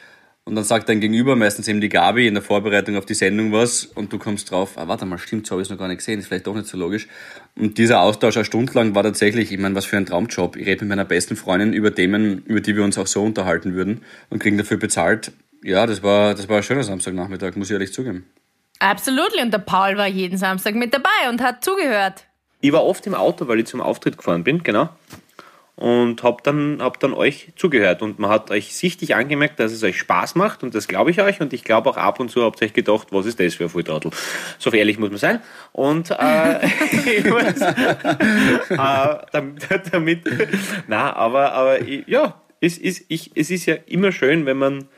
Und 0.48 0.54
dann 0.54 0.62
sagt 0.62 0.88
dein 0.88 1.00
Gegenüber, 1.00 1.35
meistens 1.35 1.66
eben 1.66 1.80
die 1.80 1.88
Gabi, 1.88 2.28
in 2.28 2.35
der 2.35 2.42
Vorbereitung 2.42 2.96
auf 2.96 3.04
die 3.04 3.14
Sendung 3.14 3.50
was 3.50 3.85
und 3.85 4.12
du 4.12 4.18
kommst 4.18 4.52
drauf, 4.52 4.78
ah, 4.78 4.87
warte 4.87 5.04
mal, 5.04 5.18
stimmt, 5.18 5.44
so 5.44 5.52
habe 5.52 5.62
ich 5.62 5.66
es 5.66 5.70
noch 5.72 5.78
gar 5.78 5.88
nicht 5.88 5.98
gesehen, 5.98 6.20
ist 6.20 6.28
vielleicht 6.28 6.46
doch 6.46 6.54
nicht 6.54 6.68
so 6.68 6.78
logisch. 6.78 7.09
Und 7.56 7.78
dieser 7.78 8.00
Austausch 8.00 8.37
eine 8.37 8.44
Stunde 8.44 8.72
lang 8.74 8.94
war 8.94 9.02
tatsächlich, 9.02 9.50
ich 9.50 9.59
meine, 9.59 9.74
was 9.74 9.87
für 9.87 9.96
ein 9.96 10.06
Traumjob. 10.06 10.54
Ich 10.54 10.64
rede 10.64 10.85
mit 10.85 10.90
meiner 10.90 11.04
besten 11.04 11.35
Freundin 11.35 11.72
über 11.72 11.92
Themen, 11.92 12.44
über 12.44 12.61
die 12.61 12.76
wir 12.76 12.85
uns 12.85 12.96
auch 12.96 13.09
so 13.09 13.24
unterhalten 13.24 13.74
würden 13.74 14.02
und 14.30 14.38
kriegen 14.38 14.56
dafür 14.56 14.76
bezahlt. 14.76 15.32
Ja, 15.64 15.85
das 15.85 16.04
war, 16.04 16.37
das 16.37 16.48
war 16.48 16.59
ein 16.59 16.62
schöner 16.62 16.85
Samstagnachmittag, 16.85 17.56
muss 17.56 17.66
ich 17.66 17.72
ehrlich 17.72 17.92
zugeben. 17.92 18.24
Absolut. 18.78 19.35
Und 19.42 19.52
der 19.52 19.59
Paul 19.59 19.96
war 19.96 20.06
jeden 20.06 20.38
Samstag 20.38 20.76
mit 20.76 20.94
dabei 20.94 21.28
und 21.28 21.42
hat 21.42 21.64
zugehört. 21.64 22.24
Ich 22.61 22.70
war 22.70 22.85
oft 22.85 23.04
im 23.09 23.14
Auto, 23.14 23.48
weil 23.48 23.59
ich 23.59 23.66
zum 23.66 23.80
Auftritt 23.80 24.16
gefahren 24.16 24.44
bin, 24.44 24.62
genau. 24.62 24.90
Und 25.77 26.23
hab 26.23 26.43
dann, 26.43 26.79
hab 26.81 26.99
dann 27.01 27.12
euch 27.12 27.53
zugehört. 27.55 28.01
Und 28.01 28.19
man 28.19 28.31
hat 28.31 28.51
euch 28.51 28.75
sichtlich 28.75 29.15
angemerkt, 29.15 29.61
dass 29.61 29.73
es 29.73 29.83
euch 29.83 29.99
Spaß 29.99 30.35
macht. 30.35 30.62
Und 30.62 30.75
das 30.75 30.89
glaube 30.89 31.11
ich 31.11 31.21
euch. 31.21 31.43
Und 31.43 31.53
ich 31.53 31.65
glaube 31.65 31.91
auch 31.91 31.99
ab 31.99 32.19
und 32.19 32.31
zu 32.31 32.43
habt 32.45 32.62
ihr 32.62 32.67
euch 32.67 32.73
gedacht, 32.73 33.09
was 33.11 33.27
ist 33.27 33.39
das 33.39 33.57
für 33.57 33.65
ein 33.65 33.69
Volltrottel. 33.71 34.11
So 34.59 34.71
ehrlich 34.71 34.99
muss 34.99 35.11
man 35.11 35.19
sein. 35.19 35.43
Und 35.73 36.11
äh, 36.11 36.69
muss, 37.29 37.61
äh, 37.61 39.19
damit, 39.33 39.69
damit, 39.93 40.21
na, 40.89 41.15
aber, 41.15 41.53
aber 41.53 41.83
ja, 41.83 42.41
es 42.61 42.79
ist, 42.79 43.05
ich, 43.09 43.33
es 43.35 43.51
ist 43.51 43.67
ja 43.67 43.75
immer 43.87 44.12
schön, 44.12 44.47
wenn 44.47 44.57
man 44.57 44.89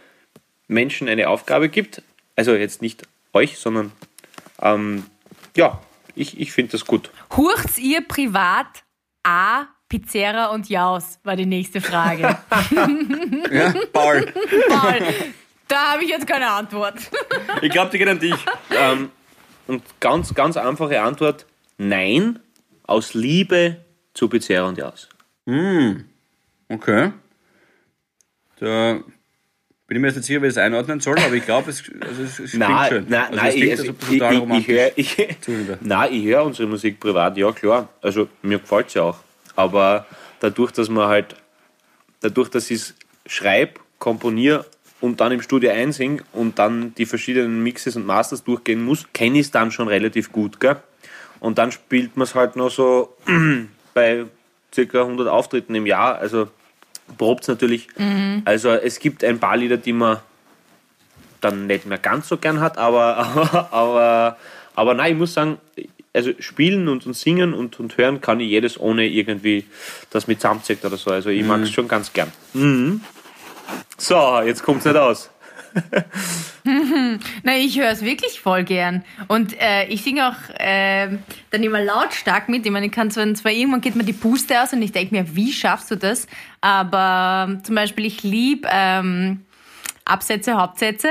Menschen 0.68 1.08
eine 1.08 1.28
Aufgabe 1.28 1.68
gibt. 1.68 2.02
Also 2.36 2.54
jetzt 2.54 2.82
nicht 2.82 3.02
euch, 3.32 3.58
sondern 3.58 3.90
ähm, 4.62 5.06
ja, 5.56 5.80
ich, 6.14 6.38
ich 6.40 6.52
finde 6.52 6.72
das 6.72 6.84
gut. 6.84 7.10
Hurcht's 7.36 7.78
ihr 7.78 8.00
privat 8.02 8.84
A, 9.24 9.66
Pizzera 9.88 10.46
und 10.46 10.68
Jaus, 10.68 11.18
war 11.24 11.36
die 11.36 11.46
nächste 11.46 11.80
Frage. 11.80 12.38
Ja, 13.50 13.72
Paul, 13.92 14.26
Paul, 14.68 14.98
da 15.68 15.92
habe 15.92 16.04
ich 16.04 16.10
jetzt 16.10 16.26
keine 16.26 16.50
Antwort. 16.50 16.96
ich 17.62 17.70
glaube, 17.70 17.90
die 17.90 17.98
geht 17.98 18.08
an 18.08 18.18
dich. 18.18 18.34
Ähm, 18.70 19.10
und 19.66 19.82
ganz, 20.00 20.34
ganz 20.34 20.56
einfache 20.58 21.00
Antwort: 21.00 21.46
Nein, 21.78 22.38
aus 22.84 23.14
Liebe 23.14 23.76
zu 24.12 24.28
Pizzeria 24.28 24.66
und 24.66 24.76
Jaus. 24.76 25.08
Okay. 26.68 27.12
Da 28.60 29.00
bin 29.86 29.96
ich 29.96 30.00
mir 30.00 30.08
jetzt 30.08 30.16
nicht 30.16 30.26
sicher, 30.26 30.42
wie 30.42 30.48
ich 30.48 30.54
das 30.54 30.62
einordnen 30.62 31.00
soll, 31.00 31.18
aber 31.18 31.34
ich 31.34 31.46
glaube, 31.46 31.70
es, 31.70 31.82
also 32.00 32.22
es, 32.22 32.38
es 32.38 32.50
klingt 32.50 32.86
schön. 32.88 33.06
nein, 33.08 33.22
also 33.24 33.36
nein, 33.36 33.48
es 33.48 33.54
klingt, 33.54 34.22
also, 34.22 34.46
ich, 34.54 34.68
ich, 34.68 35.18
ich 35.18 35.46
höre 35.46 35.78
nein, 35.80 36.12
ich 36.12 36.24
höre 36.26 36.44
unsere 36.44 36.68
Musik 36.68 37.00
privat, 37.00 37.38
ja 37.38 37.50
klar. 37.52 37.88
Also 38.02 38.28
mir 38.42 38.58
gefällt 38.58 38.92
ja 38.92 39.04
auch. 39.04 39.18
Aber 39.58 40.06
dadurch, 40.38 40.70
dass 40.70 40.88
man 40.88 41.08
halt, 41.08 41.34
dadurch, 42.20 42.48
dass 42.48 42.70
ich 42.70 42.76
es 42.76 42.94
schreibe, 43.26 43.80
komponiere 43.98 44.64
und 45.00 45.20
dann 45.20 45.32
im 45.32 45.42
Studio 45.42 45.72
einsinge 45.72 46.22
und 46.32 46.60
dann 46.60 46.94
die 46.94 47.06
verschiedenen 47.06 47.64
Mixes 47.64 47.96
und 47.96 48.06
Masters 48.06 48.44
durchgehen 48.44 48.84
muss, 48.84 49.06
kenne 49.12 49.40
ich 49.40 49.46
es 49.46 49.50
dann 49.50 49.72
schon 49.72 49.88
relativ 49.88 50.30
gut, 50.30 50.60
gell? 50.60 50.76
Und 51.40 51.58
dann 51.58 51.72
spielt 51.72 52.16
man 52.16 52.22
es 52.22 52.36
halt 52.36 52.54
noch 52.54 52.70
so 52.70 53.16
bei 53.94 54.26
circa 54.72 55.00
100 55.00 55.26
Auftritten 55.26 55.74
im 55.74 55.86
Jahr, 55.86 56.18
also 56.18 56.48
probt 57.16 57.48
natürlich. 57.48 57.88
Also 58.44 58.70
es 58.70 59.00
gibt 59.00 59.24
ein 59.24 59.40
paar 59.40 59.56
Lieder, 59.56 59.76
die 59.76 59.92
man 59.92 60.18
dann 61.40 61.66
nicht 61.66 61.84
mehr 61.84 61.98
ganz 61.98 62.28
so 62.28 62.36
gern 62.36 62.60
hat, 62.60 62.78
aber, 62.78 63.16
aber, 63.72 63.72
aber, 63.72 64.36
aber 64.78 64.94
nein, 64.94 65.14
ich 65.14 65.18
muss 65.18 65.34
sagen, 65.34 65.58
also 66.14 66.30
spielen 66.38 66.88
und, 66.88 67.04
und 67.04 67.14
singen 67.14 67.52
und, 67.52 67.80
und 67.80 67.96
hören 67.98 68.20
kann 68.20 68.38
ich 68.38 68.48
jedes 68.48 68.78
ohne 68.78 69.06
irgendwie 69.08 69.64
das 70.10 70.28
mit 70.28 70.40
zusammenzieht 70.40 70.84
oder 70.84 70.96
so. 70.96 71.10
Also 71.10 71.30
ich 71.30 71.44
mag 71.44 71.60
es 71.62 71.70
schon 71.70 71.88
ganz 71.88 72.12
gern. 72.12 72.32
Mhm. 72.54 73.00
So, 73.96 74.40
jetzt 74.40 74.62
kommt 74.62 74.78
es 74.78 74.84
nicht 74.84 74.96
aus. 74.96 75.30
Na, 77.42 77.56
ich 77.56 77.78
höre 77.78 77.90
es 77.90 78.04
wirklich 78.04 78.40
voll 78.40 78.62
gern. 78.62 79.04
Und 79.26 79.60
äh, 79.60 79.86
ich 79.88 80.02
singe 80.02 80.28
auch 80.28 80.54
äh, 80.60 81.08
dann 81.50 81.62
immer 81.64 81.82
lautstark 81.82 82.48
mit. 82.48 82.64
Ich 82.64 82.70
meine, 82.70 82.86
ich 82.86 82.92
kann 82.92 83.10
zwar, 83.10 83.34
zwar 83.34 83.50
irgendwann 83.50 83.80
geht 83.80 83.96
mir 83.96 84.04
die 84.04 84.12
Puste 84.12 84.62
aus 84.62 84.72
und 84.72 84.80
ich 84.80 84.92
denke 84.92 85.12
mir, 85.12 85.34
wie 85.34 85.52
schaffst 85.52 85.90
du 85.90 85.96
das? 85.96 86.28
Aber 86.60 87.58
zum 87.64 87.74
Beispiel, 87.74 88.06
ich 88.06 88.22
liebe 88.22 88.68
ähm, 88.70 89.40
Absätze, 90.04 90.54
Hauptsätze. 90.54 91.08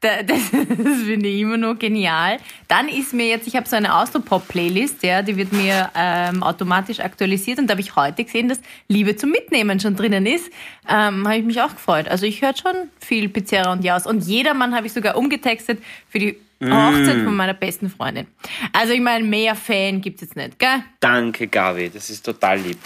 Da- 0.00 0.22
Das, 0.22 0.38
das 0.52 1.02
finde 1.04 1.28
ich 1.28 1.40
immer 1.40 1.56
noch 1.56 1.78
genial. 1.78 2.38
Dann 2.68 2.88
ist 2.88 3.12
mir 3.12 3.26
jetzt, 3.26 3.46
ich 3.46 3.56
habe 3.56 3.68
so 3.68 3.76
eine 3.76 3.94
Austropop-Playlist, 3.94 5.02
ja, 5.02 5.22
die 5.22 5.36
wird 5.36 5.52
mir 5.52 5.90
ähm, 5.94 6.42
automatisch 6.42 7.00
aktualisiert 7.00 7.58
und 7.58 7.66
da 7.66 7.72
habe 7.72 7.80
ich 7.82 7.96
heute 7.96 8.24
gesehen, 8.24 8.48
dass 8.48 8.60
Liebe 8.88 9.16
zum 9.16 9.30
Mitnehmen 9.30 9.78
schon 9.80 9.96
drinnen 9.96 10.24
ist. 10.26 10.50
Ähm, 10.88 11.26
habe 11.26 11.36
ich 11.38 11.44
mich 11.44 11.60
auch 11.60 11.74
gefreut. 11.74 12.08
Also 12.08 12.24
ich 12.26 12.40
höre 12.42 12.56
schon 12.56 12.74
viel 12.98 13.28
Pizzeria 13.28 13.70
und 13.72 13.84
Jaus. 13.84 14.06
Und 14.06 14.24
jedermann 14.26 14.74
habe 14.74 14.86
ich 14.86 14.92
sogar 14.92 15.16
umgetextet 15.16 15.82
für 16.08 16.18
die 16.18 16.36
Hochzeit 16.62 17.22
von 17.24 17.34
meiner 17.36 17.54
besten 17.54 17.88
Freundin. 17.88 18.26
Also 18.74 18.92
ich 18.92 19.00
meine, 19.00 19.24
mehr 19.24 19.54
Fan 19.54 20.02
gibt 20.02 20.16
es 20.16 20.28
jetzt 20.28 20.36
nicht, 20.36 20.58
gell? 20.58 20.82
Danke, 21.00 21.46
Gavi, 21.48 21.88
das 21.88 22.10
ist 22.10 22.22
total 22.24 22.58
lieb. 22.58 22.78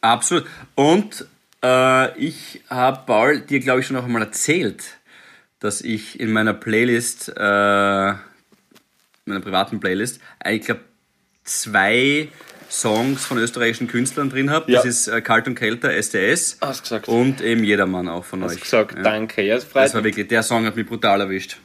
Absolut. 0.00 0.46
Und 0.74 1.26
äh, 1.62 2.18
ich 2.18 2.62
habe 2.70 3.00
Paul 3.06 3.40
dir, 3.40 3.60
glaube 3.60 3.80
ich, 3.80 3.86
schon 3.86 3.96
noch 3.96 4.04
einmal 4.04 4.22
erzählt, 4.22 4.82
dass 5.64 5.80
ich 5.80 6.20
in 6.20 6.30
meiner 6.30 6.52
Playlist, 6.54 7.30
äh, 7.30 7.40
meiner 7.40 8.20
privaten 9.40 9.80
Playlist, 9.80 10.20
ich 10.48 10.60
glaube, 10.62 10.82
zwei 11.44 12.28
Songs 12.70 13.24
von 13.24 13.38
österreichischen 13.38 13.86
Künstlern 13.88 14.30
drin 14.30 14.50
habe. 14.50 14.70
Ja. 14.70 14.78
Das 14.78 14.86
ist 14.86 15.08
äh, 15.08 15.20
Kalt 15.20 15.46
und 15.46 15.54
Kälter, 15.54 15.92
SDS. 15.92 16.58
Hast 16.60 16.82
gesagt. 16.82 17.08
Und 17.08 17.40
eben 17.40 17.64
Jedermann 17.64 18.08
auch 18.08 18.24
von 18.24 18.42
Hast 18.42 18.54
euch. 18.56 18.60
gesagt, 18.62 18.96
Ja. 18.96 19.02
danke. 19.02 19.42
Ja, 19.42 19.54
das 19.56 19.64
freut 19.64 19.84
Das 19.84 19.94
war 19.94 20.02
mich. 20.02 20.10
wirklich, 20.12 20.28
der 20.28 20.42
Song 20.42 20.66
hat 20.66 20.76
mich 20.76 20.86
brutal 20.86 21.20
erwischt. 21.20 21.56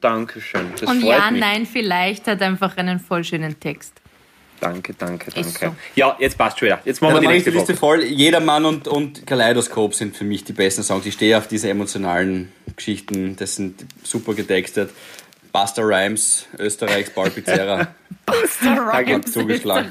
Dankeschön. 0.00 0.66
Das 0.80 0.88
Und 0.90 1.00
freut 1.02 1.10
ja, 1.10 1.30
mich. 1.30 1.40
nein, 1.40 1.66
vielleicht 1.66 2.26
hat 2.26 2.42
einfach 2.42 2.76
einen 2.76 2.98
voll 3.00 3.22
schönen 3.24 3.58
Text. 3.60 4.00
Danke, 4.62 4.94
danke, 4.94 5.32
danke. 5.32 5.50
so. 5.50 5.74
Ja, 5.96 6.16
jetzt 6.20 6.38
passt 6.38 6.60
schon 6.60 6.66
wieder. 6.66 6.80
Jetzt 6.84 7.02
machen 7.02 7.16
Ja, 7.16 7.20
wir 7.22 7.28
die 7.28 7.36
ich 7.36 7.42
die 7.42 7.50
nächste 7.50 7.58
Liste 7.72 7.76
voll. 7.76 8.04
Jedermann 8.04 8.64
und, 8.64 8.86
und 8.86 9.26
Kaleidoskop 9.26 9.92
sind 9.92 10.16
für 10.16 10.22
mich 10.22 10.44
die 10.44 10.52
besten 10.52 10.84
Songs. 10.84 11.04
Ich 11.04 11.14
stehe 11.14 11.36
auf 11.36 11.48
diese 11.48 11.68
emotionalen 11.68 12.52
Geschichten. 12.76 13.34
Das 13.34 13.56
sind 13.56 13.84
super 14.04 14.34
getextet. 14.34 14.90
Buster 15.50 15.82
Rhymes, 15.82 16.46
Österreichs 16.60 17.10
Paul 17.10 17.30
Pizzerra. 17.30 17.88
Rhymes 18.62 19.32
zugeschlagen. 19.32 19.90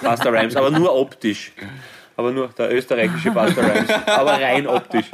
Buster 0.00 0.32
Rhymes, 0.32 0.54
aber 0.54 0.70
nur 0.70 0.94
optisch. 0.94 1.52
Aber 2.16 2.30
nur 2.30 2.48
der 2.48 2.72
österreichische 2.72 3.30
Buster 3.32 3.62
Rhymes. 3.62 3.90
Aber 4.06 4.32
rein 4.32 4.66
optisch. 4.66 5.06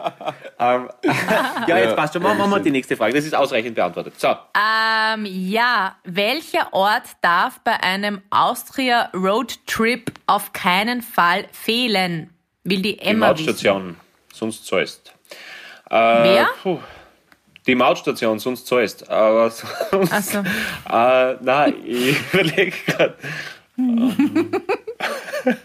Ähm, 0.58 0.88
ja, 1.66 1.78
jetzt 1.78 1.96
passt 1.96 2.12
schon. 2.12 2.22
Machen 2.22 2.38
wir 2.38 2.46
mal 2.46 2.60
die 2.60 2.70
nächste 2.70 2.96
Frage. 2.96 3.14
Das 3.14 3.24
ist 3.24 3.34
ausreichend 3.34 3.74
beantwortet. 3.74 4.20
So. 4.20 4.28
Ähm, 4.28 5.26
ja, 5.26 5.96
welcher 6.04 6.72
Ort 6.72 7.04
darf 7.22 7.60
bei 7.60 7.82
einem 7.82 8.20
Austria 8.30 9.10
Roadtrip 9.14 10.12
auf 10.26 10.52
keinen 10.52 11.00
Fall 11.02 11.46
fehlen? 11.52 12.30
Will 12.64 12.82
die 12.82 12.96
Die 12.96 12.98
Emma 13.00 13.30
wissen. 13.32 13.46
Mautstation, 13.46 13.96
sonst 14.34 14.66
zahlst. 14.66 15.12
Äh, 15.88 15.94
Wer? 15.96 16.48
puh. 16.62 16.78
Die 17.66 17.74
Mautstation, 17.74 18.38
sonst 18.38 18.66
zahlst. 18.66 19.08
Aber 19.08 19.50
sonst. 19.90 20.12
Ach 20.12 20.22
so. 20.22 20.38
Äh, 20.38 21.36
nein, 21.40 21.74
ich 21.84 22.18
überlege 22.32 22.72
gerade. 22.86 23.14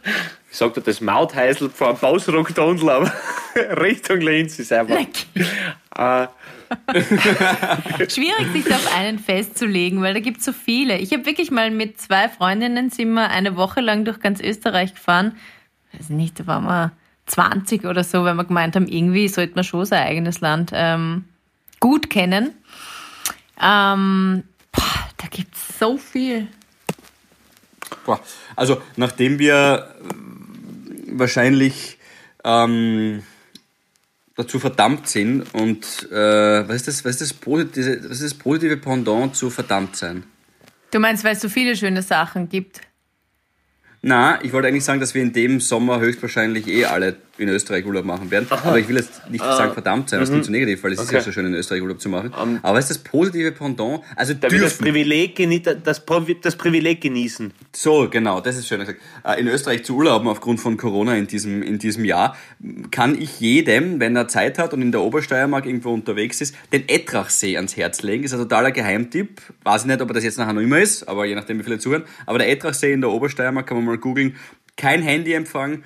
Ich 0.55 0.59
sagte 0.59 0.79
das 0.79 1.01
Mautheißel 1.01 1.69
vor 1.69 1.91
dem 1.91 1.99
Bausrock-Tunnel, 1.99 2.89
aber 2.89 3.11
Richtung 3.81 4.21
Linz 4.21 4.57
ist 4.57 4.71
einfach. 4.71 4.95
Äh, 5.97 6.27
Schwierig, 8.09 8.47
sich 8.53 8.63
da 8.63 8.75
auf 8.75 8.95
einen 8.95 9.19
festzulegen, 9.19 10.01
weil 10.01 10.13
da 10.13 10.21
gibt 10.21 10.37
es 10.37 10.45
so 10.45 10.53
viele. 10.53 10.97
Ich 10.97 11.11
habe 11.11 11.25
wirklich 11.25 11.51
mal 11.51 11.71
mit 11.71 11.99
zwei 11.99 12.29
Freundinnen 12.29 12.89
sind 12.89 13.13
wir 13.15 13.29
eine 13.29 13.57
Woche 13.57 13.81
lang 13.81 14.05
durch 14.05 14.21
ganz 14.21 14.39
Österreich 14.39 14.93
gefahren. 14.93 15.35
Weiß 15.91 16.07
nicht, 16.07 16.39
da 16.39 16.47
waren 16.47 16.63
wir 16.63 16.91
20 17.25 17.83
oder 17.83 18.05
so, 18.05 18.23
weil 18.23 18.35
wir 18.35 18.45
gemeint 18.45 18.77
haben, 18.77 18.87
irgendwie 18.87 19.27
sollte 19.27 19.55
man 19.55 19.65
schon 19.65 19.85
sein 19.85 20.07
eigenes 20.07 20.41
Land 20.41 20.71
ähm, 20.73 21.25
gut 21.79 22.09
kennen. 22.09 22.51
Ähm, 23.61 24.43
boah, 24.71 25.09
da 25.17 25.27
gibt 25.29 25.55
es 25.55 25.79
so 25.79 25.97
viel. 25.97 26.47
Boah. 28.05 28.19
Also, 28.55 28.81
nachdem 28.95 29.39
wir 29.39 29.95
äh, 29.99 31.19
wahrscheinlich 31.19 31.97
ähm, 32.43 33.23
dazu 34.35 34.59
verdammt 34.59 35.07
sind 35.07 35.53
und 35.53 36.09
äh, 36.11 36.67
was, 36.67 36.75
ist 36.75 36.87
das, 36.87 37.05
was, 37.05 37.21
ist 37.21 37.21
das 37.21 37.33
positive, 37.33 38.03
was 38.03 38.21
ist 38.21 38.23
das 38.23 38.33
positive 38.33 38.77
Pendant 38.77 39.35
zu 39.35 39.49
verdammt 39.49 39.95
sein? 39.95 40.23
Du 40.91 40.99
meinst, 40.99 41.23
weil 41.23 41.33
es 41.33 41.41
so 41.41 41.49
viele 41.49 41.75
schöne 41.75 42.01
Sachen 42.01 42.47
gibt? 42.47 42.81
Na, 44.01 44.43
ich 44.43 44.53
wollte 44.53 44.67
eigentlich 44.67 44.83
sagen, 44.85 44.99
dass 44.99 45.15
wir 45.15 45.23
in 45.23 45.33
dem 45.33 45.59
Sommer 45.59 45.99
höchstwahrscheinlich 45.99 46.67
eh 46.67 46.85
alle 46.85 47.17
in 47.37 47.49
Österreich 47.49 47.85
Urlaub 47.85 48.05
machen 48.05 48.31
werden. 48.31 48.47
Aber 48.49 48.79
ich 48.79 48.87
will 48.87 48.95
jetzt 48.95 49.29
nicht 49.29 49.43
sagen 49.43 49.73
verdammt 49.73 50.09
sein, 50.09 50.19
das 50.21 50.29
klingt 50.29 50.45
so 50.45 50.51
negativ, 50.51 50.83
weil 50.83 50.93
es 50.93 50.99
ist 51.01 51.07
Okay. 51.07 51.15
ja 51.17 51.21
so 51.21 51.31
schön 51.31 51.45
in 51.45 51.53
Österreich 51.53 51.81
Urlaub 51.81 51.99
zu 51.99 52.09
machen. 52.09 52.33
Aber 52.63 52.77
was 52.77 52.89
ist 52.89 52.91
das 52.91 52.97
positive 52.99 53.51
Pendant? 53.51 54.01
Also 54.15 54.33
da 54.33 54.49
will 54.49 54.59
das 54.61 54.77
dürfen. 54.77 54.85
Privileg, 54.85 55.35
das, 55.83 56.01
das 56.41 56.55
Privileg 56.55 57.01
genießen. 57.01 57.51
So, 57.75 58.07
genau, 58.09 58.39
das 58.41 58.55
ist 58.57 58.67
schön 58.67 58.79
gesagt. 58.79 58.99
Äh, 59.23 59.39
In 59.39 59.47
Österreich 59.47 59.83
zu 59.83 59.95
urlauben 59.97 60.27
aufgrund 60.27 60.59
von 60.59 60.77
Corona 60.77 61.15
in 61.15 61.27
diesem, 61.27 61.61
in 61.61 61.77
diesem 61.77 62.05
Jahr, 62.05 62.37
kann 62.91 63.19
ich 63.21 63.39
jedem, 63.39 63.99
wenn 63.99 64.15
er 64.15 64.27
Zeit 64.27 64.57
hat 64.57 64.73
und 64.73 64.81
in 64.81 64.91
der 64.91 65.01
Obersteiermark 65.01 65.65
irgendwo 65.65 65.93
unterwegs 65.93 66.39
ist, 66.41 66.55
den 66.71 66.87
Ettrachsee 66.87 67.55
ans 67.57 67.75
Herz 67.75 68.01
legen. 68.01 68.23
Ist 68.23 68.33
ein 68.33 68.39
totaler 68.39 68.71
Geheimtipp. 68.71 69.41
Weiß 69.63 69.81
ich 69.81 69.87
nicht, 69.87 70.01
ob 70.01 70.09
er 70.09 70.13
das 70.13 70.23
jetzt 70.23 70.37
nachher 70.37 70.53
noch 70.53 70.61
immer 70.61 70.79
ist, 70.79 71.07
aber 71.07 71.25
je 71.25 71.35
nachdem, 71.35 71.59
wie 71.59 71.63
viele 71.63 71.79
zuhören. 71.79 72.03
Aber 72.25 72.37
der 72.39 72.49
Ettrachsee 72.49 72.93
in 72.93 73.01
der 73.01 73.09
Obersteiermark 73.11 73.67
kann 73.67 73.77
man 73.77 73.85
mal 73.85 73.97
googeln. 73.97 74.35
Kein 74.77 75.01
Handyempfang, 75.01 75.83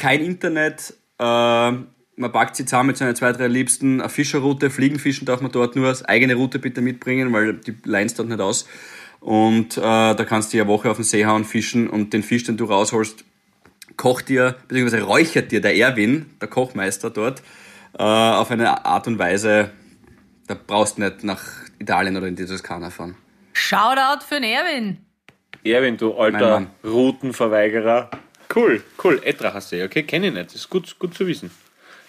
kein 0.00 0.20
Internet, 0.20 0.94
äh, 1.18 1.22
man 1.22 2.32
packt 2.32 2.56
sie 2.56 2.64
zusammen 2.64 2.88
mit 2.88 2.96
seinen 2.96 3.14
zwei, 3.14 3.32
drei 3.32 3.46
Liebsten, 3.46 4.00
eine 4.00 4.08
Fischerroute, 4.08 4.70
Fliegenfischen 4.70 5.26
darf 5.26 5.40
man 5.42 5.52
dort 5.52 5.76
nur, 5.76 5.88
als 5.88 6.04
eigene 6.04 6.34
Route 6.34 6.58
bitte 6.58 6.80
mitbringen, 6.80 7.32
weil 7.32 7.54
die 7.54 7.76
leinst 7.84 8.18
dort 8.18 8.28
nicht 8.28 8.40
aus. 8.40 8.66
Und 9.20 9.76
äh, 9.76 9.80
da 9.80 10.24
kannst 10.26 10.52
du 10.52 10.58
eine 10.58 10.68
Woche 10.68 10.90
auf 10.90 10.96
den 10.96 11.04
See 11.04 11.26
hauen, 11.26 11.44
fischen 11.44 11.88
und 11.88 12.12
den 12.14 12.22
Fisch, 12.22 12.44
den 12.44 12.56
du 12.56 12.64
rausholst, 12.64 13.24
kocht 13.96 14.30
dir, 14.30 14.56
beziehungsweise 14.68 15.02
räuchert 15.02 15.52
dir 15.52 15.60
der 15.60 15.76
Erwin, 15.76 16.26
der 16.40 16.48
Kochmeister 16.48 17.10
dort, 17.10 17.42
äh, 17.98 18.02
auf 18.02 18.50
eine 18.50 18.86
Art 18.86 19.06
und 19.06 19.18
Weise, 19.18 19.70
da 20.46 20.56
brauchst 20.66 20.96
du 20.96 21.02
nicht 21.02 21.22
nach 21.22 21.42
Italien 21.78 22.16
oder 22.16 22.26
in 22.26 22.36
die 22.36 22.46
Toskana 22.46 22.88
fahren. 22.88 23.16
Shoutout 23.52 24.24
für 24.26 24.40
den 24.40 24.44
Erwin. 24.44 24.98
Erwin, 25.62 25.98
du 25.98 26.14
alter. 26.14 26.66
Routenverweigerer. 26.82 28.10
Cool, 28.54 28.82
cool. 29.04 29.20
Ettrachersee, 29.22 29.84
okay, 29.84 30.02
kenne 30.02 30.28
ich 30.28 30.34
nicht. 30.34 30.46
Das 30.46 30.56
ist 30.56 30.70
gut, 30.70 30.98
gut 30.98 31.14
zu 31.14 31.26
wissen. 31.26 31.50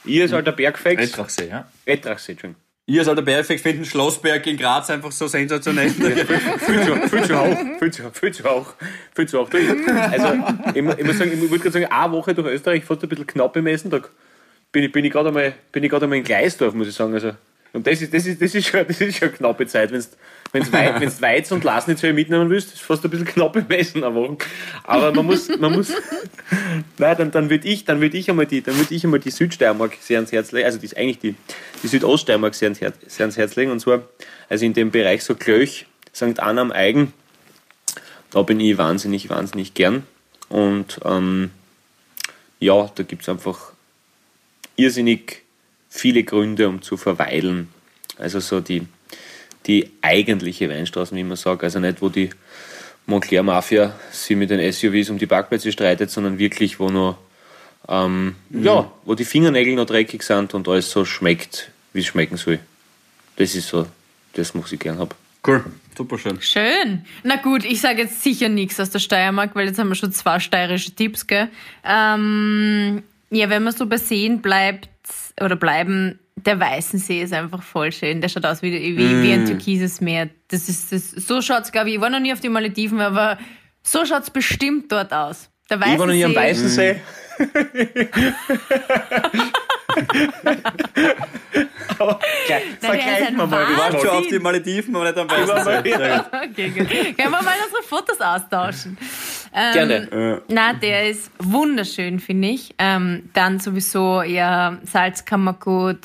Ihr 0.05 0.23
als 0.23 0.33
alter 0.33 0.51
Bergfex. 0.51 1.01
Ettrachsee, 1.01 1.47
ja. 1.49 1.67
Ettrachsee, 1.85 2.31
Entschuldigung. 2.31 2.61
Ihr 2.87 3.01
als 3.01 3.07
alter 3.07 3.21
Bergfex 3.21 3.61
finden 3.61 3.85
Schlossberg 3.85 4.45
in 4.47 4.57
Graz 4.57 4.89
einfach 4.89 5.11
so 5.11 5.27
sensationell. 5.27 5.89
Viel 5.91 6.15
zu, 6.15 6.95
viel 7.07 7.23
zu 7.23 7.39
hoch, 7.39 7.57
viel 7.79 7.91
zu, 7.91 8.11
viel 8.11 8.33
zu 8.33 8.43
hoch, 8.43 8.73
viel 9.15 9.27
zu 9.27 9.39
hoch. 9.39 9.49
Du, 9.49 9.57
Also, 9.57 10.33
ich, 10.73 10.77
ich 10.77 11.05
muss 11.05 11.17
sagen, 11.17 11.31
ich 11.31 11.39
würde 11.41 11.59
gerade 11.59 11.71
sagen, 11.71 11.85
eine 11.85 12.11
Woche 12.11 12.33
durch 12.33 12.47
Österreich 12.47 12.83
fast 12.83 13.03
ein 13.03 13.09
bisschen 13.09 13.27
knapp 13.27 13.53
bemessen. 13.53 13.91
Da 13.91 14.01
bin 14.71 14.83
ich, 14.83 14.91
bin 14.91 15.05
ich 15.05 15.11
gerade 15.11 15.27
einmal, 15.29 15.53
bin 15.71 15.83
ich 15.83 15.91
gerade 15.91 16.05
einmal 16.05 16.17
in 16.17 16.23
Gleisdorf, 16.23 16.73
muss 16.73 16.87
ich 16.87 16.95
sagen. 16.95 17.13
Also, 17.13 17.33
und 17.73 17.85
das 17.85 18.01
ist, 18.01 18.13
das 18.13 18.25
ist, 18.25 18.41
das 18.41 18.55
ist 18.55 18.67
schon, 18.67 18.85
das 18.87 18.99
ist 18.99 19.17
schon 19.17 19.29
eine 19.29 19.37
knappe 19.37 19.67
Zeit. 19.67 19.91
Wenn's, 19.91 20.09
wenn's 20.09 20.17
Wei, 20.53 20.95
wenn's 20.99 21.21
Weiz 21.21 21.51
und 21.51 21.63
Lasnitz 21.63 22.03
mitnehmen 22.03 22.49
willst, 22.49 22.73
ist 22.73 22.81
fast 22.81 23.03
ein 23.03 23.09
bisschen 23.09 23.25
knapp 23.25 23.53
bemessen 23.53 24.03
eine 24.03 24.13
Woche. 24.13 24.37
Aber 24.83 25.13
man 25.13 25.25
muss, 25.25 25.47
man 25.57 25.71
muss, 25.71 25.91
nein, 26.97 27.17
dann, 27.17 27.31
dann 27.31 27.49
würde 27.49 27.67
ich, 27.67 27.85
dann 27.85 28.01
würde 28.01 28.17
ich 28.17 28.29
einmal 28.29 28.45
die, 28.45 28.61
dann 28.61 28.77
würde 28.77 28.93
ich 28.93 29.03
einmal 29.03 29.19
die 29.19 29.31
Südsteiermark 29.31 29.97
sehr 30.01 30.17
ans 30.17 30.31
Herz 30.31 30.51
legen, 30.51 30.65
also 30.65 30.77
die 30.77 30.85
ist 30.85 30.97
eigentlich 30.97 31.19
die, 31.19 31.35
die 31.83 31.87
Südoststeiermark 31.87 32.53
sehr 32.53 32.67
ans 32.67 32.81
Herz, 32.81 32.95
sehr 33.07 33.25
ans 33.25 33.37
Herz 33.37 33.55
legen. 33.55 33.71
Und 33.71 33.79
zwar, 33.79 34.03
also 34.49 34.65
in 34.65 34.73
dem 34.73 34.91
Bereich 34.91 35.23
so 35.23 35.35
Klöch, 35.35 35.85
St. 36.13 36.39
Anna 36.39 36.61
am 36.61 36.71
Eigen, 36.71 37.13
da 38.31 38.41
bin 38.41 38.59
ich 38.59 38.77
wahnsinnig, 38.77 39.29
wahnsinnig 39.29 39.73
gern. 39.73 40.03
Und 40.49 40.99
ähm, 41.05 41.51
ja, 42.59 42.91
da 42.93 43.03
gibt 43.03 43.21
es 43.21 43.29
einfach 43.29 43.71
irrsinnig 44.75 45.43
viele 45.89 46.23
Gründe, 46.23 46.67
um 46.67 46.81
zu 46.81 46.97
verweilen. 46.97 47.69
Also 48.17 48.39
so 48.39 48.59
die, 48.59 48.83
die 49.71 49.91
eigentliche 50.01 50.69
Weinstraßen, 50.69 51.17
wie 51.17 51.23
man 51.23 51.37
sagt. 51.37 51.63
Also 51.63 51.79
nicht, 51.79 52.01
wo 52.01 52.09
die 52.09 52.29
Montclair 53.05 53.43
Mafia 53.43 53.93
sie 54.11 54.35
mit 54.35 54.49
den 54.49 54.71
SUVs 54.71 55.09
um 55.09 55.17
die 55.17 55.27
Parkplätze 55.27 55.71
streitet, 55.71 56.11
sondern 56.11 56.37
wirklich, 56.37 56.79
wo 56.79 56.89
noch 56.89 57.17
ähm, 57.87 58.35
ja, 58.49 58.91
wo 59.05 59.15
die 59.15 59.25
Fingernägel 59.25 59.75
noch 59.75 59.85
dreckig 59.85 60.23
sind 60.23 60.53
und 60.53 60.67
alles 60.67 60.91
so 60.91 61.05
schmeckt, 61.05 61.71
wie 61.93 62.01
es 62.01 62.05
schmecken 62.07 62.37
soll. 62.37 62.59
Das 63.37 63.55
ist 63.55 63.69
so, 63.69 63.87
das, 64.33 64.53
was 64.53 64.71
ich 64.71 64.79
gern 64.79 64.99
habe. 64.99 65.15
cool, 65.47 65.63
super 65.97 66.19
schön. 66.19 66.39
Schön. 66.41 67.05
Na 67.23 67.37
gut, 67.37 67.65
ich 67.65 67.81
sage 67.81 68.03
jetzt 68.03 68.21
sicher 68.21 68.49
nichts 68.49 68.79
aus 68.79 68.91
der 68.91 68.99
Steiermark, 68.99 69.55
weil 69.55 69.67
jetzt 69.67 69.79
haben 69.79 69.89
wir 69.89 69.95
schon 69.95 70.11
zwei 70.11 70.39
steirische 70.39 70.91
Tipps, 70.91 71.25
gell? 71.25 71.47
Ähm, 71.83 73.03
ja, 73.31 73.49
wenn 73.49 73.63
man 73.63 73.73
so 73.73 73.87
bei 73.87 73.97
Seen 73.97 74.41
bleibt 74.41 74.89
oder 75.39 75.55
bleiben, 75.55 76.19
der 76.45 76.59
Weißensee 76.59 77.21
ist 77.21 77.33
einfach 77.33 77.61
voll 77.63 77.91
schön. 77.91 78.21
Der 78.21 78.29
schaut 78.29 78.45
aus 78.45 78.61
wie, 78.61 78.71
wie, 78.97 79.23
wie 79.23 79.31
ein 79.33 79.45
türkises 79.45 80.01
Meer. 80.01 80.29
Das 80.49 80.67
ist, 80.69 80.91
das, 80.91 81.11
so 81.11 81.41
schaut's, 81.41 81.71
glaube 81.71 81.89
ich, 81.89 81.95
ich 81.95 82.01
war 82.01 82.09
noch 82.09 82.19
nie 82.19 82.33
auf 82.33 82.39
die 82.39 82.49
Malediven, 82.49 82.99
aber 83.01 83.37
so 83.83 84.05
schaut's 84.05 84.29
bestimmt 84.29 84.91
dort 84.91 85.13
aus. 85.13 85.49
Der 85.69 85.77
Ich 85.77 85.83
war 85.99 86.05
noch 86.05 86.13
nie 86.13 86.23
am 86.25 86.31
Weißensee- 86.31 86.95
Weißensee. 86.97 87.01
Aber 91.99 92.19
gleich- 92.47 93.27
ein 93.27 93.35
man 93.35 93.49
mal. 93.49 93.61
Warst 93.77 93.93
war's. 93.93 94.01
schon 94.01 94.09
auf 94.11 94.27
die 94.27 94.39
Malediven, 94.39 94.95
aber 94.95 95.05
nicht 95.05 95.17
am 95.17 95.27
Immer 95.27 95.45
mal 95.47 95.65
Weißen 95.65 95.83
wieder. 95.85 96.25
Okay, 96.51 96.69
gut. 96.69 96.89
Können 96.89 97.15
wir 97.17 97.29
mal 97.29 97.55
unsere 97.65 97.83
Fotos 97.87 98.19
austauschen? 98.19 98.97
Ähm, 99.53 99.73
Gerne. 99.73 100.41
Na, 100.49 100.73
der 100.73 101.09
ist 101.09 101.31
wunderschön, 101.39 102.19
finde 102.19 102.49
ich. 102.49 102.73
Ähm, 102.77 103.29
dann 103.33 103.59
sowieso 103.59 104.21
ja 104.23 104.77
Salzkammergut, 104.83 105.99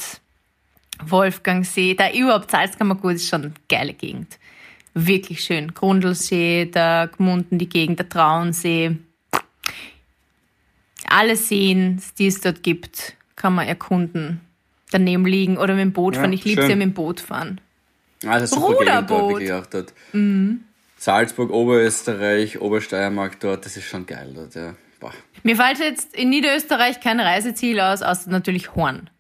Wolfgangsee. 1.05 1.95
Da 1.95 2.11
überhaupt 2.11 2.51
Salzkammergut 2.51 3.15
ist 3.15 3.29
schon 3.29 3.45
eine 3.45 3.53
geile 3.69 3.93
Gegend. 3.93 4.39
Wirklich 4.95 5.43
schön. 5.43 5.75
Grundlsee, 5.75 6.67
der 6.67 7.11
Gmunden, 7.17 7.59
die 7.59 7.69
Gegend, 7.69 7.99
der 7.99 8.09
Traunsee. 8.09 8.97
Alle 11.09 11.37
Seen, 11.37 12.03
die 12.19 12.27
es 12.27 12.41
dort 12.41 12.63
gibt, 12.63 13.15
kann 13.37 13.55
man 13.55 13.69
erkunden. 13.69 14.41
Daneben 14.91 15.27
liegen 15.27 15.59
oder 15.59 15.75
mit 15.75 15.83
dem 15.83 15.93
Boot 15.93 16.15
Ja, 16.15 16.23
fahren. 16.23 16.33
Ich 16.33 16.45
liebe 16.45 16.63
es 16.63 16.69
ja 16.69 16.77
mit 16.77 16.85
dem 16.85 16.95
Boot 16.95 17.21
fahren. 17.21 17.61
Also 18.27 18.57
super 18.57 18.85
Gegend 18.85 19.11
dort, 19.11 19.29
wirklich 19.29 19.53
auch 19.53 19.67
dort. 19.67 19.93
Salzburg, 20.97 21.51
Oberösterreich, 21.51 22.61
Obersteiermark 22.61 23.39
dort, 23.41 23.67
das 23.67 23.77
ist 23.77 23.85
schon 23.87 24.07
geil 24.07 24.33
dort, 24.35 24.55
ja. 24.55 24.75
Boah. 24.99 25.13
Mir 25.43 25.57
fällt 25.57 25.79
jetzt 25.79 26.15
in 26.15 26.31
Niederösterreich 26.31 27.01
kein 27.01 27.21
Reiseziel 27.21 27.81
aus, 27.81 28.01
außer 28.01 28.31
natürlich 28.31 28.75
Horn. 28.75 29.11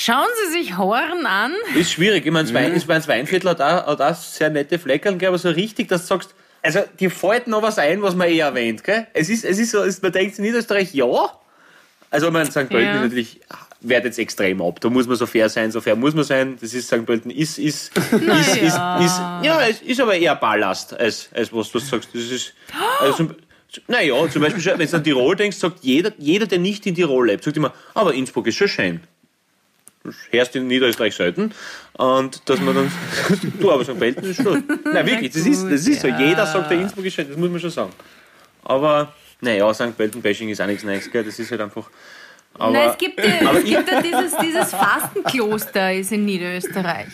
Schauen 0.00 0.28
Sie 0.46 0.52
sich 0.62 0.78
Horn 0.78 1.26
an. 1.26 1.52
Ist 1.74 1.90
schwierig. 1.90 2.24
Ich 2.24 2.30
meine, 2.30 2.44
das, 2.44 2.54
Wein, 2.54 2.76
ich 2.76 2.86
mein, 2.86 2.98
das 2.98 3.08
Weinviertel 3.08 3.50
hat 3.50 3.60
auch, 3.60 3.84
hat 3.88 4.00
auch 4.00 4.14
sehr 4.14 4.48
nette 4.48 4.78
Fleckern, 4.78 5.18
aber 5.26 5.38
so 5.38 5.50
richtig, 5.50 5.88
dass 5.88 6.02
du 6.02 6.06
sagst, 6.06 6.36
also 6.62 6.84
dir 7.00 7.10
fällt 7.10 7.48
noch 7.48 7.62
was 7.62 7.80
ein, 7.80 8.00
was 8.00 8.14
man 8.14 8.28
eh 8.28 8.38
erwähnt, 8.38 8.84
gell? 8.84 9.08
Es 9.12 9.28
ist, 9.28 9.44
es 9.44 9.58
ist 9.58 9.72
so, 9.72 9.82
es, 9.82 10.00
man 10.00 10.12
denkt 10.12 10.38
in 10.38 10.44
Niederösterreich, 10.44 10.94
ja. 10.94 11.32
Also 12.10 12.30
man 12.30 12.46
St. 12.46 12.68
Pölten 12.68 12.84
Ja. 12.84 13.00
natürlich 13.02 13.40
wehrt 13.80 14.04
jetzt 14.04 14.20
extrem 14.20 14.62
ab. 14.62 14.80
Da 14.80 14.88
muss 14.88 15.08
man 15.08 15.16
so 15.16 15.26
fair 15.26 15.48
sein, 15.48 15.72
so 15.72 15.80
fair 15.80 15.96
muss 15.96 16.14
man 16.14 16.22
sein. 16.22 16.56
Das 16.60 16.72
ist 16.74 16.86
St. 16.86 17.04
Pölten 17.04 17.32
ist, 17.32 17.58
ist, 17.58 17.90
ist, 18.12 18.12
ist, 18.12 18.56
ist, 18.56 18.68
ja. 18.68 19.40
ja, 19.42 19.66
es 19.68 19.82
ist 19.82 20.00
aber 20.00 20.14
eher 20.14 20.36
Ballast, 20.36 20.94
als, 20.94 21.28
als 21.34 21.52
was 21.52 21.72
du 21.72 21.80
sagst. 21.80 22.10
Das 22.14 22.22
ist, 22.22 22.54
also 23.00 23.14
zum, 23.14 23.34
naja, 23.88 24.14
zum 24.30 24.42
Beispiel, 24.42 24.64
wenn 24.78 24.88
du 24.88 24.96
an 24.96 25.02
Tirol 25.02 25.34
denkst, 25.34 25.56
sagt 25.56 25.82
jeder, 25.82 26.12
jeder, 26.18 26.46
der 26.46 26.60
nicht 26.60 26.86
in 26.86 26.94
Tirol 26.94 27.26
lebt, 27.26 27.42
sagt 27.42 27.56
immer, 27.56 27.74
aber 27.94 28.14
Innsbruck 28.14 28.46
ist 28.46 28.54
schon 28.54 28.68
schön. 28.68 29.00
Du 30.32 30.58
in 30.58 30.66
Niederösterreich 30.66 31.14
selten. 31.14 31.52
Und 31.94 32.48
dass 32.48 32.60
man 32.60 32.74
dann, 32.74 32.92
du, 33.60 33.72
aber 33.72 33.84
St. 33.84 33.98
Pölten 33.98 34.24
ist 34.24 34.42
schon. 34.42 34.64
Nein, 34.84 35.06
wirklich, 35.06 35.32
das 35.32 35.46
ist, 35.46 35.64
das 35.64 35.86
ist 35.86 36.00
so. 36.00 36.08
Jeder 36.08 36.46
sagt, 36.46 36.70
der 36.70 36.80
Innsbruck 36.80 37.04
ist 37.04 37.14
schön, 37.14 37.28
das 37.28 37.36
muss 37.36 37.50
man 37.50 37.60
schon 37.60 37.70
sagen. 37.70 37.92
Aber, 38.64 39.12
naja, 39.40 39.72
St. 39.72 39.96
Pölten-Bashing 39.96 40.48
ist 40.48 40.60
auch 40.60 40.66
nichts 40.66 40.84
Neues, 40.84 41.10
gell? 41.10 41.24
Das 41.24 41.38
ist 41.38 41.50
halt 41.50 41.60
einfach. 41.60 41.90
Aber, 42.54 42.72
Nein, 42.72 42.90
es 42.90 42.98
gibt, 42.98 43.24
ja, 43.24 43.48
aber 43.48 43.58
es 43.58 43.64
gibt 43.64 43.90
ja 43.90 44.02
dieses, 44.02 44.36
dieses 44.36 44.70
Fastenkloster 44.70 45.94
ist 45.94 46.12
in 46.12 46.24
Niederösterreich. 46.24 47.08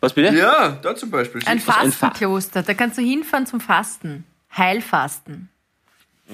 was 0.00 0.12
bitte? 0.12 0.36
Ja, 0.36 0.70
da 0.82 0.96
zum 0.96 1.10
Beispiel. 1.10 1.42
Ein 1.46 1.60
Fastenkloster. 1.60 2.62
Da 2.62 2.74
kannst 2.74 2.98
du 2.98 3.02
hinfahren 3.02 3.46
zum 3.46 3.60
Fasten. 3.60 4.24
Heilfasten. 4.56 5.48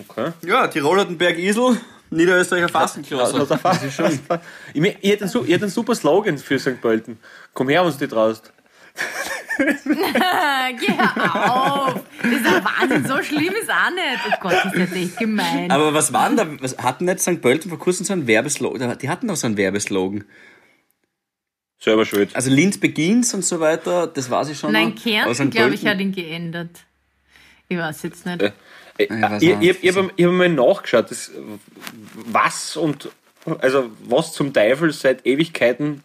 Okay. 0.09 0.33
Ja, 0.43 0.67
Tirol 0.69 1.01
hat 1.01 1.09
den 1.09 1.19
Berg 1.19 1.39
Isel, 1.39 1.81
Niederösterreicher 2.11 2.67
Also, 2.67 2.79
Fastenkloster. 2.79 3.59
fast 3.59 3.93
schon. 3.93 4.07
Ich, 4.75 4.81
mein, 4.81 4.97
ich, 5.01 5.11
hätte 5.11 5.25
einen, 5.25 5.45
ich 5.45 5.53
hätte 5.53 5.65
einen 5.65 5.73
super 5.73 5.95
Slogan 5.95 6.39
für 6.39 6.59
St. 6.59 6.81
Pölten. 6.81 7.19
Komm 7.55 7.69
her, 7.69 7.83
uns 7.85 7.99
die 7.99 8.09
traust. 8.09 8.53
Ah, 10.21 10.71
Geh 10.79 10.93
auf! 10.93 12.01
Das 12.23 12.33
ist 12.33 12.45
ja 12.45 12.65
Wahnsinn, 12.65 13.07
so 13.07 13.23
schlimm 13.23 13.55
ist 13.61 13.71
auch 13.71 13.91
nicht. 13.91 14.21
Oh 14.29 14.35
Gott, 14.41 14.53
das 14.53 14.73
ist 14.73 14.79
jetzt 14.79 14.97
echt 14.97 15.19
gemein. 15.19 15.71
Aber 15.71 15.95
was 15.95 16.13
waren 16.13 16.37
da, 16.37 16.47
was 16.61 16.79
hatten 16.79 17.05
nicht 17.07 17.21
St. 17.21 17.41
Pölten 17.41 17.69
vor 17.69 17.79
kurzem 17.79 18.05
so 18.07 18.13
einen 18.13 18.27
Werbeslogan? 18.27 18.99
Die 18.99 19.09
hatten 19.09 19.29
doch 19.29 19.37
so 19.37 19.47
einen 19.47 19.57
Werbeslogan. 19.57 20.25
Selber 21.81 22.05
schuld. 22.05 22.35
Also 22.35 22.51
Linz 22.51 22.79
beginnt 22.79 23.33
und 23.35 23.45
so 23.45 23.61
weiter, 23.61 24.09
das 24.09 24.31
weiß 24.31 24.49
ich 24.49 24.59
schon 24.59 24.73
Nein, 24.73 24.95
noch. 24.95 25.03
Kärnten, 25.03 25.51
glaube 25.51 25.75
ich, 25.75 25.87
hat 25.87 26.01
ihn 26.01 26.13
geändert. 26.13 26.71
Ich 27.69 27.79
weiß 27.79 28.03
jetzt 28.03 28.27
nicht. 28.27 28.43
Äh, 28.43 28.53
Ich 28.99 29.11
weiß 29.11 29.43
ich 29.43 29.49
ich, 29.49 29.59
nicht. 29.59 29.85
ich 29.85 29.97
habe 29.97 30.11
ich 30.15 30.27
hab 30.27 30.33
mal 30.33 30.49
nachgeschaut, 30.49 31.11
das, 31.11 31.31
was 32.15 32.77
und 32.77 33.09
also 33.61 33.91
was 34.05 34.33
zum 34.33 34.53
Teufel 34.53 34.93
seit 34.93 35.25
Ewigkeiten 35.25 36.03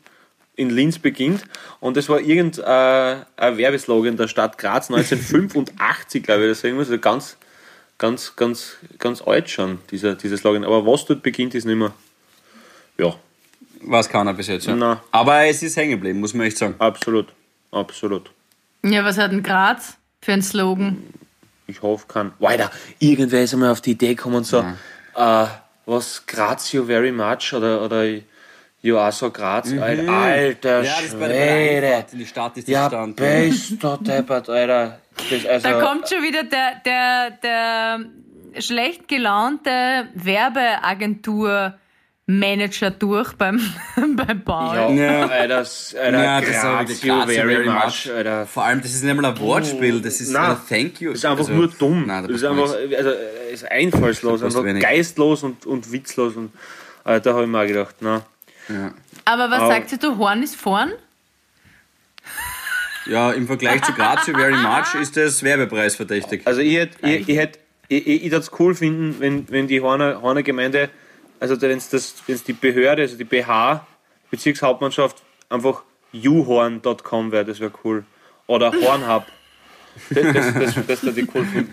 in 0.56 0.70
Linz 0.70 1.00
beginnt. 1.00 1.44
Und 1.80 1.98
es 1.98 2.08
war 2.08 2.20
irgendein 2.22 3.26
ein 3.36 3.58
Werbeslogan 3.58 4.16
der 4.16 4.28
Stadt 4.28 4.58
Graz 4.58 4.90
1985, 4.92 6.24
glaube 6.24 6.44
ich, 6.44 6.50
das 6.50 6.64
irgendwas. 6.64 6.90
Also 6.90 7.02
ganz, 7.02 7.38
ganz, 7.98 8.36
ganz, 8.36 8.78
ganz 9.00 9.22
alt 9.22 9.50
schon, 9.50 9.80
dieser, 9.92 10.16
dieser 10.16 10.38
Slogan. 10.38 10.64
Aber 10.64 10.86
was 10.86 11.06
dort 11.06 11.24
beginnt, 11.24 11.56
ist 11.56 11.66
nicht 11.66 11.76
mehr. 11.76 11.94
Ja, 12.98 13.16
Weiß 13.86 14.10
keiner 14.10 14.34
bis 14.34 14.48
jetzt. 14.48 14.66
Ja. 14.66 14.76
Nein. 14.76 14.98
Aber 15.12 15.46
es 15.46 15.62
ist 15.62 15.76
hängen 15.78 15.92
geblieben, 15.92 16.20
muss 16.20 16.34
man 16.34 16.48
echt 16.48 16.58
sagen. 16.58 16.76
absolut. 16.80 17.28
Absolut. 17.72 18.30
Ja, 18.84 19.04
was 19.04 19.18
hat 19.18 19.32
denn 19.32 19.42
Graz 19.42 19.98
für 20.22 20.34
ein 20.34 20.42
Slogan? 20.42 21.04
Ich 21.68 21.82
hoffe, 21.82 22.08
kann. 22.08 22.34
Weiter. 22.40 22.70
Irgendwer 23.00 23.44
ist 23.44 23.54
einmal 23.54 23.72
auf 23.72 23.82
die 23.82 23.92
Idee 23.92 24.16
gekommen 24.16 24.38
und 24.38 24.46
so, 24.46 24.60
äh, 25.16 25.46
was 25.86 26.26
Graz 26.26 26.72
you 26.72 26.86
very 26.86 27.12
much 27.12 27.54
oder, 27.54 27.82
oder 27.84 28.04
you 28.82 28.98
are 28.98 29.12
so 29.12 29.32
Graz. 29.32 29.72
Alter, 29.72 30.12
alter 30.12 30.80
Mhm. 30.80 30.86
Ja, 30.86 30.92
das 30.96 31.04
ist 31.06 31.20
bei 31.20 31.28
der, 31.28 31.36
bei 31.36 31.36
der 31.36 31.68
Schwede. 31.68 32.06
In 32.12 32.20
die 32.20 32.26
Stadt 32.26 32.58
ist 32.58 32.68
Ja, 32.68 32.90
bist 32.90 33.84
du 33.84 33.98
deppert, 33.98 34.50
Alter. 34.50 35.00
Das, 35.30 35.46
also, 35.46 35.70
Da 35.70 35.80
kommt 35.82 36.10
schon 36.10 36.22
wieder 36.24 36.44
der, 36.44 36.82
der, 36.86 37.32
der 37.32 38.00
schlecht 38.62 39.08
gelaunte 39.08 40.08
Werbeagentur-Manager 42.28 42.92
durch 42.92 43.34
beim, 43.34 43.60
beim 44.16 44.44
Paul. 44.44 44.76
ja, 44.76 44.90
Ja. 44.90 45.28
Alter, 45.28 45.58
Alter 45.58 46.24
Ja, 46.24 46.40
das 46.42 46.50
ist 46.50 46.56
aber 46.64 46.78
Graz 46.78 46.88
wirklich 46.90 47.04
you 47.04 47.14
Graz, 47.16 47.26
very 47.34 47.66
much, 47.66 48.12
Alter. 48.16 48.46
Vor 48.48 48.64
allem, 48.64 48.82
das 48.82 48.92
ist 48.94 49.04
nicht 49.04 49.16
mal 49.16 49.26
ein 49.26 49.40
Wortspiel, 49.40 50.02
das 50.02 50.22
ist 50.22 50.32
Nein, 50.32 50.52
ein 50.52 50.58
Thank 50.70 51.02
you. 51.02 51.10
Das 51.12 51.20
ist 51.20 51.26
einfach 51.26 51.40
Also, 51.40 51.54
nur 51.54 51.68
dumm. 51.68 52.06
Nein, 52.08 52.24
da 52.24 52.28
das 52.28 52.38
ist 52.38 52.44
einfach 52.46 52.74
also, 52.98 53.10
ist 53.52 53.72
einfallslos, 53.72 54.44
einfach 54.44 54.64
wenig. 54.64 54.82
geistlos 54.84 55.44
und, 55.44 55.66
und 55.66 55.92
witzlos. 55.92 56.36
Und, 56.36 56.52
äh, 57.06 57.20
da 57.20 57.34
habe 57.34 57.44
ich 57.44 57.50
mir 57.50 57.60
auch 57.62 57.68
gedacht, 57.68 57.96
na. 58.00 58.22
Aber 59.26 59.52
was 59.52 59.62
Au. 59.62 59.68
sagt 59.68 59.92
ihr, 59.92 59.98
du 59.98 60.18
Horn 60.18 60.42
ist 60.44 60.56
vorn? 60.56 60.94
Ja, 63.06 63.32
im 63.34 63.48
Vergleich 63.48 63.82
zu 63.84 63.92
Graz 63.94 64.26
you 64.28 64.34
very 64.34 64.56
much 64.56 64.96
ist 65.02 65.18
das 65.18 65.44
werbepreisverdächtig. 65.44 66.44
Also 66.46 66.62
ich 66.62 66.76
hätte 66.78 67.06
ich, 67.06 67.28
ich 67.28 67.38
hätt, 67.38 67.60
ich, 67.90 68.08
ich, 68.08 68.34
ich 68.34 68.60
cool 68.60 68.74
finden, 68.74 69.18
wenn, 69.20 69.50
wenn 69.52 69.68
die 69.68 69.82
Horner, 69.82 70.22
Horner 70.22 70.42
Gemeinde, 70.42 70.90
also 71.44 71.62
wenn 71.62 71.78
es 71.78 72.44
die 72.46 72.54
Behörde, 72.54 73.02
also 73.02 73.18
die 73.18 73.26
BH, 73.26 73.86
Bezirkshauptmannschaft, 74.32 75.18
einfach 75.50 75.84
youhorn.com 76.14 77.34
wäre, 77.34 77.44
das 77.44 77.60
wäre 77.60 77.72
cool. 77.84 78.06
Oder 78.48 78.72
Hornhub. 78.82 79.26
Das, 80.10 80.34
das, 80.34 80.54
das, 80.54 80.86
das 80.88 81.04
würde 81.04 81.22
ich 81.22 81.36
cool 81.36 81.46
finden. 81.46 81.72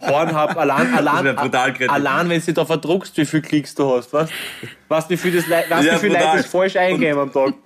Hornhub, 0.00 0.56
allein, 0.56 0.94
allein, 0.94 1.38
allein 1.38 2.28
wenn 2.30 2.40
du 2.40 2.52
da 2.54 2.64
verdruckst, 2.64 3.16
wie 3.18 3.26
viel 3.26 3.42
Klicks 3.42 3.74
du 3.74 3.94
hast, 3.94 4.12
weißt 4.12 4.32
Weißt 4.88 5.10
du, 5.10 5.14
wie 5.14 5.16
viel, 5.18 5.32
das, 5.36 5.46
Lei- 5.46 5.66
weißt, 5.68 5.84
Ja, 5.86 5.94
wie 5.94 5.98
viel 5.98 6.12
Leute 6.12 6.38
das 6.38 6.46
falsch 6.46 6.76
eingeben 6.76 7.18
am 7.20 7.32
Tag? 7.32 7.52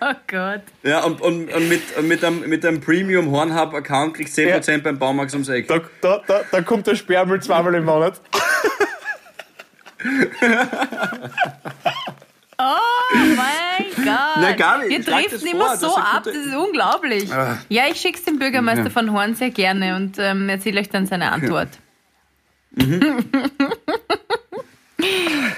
Oh 0.02 0.14
Gott. 0.28 0.62
Ja, 0.82 1.04
und, 1.04 1.20
und, 1.20 1.52
und 1.52 1.68
mit, 1.68 2.02
mit 2.02 2.24
einem, 2.24 2.48
mit 2.48 2.64
einem 2.64 2.80
Premium 2.80 3.30
Hornhub 3.30 3.74
Account 3.74 4.14
kriegst 4.14 4.38
du 4.38 4.42
10% 4.42 4.78
beim 4.78 4.98
Baumarkt 4.98 5.34
ums 5.34 5.50
Eck. 5.50 5.68
Da, 5.68 5.80
da, 6.00 6.22
da, 6.26 6.40
da 6.50 6.62
kommt 6.62 6.86
der 6.86 6.94
Sperrmüll 6.94 7.42
zweimal 7.42 7.74
im 7.74 7.84
Monat. 7.84 8.20
Oh 12.62 13.14
mein 13.14 13.86
Gott. 13.96 14.36
Na, 14.36 14.58
Wir 14.86 15.02
schlag 15.02 15.22
driften 15.22 15.30
das 15.30 15.42
immer 15.42 15.76
so 15.78 15.86
das 15.86 15.96
ab, 15.96 16.22
das 16.24 16.36
ist 16.36 16.54
unglaublich. 16.54 17.30
Ja, 17.70 17.86
ich 17.90 17.98
schick's 17.98 18.24
dem 18.24 18.38
Bürgermeister 18.38 18.90
von 18.90 19.12
Horn 19.12 19.34
sehr 19.34 19.50
gerne 19.50 19.96
und 19.96 20.18
ähm, 20.18 20.46
erzähle 20.48 20.80
euch 20.80 20.90
dann 20.90 21.06
seine 21.06 21.32
Antwort. 21.32 21.68
Mhm. 22.72 23.00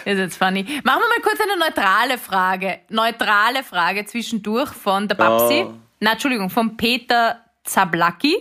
ist 0.05 0.19
jetzt 0.19 0.37
funny. 0.37 0.63
Machen 0.85 1.03
wir 1.03 1.09
mal 1.09 1.23
kurz 1.23 1.41
eine 1.41 1.59
neutrale 1.59 2.19
Frage. 2.19 2.81
Neutrale 2.89 3.63
Frage 3.63 4.05
zwischendurch 4.07 4.71
von 4.71 5.09
der 5.09 5.15
Babsi. 5.15 5.65
Oh. 5.67 5.75
Na, 6.01 6.13
Entschuldigung, 6.13 6.51
von 6.51 6.77
Peter 6.77 7.45
Zablacki. 7.65 8.37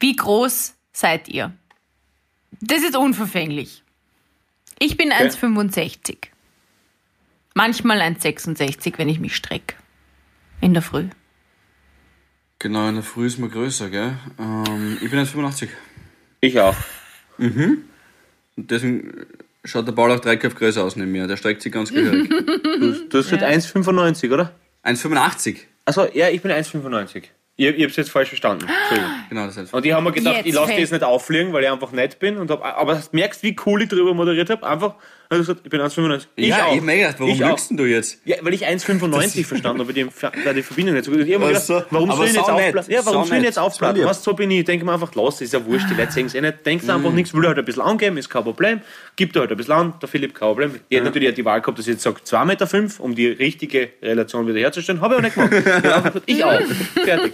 Wie 0.00 0.16
groß 0.16 0.74
seid 0.92 1.28
ihr? 1.28 1.52
Das 2.60 2.82
ist 2.82 2.96
unverfänglich. 2.96 3.82
Ich 4.78 4.96
bin 4.96 5.12
1,65. 5.12 6.28
Manchmal 7.54 8.00
1,66, 8.00 8.98
wenn 8.98 9.08
ich 9.08 9.20
mich 9.20 9.36
strecke. 9.36 9.76
In 10.60 10.74
der 10.74 10.82
Früh. 10.82 11.08
Genau, 12.58 12.88
in 12.88 12.94
der 12.94 13.04
Früh 13.04 13.26
ist 13.26 13.38
man 13.38 13.50
größer, 13.50 13.90
gell? 13.90 14.16
Ähm, 14.38 14.98
ich 15.00 15.10
bin 15.10 15.20
1,85. 15.20 15.68
Ich 16.40 16.58
auch. 16.60 16.76
Und 18.56 18.70
deswegen 18.70 19.26
schaut 19.64 19.86
der 19.86 19.92
Ball 19.92 20.10
auch 20.12 20.20
drei 20.20 20.36
Köpfe 20.36 20.56
größer 20.58 20.82
aus 20.84 20.96
neben 20.96 21.12
mir. 21.12 21.26
Der 21.26 21.36
streckt 21.36 21.62
sich 21.62 21.72
ganz 21.72 21.92
gehörig. 21.92 22.28
Du 23.10 23.18
hast 23.18 23.30
halt 23.32 23.42
1,95, 23.42 24.32
oder? 24.32 24.52
1,85. 24.84 25.58
Achso, 25.84 26.06
ja, 26.12 26.28
ich 26.28 26.42
bin 26.42 26.50
1,95. 26.50 27.24
Ich, 27.56 27.66
ich 27.68 27.84
hab's 27.84 27.96
jetzt 27.96 28.10
falsch 28.10 28.28
verstanden. 28.30 28.66
Entschuldigung. 28.66 29.10
Genau, 29.28 29.46
das 29.46 29.56
heißt. 29.56 29.72
Und 29.72 29.86
ich 29.86 29.92
habe 29.92 30.02
mir 30.02 30.12
gedacht, 30.12 30.36
Jetzt 30.38 30.46
ich 30.46 30.54
lasse 30.54 30.66
die 30.66 30.72
fällt- 30.72 30.80
jetzt 30.80 30.92
nicht 30.92 31.04
auffliegen, 31.04 31.52
weil 31.52 31.62
ich 31.62 31.70
einfach 31.70 31.92
nett 31.92 32.18
bin. 32.18 32.36
Und 32.38 32.50
hab, 32.50 32.64
aber 32.64 32.94
du 32.96 33.00
merkst, 33.12 33.42
wie 33.44 33.54
cool 33.64 33.82
ich 33.82 33.88
darüber 33.88 34.12
moderiert 34.12 34.50
habe. 34.50 34.66
Einfach, 34.66 34.96
also 35.34 35.52
gesagt, 35.54 35.60
ich 35.64 35.70
bin 35.70 35.80
1,95. 35.80 36.26
Ich 36.36 36.48
ja, 36.48 36.64
auch. 36.66 36.72
ich 36.72 36.78
hab 36.78 36.84
mir 36.84 36.96
gedacht, 36.96 37.16
warum 37.18 37.42
auch. 37.42 37.48
lügst 37.50 37.70
denn 37.70 37.76
du 37.76 37.84
jetzt? 37.84 38.20
Ja, 38.24 38.36
weil 38.42 38.54
ich 38.54 38.66
1,95 38.66 39.44
verstanden 39.44 39.80
habe, 39.80 39.92
die, 39.92 40.06
da 40.44 40.52
die 40.52 40.62
Verbindung 40.62 40.94
nicht 40.94 41.04
so 41.04 41.10
gut 41.10 41.20
ist. 41.20 41.28
Ich 41.28 41.34
hab 41.34 41.40
mir 41.40 41.46
Ach 41.56 41.66
gedacht, 41.66 41.86
warum 41.90 42.12
soll 42.12 42.26
ich 42.26 42.32
jetzt 42.34 42.48
aufblasen? 42.50 42.92
Ja, 42.92 43.00
warum 43.06 43.24
soll 43.26 43.36
ich 43.38 43.44
jetzt 43.44 43.58
aufblasen? 43.58 44.04
Was, 44.04 44.22
so 44.24 44.32
bin 44.34 44.50
ich. 44.50 44.58
Ich 44.60 44.64
denke 44.64 44.84
mir 44.84 44.92
einfach, 44.92 45.14
los, 45.14 45.40
ist 45.40 45.52
ja 45.52 45.64
wurscht, 45.64 45.90
die 45.90 45.94
Leute 45.94 46.12
sehen 46.12 46.26
es 46.26 46.34
eh 46.34 46.40
nicht. 46.40 46.64
Denkst 46.64 46.88
einfach 46.88 47.10
Mhm. 47.10 47.16
nichts, 47.16 47.34
will 47.34 47.46
halt 47.46 47.58
ein 47.58 47.64
bisschen 47.64 47.82
angeben, 47.82 48.16
ist 48.16 48.28
kein 48.30 48.42
Problem. 48.44 48.80
Gibt 49.16 49.36
halt 49.36 49.50
ein 49.50 49.56
bisschen 49.56 49.72
an, 49.74 49.94
der 50.00 50.08
Philipp, 50.08 50.34
kein 50.34 50.48
Problem. 50.48 50.74
Ich 50.88 50.96
hätte 50.96 51.06
natürlich 51.06 51.34
die 51.34 51.44
Wahl 51.44 51.60
gehabt, 51.60 51.78
dass 51.78 51.86
ich 51.86 51.92
jetzt 51.94 52.02
sage 52.02 52.20
2,5 52.24 52.44
Meter, 52.46 52.66
fünf, 52.66 53.00
um 53.00 53.14
die 53.14 53.28
richtige 53.28 53.90
Relation 54.02 54.46
wieder 54.46 54.58
herzustellen. 54.60 55.00
Habe 55.00 55.14
ich 55.14 55.18
auch 55.18 55.22
nicht 55.22 55.34
gemacht. 55.34 56.22
Ich, 56.26 56.44
auch. 56.44 56.60
Fertig. 57.04 57.32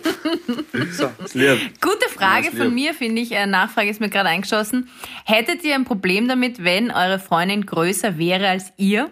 So. 0.93 1.09
Lieb. 1.35 1.59
Gute 1.81 2.09
Frage 2.15 2.51
von 2.51 2.75
mir, 2.75 2.95
finde 2.95 3.23
ich. 3.23 3.31
Nachfrage 3.31 3.89
ist 3.91 4.01
mir 4.01 4.09
gerade 4.09 4.29
eingeschossen. 4.29 4.89
Hättet 5.25 5.65
ihr 5.65 5.75
ein 5.75 5.85
Problem 5.85 6.29
damit, 6.29 6.63
wenn 6.65 6.91
eure 6.91 7.19
Freundin 7.19 7.65
größer 7.67 7.90
wäre 8.19 8.49
als 8.49 8.73
ihr? 8.77 9.11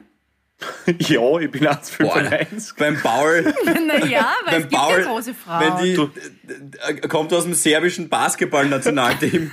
Ja, 0.98 1.38
ich 1.38 1.50
bin 1.52 1.62
Boah, 1.62 1.70
1,95. 1.78 2.74
beim 2.78 3.00
Paul, 3.00 3.42
naja, 3.86 4.32
weil 4.44 4.60
es 4.60 4.62
beim 4.62 4.62
gibt 4.62 4.72
ja 4.72 4.78
Paul, 4.78 5.02
große 5.02 5.34
Frauen. 5.34 5.60
wenn 5.60 5.84
die, 5.84 5.94
d- 5.94 6.92
d- 7.00 7.08
kommt 7.08 7.32
aus 7.32 7.44
dem 7.44 7.54
serbischen 7.54 8.08
Basketballnationalteam 8.08 9.52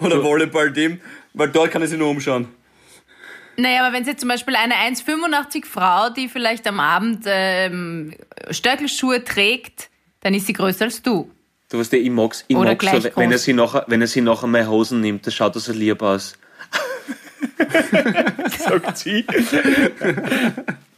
oder 0.00 0.22
Volleyballteam, 0.22 1.00
weil 1.34 1.48
dort 1.48 1.72
kann 1.72 1.82
er 1.82 1.88
sich 1.88 1.98
nur 1.98 2.10
umschauen. 2.10 2.46
Naja, 3.56 3.84
aber 3.84 3.92
wenn 3.96 4.04
sie 4.04 4.14
zum 4.16 4.28
Beispiel 4.28 4.54
eine 4.54 4.74
1,85 4.74 5.64
Frau, 5.64 6.10
die 6.10 6.28
vielleicht 6.28 6.66
am 6.68 6.78
Abend 6.78 7.24
ähm, 7.26 8.14
Stöckelschuhe 8.50 9.24
trägt, 9.24 9.88
dann 10.20 10.34
ist 10.34 10.46
sie 10.46 10.52
größer 10.52 10.84
als 10.84 11.02
du. 11.02 11.30
Du 11.70 11.78
weißt 11.80 11.92
ja, 11.94 11.98
ich 11.98 12.10
mag's, 12.10 12.44
ich 12.48 12.56
Oder 12.56 12.76
mag's 12.80 13.02
so, 13.02 13.10
wenn 13.16 13.32
er 13.32 13.38
sie 13.38 13.52
nachher, 13.54 13.84
wenn 13.88 14.00
er 14.00 14.06
sie 14.06 14.20
nachher 14.20 14.46
meine 14.46 14.68
Hosen 14.68 15.00
nimmt, 15.00 15.26
das 15.26 15.34
schaut 15.34 15.54
so 15.54 15.72
lieb 15.72 16.02
aus. 16.02 16.38
Sagt 18.58 18.98
sie. 18.98 19.24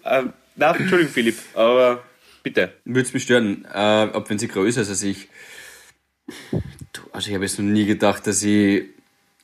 ähm, 0.04 0.32
na, 0.56 0.76
Entschuldigung, 0.76 1.12
Philipp, 1.12 1.36
aber 1.54 2.02
bitte. 2.42 2.72
Würde 2.84 3.02
es 3.02 3.14
mich 3.14 3.22
stören, 3.24 3.64
äh, 3.72 4.08
ob 4.12 4.28
wenn 4.30 4.38
sie 4.38 4.48
größer 4.48 4.82
ist 4.82 4.88
als 4.88 5.02
ich. 5.02 5.28
Du, 6.92 7.02
Also 7.12 7.28
ich 7.28 7.34
habe 7.34 7.44
jetzt 7.44 7.58
noch 7.58 7.66
nie 7.66 7.86
gedacht, 7.86 8.26
dass 8.26 8.42
ich 8.42 8.84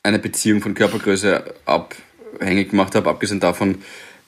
eine 0.03 0.19
Beziehung 0.19 0.61
von 0.61 0.75
Körpergröße 0.75 1.55
abhängig 1.65 2.71
gemacht 2.71 2.95
habe. 2.95 3.09
Abgesehen 3.09 3.41
davon 3.41 3.83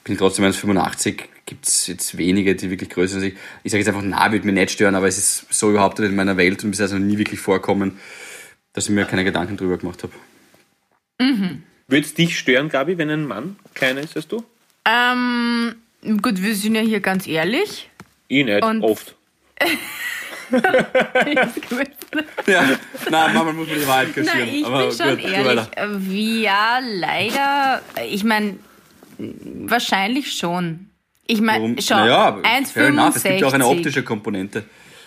bin 0.05 0.15
ich 0.15 0.19
trotzdem 0.19 0.45
1,85. 0.45 1.23
Gibt 1.45 1.67
es 1.69 1.87
jetzt 1.87 2.17
wenige, 2.19 2.57
die 2.57 2.71
wirklich 2.71 2.91
größer 2.91 3.21
sind 3.21 3.25
als 3.25 3.33
ich. 3.33 3.39
Ich 3.63 3.73
sage 3.73 3.81
jetzt 3.81 3.89
einfach, 3.89 4.03
na, 4.05 4.33
würde 4.33 4.47
mich 4.47 4.55
nicht 4.55 4.71
stören, 4.73 4.95
aber 4.95 5.07
es 5.07 5.19
ist 5.19 5.47
so 5.51 5.71
überhaupt 5.71 5.99
nicht 5.99 6.09
in 6.09 6.17
meiner 6.17 6.37
Welt 6.37 6.63
und 6.65 6.71
bisher 6.71 6.87
ist 6.87 6.93
noch 6.93 6.99
nie 6.99 7.19
wirklich 7.19 7.41
vorkommen, 7.41 7.99
dass 8.73 8.85
ich 8.85 8.91
mir 8.91 9.05
keine 9.05 9.25
Gedanken 9.25 9.57
drüber 9.57 9.79
gemacht 9.79 10.03
habe. 10.03 10.13
Würde 11.89 12.05
es 12.07 12.15
dich 12.15 12.39
stören, 12.39 12.69
Gabi, 12.69 12.99
wenn 12.99 13.11
ein 13.11 13.25
Mann 13.27 13.57
kleiner 13.75 14.01
ist 14.01 14.17
als 14.17 14.27
du? 14.27 14.43
Ähm, 14.85 15.75
gut, 16.21 16.43
wir 16.43 16.55
sind 16.55 16.75
ja 16.75 16.81
hier 16.81 17.01
ganz 17.01 17.27
ehrlich. 17.27 17.89
Ich 18.29 18.45
nicht, 18.45 18.65
Und- 18.65 18.83
oft. 18.83 19.15
Ja, 22.47 22.63
nein, 23.11 23.35
manchmal 23.35 23.53
muss 23.53 23.69
man 23.69 23.79
die 23.81 23.87
Wahrheit 23.89 24.17
Nein, 24.17 24.27
kaschieren. 24.27 24.49
ich 24.49 24.65
aber 24.65 24.87
bin 24.87 24.97
schon 24.97 25.17
gut, 25.17 25.25
ehrlich. 25.25 26.43
Ja, 26.43 26.79
leider. 26.81 27.83
Ich 28.09 28.23
meine, 28.23 28.57
wahrscheinlich 29.19 30.33
schon. 30.33 30.89
Ich 31.27 31.41
meine, 31.41 31.65
Warum? 31.65 31.77
schau, 31.81 31.97
Naja, 31.97 32.17
aber 32.19 32.43
fair 32.65 32.87
enough. 32.87 33.17
Es 33.17 33.25
gibt 33.25 33.41
ja 33.41 33.47
auch 33.49 33.53
eine 33.53 33.65
1,65. 33.65 33.77
optische 33.79 34.03
Komponente. 34.05 34.65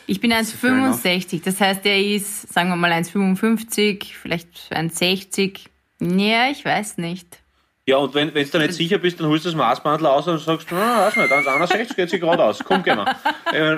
Ich 0.08 0.20
bin 0.20 0.34
fair 0.34 0.72
1,65. 0.72 1.42
Das 1.46 1.62
heißt, 1.62 1.86
er 1.86 1.98
ist, 2.04 2.52
sagen 2.52 2.70
wir 2.70 2.76
mal, 2.76 2.92
1,55, 2.92 4.08
vielleicht 4.22 4.50
1,60. 4.72 5.60
Ja, 6.00 6.50
ich 6.50 6.64
weiß 6.64 6.98
nicht. 6.98 7.40
Ja, 7.88 7.98
und 7.98 8.14
wenn 8.14 8.34
wenn 8.36 8.46
du 8.46 8.52
da 8.52 8.60
nicht 8.60 8.74
sicher 8.74 9.00
bist, 9.00 9.20
dann 9.20 9.28
holst 9.28 9.46
du 9.46 9.50
das 9.50 9.58
Maßbandel 9.58 10.06
aus 10.06 10.28
und 10.28 10.40
sagst, 10.40 10.68
na, 10.72 11.08
weiß 11.08 11.16
nicht, 11.16 11.32
1,61 11.32 11.96
geht 11.96 12.10
sich 12.10 12.22
gerade 12.22 12.44
aus. 12.44 12.64
Komm, 12.64 12.84
gehen 12.84 12.98
wir. 12.98 13.16
Äh, 13.52 13.78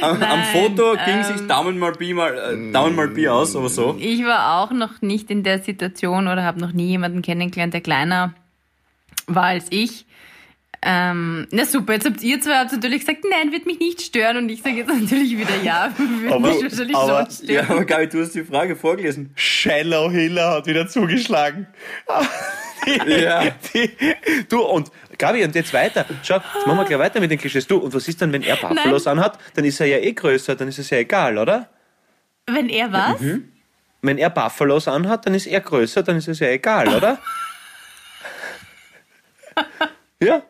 Am, 0.00 0.14
am 0.14 0.18
Nein, 0.18 0.44
Foto 0.52 0.92
ging 1.04 1.18
ähm, 1.18 1.22
sich 1.22 1.46
Daumen 1.46 1.78
mal 1.78 1.92
B 1.92 2.12
mal, 2.12 2.34
äh, 2.34 2.72
Daumen 2.72 2.96
mal 2.96 3.08
B 3.08 3.28
aus, 3.28 3.54
aber 3.54 3.68
so. 3.68 3.96
Ich 3.98 4.24
war 4.24 4.60
auch 4.60 4.72
noch 4.72 5.00
nicht 5.00 5.30
in 5.30 5.44
der 5.44 5.60
Situation 5.60 6.26
oder 6.26 6.42
habe 6.42 6.60
noch 6.60 6.72
nie 6.72 6.88
jemanden 6.88 7.22
kennengelernt, 7.22 7.72
der 7.72 7.80
kleiner 7.80 8.34
war 9.26 9.44
als 9.44 9.66
ich. 9.70 10.04
Ähm, 10.84 11.46
na 11.52 11.64
super, 11.64 11.92
jetzt 11.92 12.06
habt 12.06 12.22
ihr 12.22 12.40
zwei 12.40 12.56
habt 12.56 12.72
natürlich 12.72 13.00
gesagt, 13.00 13.20
nein, 13.30 13.52
wird 13.52 13.66
mich 13.66 13.78
nicht 13.78 14.02
stören 14.02 14.36
und 14.36 14.48
ich 14.48 14.62
sage 14.62 14.76
jetzt 14.78 14.88
natürlich 15.00 15.38
wieder 15.38 15.62
ja, 15.62 15.92
würde 15.96 16.34
Aber- 16.34 16.48
mich 16.48 16.62
wahrscheinlich 16.62 16.96
aber- 16.96 17.28
schon 17.30 17.46
Ja, 17.48 17.62
stören. 17.62 17.70
aber 17.70 17.84
Gabi, 17.84 18.08
du 18.08 18.20
hast 18.20 18.34
die 18.34 18.42
Frage 18.44 18.74
vorgelesen. 18.74 19.30
Shallow 19.36 20.10
Hiller 20.10 20.50
hat 20.50 20.66
wieder 20.66 20.86
zugeschlagen. 20.88 21.66
Ja. 23.06 23.44
Die, 23.72 23.90
du, 24.48 24.60
und 24.60 24.90
Gabi, 25.16 25.44
und 25.44 25.54
jetzt 25.54 25.72
weiter. 25.72 26.04
Schau, 26.24 26.34
jetzt 26.38 26.66
machen 26.66 26.78
wir 26.78 26.84
gleich 26.84 26.98
weiter 26.98 27.20
mit 27.20 27.30
den 27.30 27.38
Klischees. 27.38 27.64
Du, 27.68 27.76
und 27.76 27.94
was 27.94 28.08
ist 28.08 28.20
dann, 28.20 28.32
wenn 28.32 28.42
er 28.42 28.56
Buffalos 28.56 29.06
anhat? 29.06 29.38
Dann 29.54 29.64
ist 29.64 29.78
er 29.78 29.86
ja 29.86 29.98
eh 29.98 30.12
größer, 30.12 30.56
dann 30.56 30.66
ist 30.66 30.80
es 30.80 30.90
ja 30.90 30.98
egal, 30.98 31.38
oder? 31.38 31.68
Wenn 32.46 32.68
er 32.68 32.90
was? 32.92 33.20
Wenn 34.00 34.18
er 34.18 34.30
Buffalos 34.30 34.88
anhat, 34.88 35.24
dann 35.26 35.34
ist 35.34 35.46
er 35.46 35.60
größer, 35.60 36.02
dann 36.02 36.16
ist 36.16 36.26
es 36.26 36.40
ja 36.40 36.48
egal, 36.48 36.88
oder? 36.88 37.18
ja. 40.20 40.42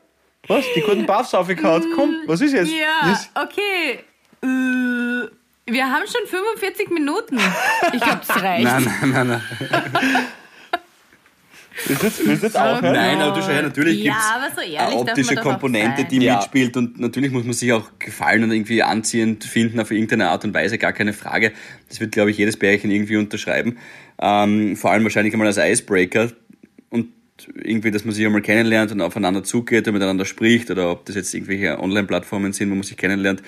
Was? 0.49 0.65
Die 0.75 0.81
guten 0.81 1.07
Buffs 1.07 1.35
aufgekaut. 1.35 1.85
Komm, 1.95 2.15
was 2.27 2.41
ist 2.41 2.53
jetzt? 2.53 2.73
Ja, 2.73 3.13
Ist- 3.13 3.31
okay. 3.35 4.01
Äh, 4.43 5.29
wir 5.73 5.85
haben 5.87 6.03
schon 6.07 6.27
45 6.27 6.91
Minuten. 6.91 7.39
Ich 7.93 8.01
glaube, 8.01 8.21
das 8.27 8.37
reicht. 8.43 8.65
Nein, 8.65 8.85
nein, 9.01 9.11
nein, 9.13 9.27
nein. 9.29 9.43
Willst 11.87 12.03
du 12.03 12.07
jetzt, 12.07 12.27
willst 12.27 12.43
du 12.43 12.47
jetzt 12.49 12.57
aufhören? 12.59 12.93
Nein, 12.95 13.21
aber 13.21 13.35
du 13.35 13.41
schau 13.41 13.49
her, 13.49 13.63
natürlich 13.63 14.03
Ja, 14.03 14.13
gibt's 14.13 14.31
aber 14.35 14.51
so 14.55 14.61
ehrlich 14.61 14.77
eine 14.79 14.95
optische 14.97 15.39
auch 15.39 15.43
Komponente, 15.43 16.05
die 16.05 16.19
Ja. 16.19 16.37
mitspielt 16.37 16.77
und 16.77 17.01
natürlich 17.01 17.31
muss 17.31 17.45
man 17.45 17.55
sich 17.55 17.73
auch 17.73 17.91
gefallen 17.99 18.45
und 18.45 18.51
irgendwie 18.53 18.83
anziehend 18.83 19.45
finden 19.45 19.81
auf 19.81 19.91
irgendeine 19.91 20.29
Art 20.29 20.45
und 20.45 20.53
Weise, 20.53 20.77
gar 20.77 20.93
keine 20.93 21.13
Frage. 21.15 21.53
Das 21.89 21.99
wird, 22.01 22.13
glaube 22.13 22.31
ich, 22.31 22.37
jedes 22.37 22.59
Bärchen 22.59 22.91
irgendwie 22.91 23.17
unterschreiben. 23.17 23.79
Ähm, 24.21 24.77
vor 24.77 24.91
allem 24.91 25.03
wahrscheinlich 25.05 25.33
einmal 25.33 25.47
als 25.49 25.57
Icebreaker 25.57 26.29
und 26.91 27.09
irgendwie, 27.55 27.91
dass 27.91 28.05
man 28.05 28.15
sich 28.15 28.25
einmal 28.27 28.43
kennenlernt 28.43 28.93
und 28.93 29.01
aufeinander 29.01 29.43
zugeht 29.45 29.87
und 29.89 29.95
miteinander 29.95 30.25
spricht 30.25 30.71
oder 30.71 30.91
ob 30.91 31.05
das 31.07 31.17
jetzt 31.17 31.35
irgendwelche 31.35 31.79
Online-Plattformen 31.79 32.53
sind, 32.53 32.71
wo 32.71 32.75
man 32.75 32.83
sich 32.85 32.97
kennenlernt. 32.97 33.43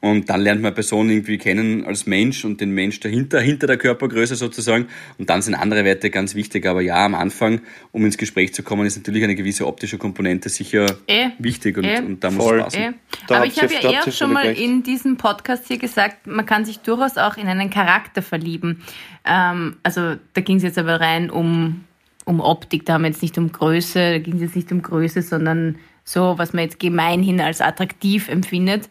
Und 0.00 0.30
dann 0.30 0.42
lernt 0.42 0.60
man 0.60 0.68
eine 0.68 0.74
Person 0.76 1.10
irgendwie 1.10 1.38
kennen 1.38 1.84
als 1.84 2.06
Mensch 2.06 2.44
und 2.44 2.60
den 2.60 2.70
Mensch 2.70 3.00
dahinter, 3.00 3.40
hinter 3.40 3.66
der 3.66 3.78
Körpergröße 3.78 4.36
sozusagen. 4.36 4.86
Und 5.18 5.28
dann 5.28 5.42
sind 5.42 5.56
andere 5.56 5.84
Werte 5.84 6.08
ganz 6.10 6.36
wichtig. 6.36 6.66
Aber 6.66 6.80
ja, 6.82 7.04
am 7.04 7.16
Anfang, 7.16 7.62
um 7.90 8.04
ins 8.04 8.16
Gespräch 8.16 8.54
zu 8.54 8.62
kommen, 8.62 8.86
ist 8.86 8.96
natürlich 8.96 9.24
eine 9.24 9.34
gewisse 9.34 9.66
optische 9.66 9.98
Komponente 9.98 10.50
sicher 10.50 10.86
Eh. 11.08 11.30
wichtig 11.40 11.76
und, 11.78 11.82
Eh. 11.84 11.98
und 11.98 12.22
da 12.22 12.30
muss 12.30 12.44
Voll. 12.46 12.58
es 12.60 12.64
passen. 12.66 12.94
Da 13.26 13.36
Aber 13.38 13.46
ich 13.46 13.60
habe 13.60 13.74
ja 13.74 13.80
eh 13.90 13.98
auch 13.98 14.06
ihr 14.06 14.12
schon 14.12 14.32
mal 14.32 14.46
recht. 14.46 14.60
in 14.60 14.84
diesem 14.84 15.16
Podcast 15.16 15.64
hier 15.66 15.78
gesagt, 15.78 16.28
man 16.28 16.46
kann 16.46 16.64
sich 16.64 16.78
durchaus 16.78 17.16
auch 17.16 17.36
in 17.36 17.48
einen 17.48 17.68
Charakter 17.70 18.22
verlieben. 18.22 18.82
Ähm, 19.24 19.78
also 19.82 20.14
da 20.32 20.40
ging 20.42 20.58
es 20.58 20.62
jetzt 20.62 20.78
aber 20.78 21.00
rein 21.00 21.28
um, 21.28 21.82
um 22.28 22.40
Optik, 22.40 22.84
da 22.86 22.94
haben 22.94 23.02
wir 23.02 23.08
jetzt 23.10 23.22
nicht 23.22 23.38
um 23.38 23.50
Größe, 23.50 23.98
da 24.12 24.18
ging 24.18 24.34
es 24.36 24.42
jetzt 24.42 24.56
nicht 24.56 24.70
um 24.70 24.82
Größe, 24.82 25.22
sondern 25.22 25.76
so, 26.04 26.34
was 26.38 26.52
man 26.52 26.64
jetzt 26.64 26.78
gemeinhin 26.78 27.40
als 27.40 27.60
attraktiv 27.60 28.28
empfindet. 28.28 28.88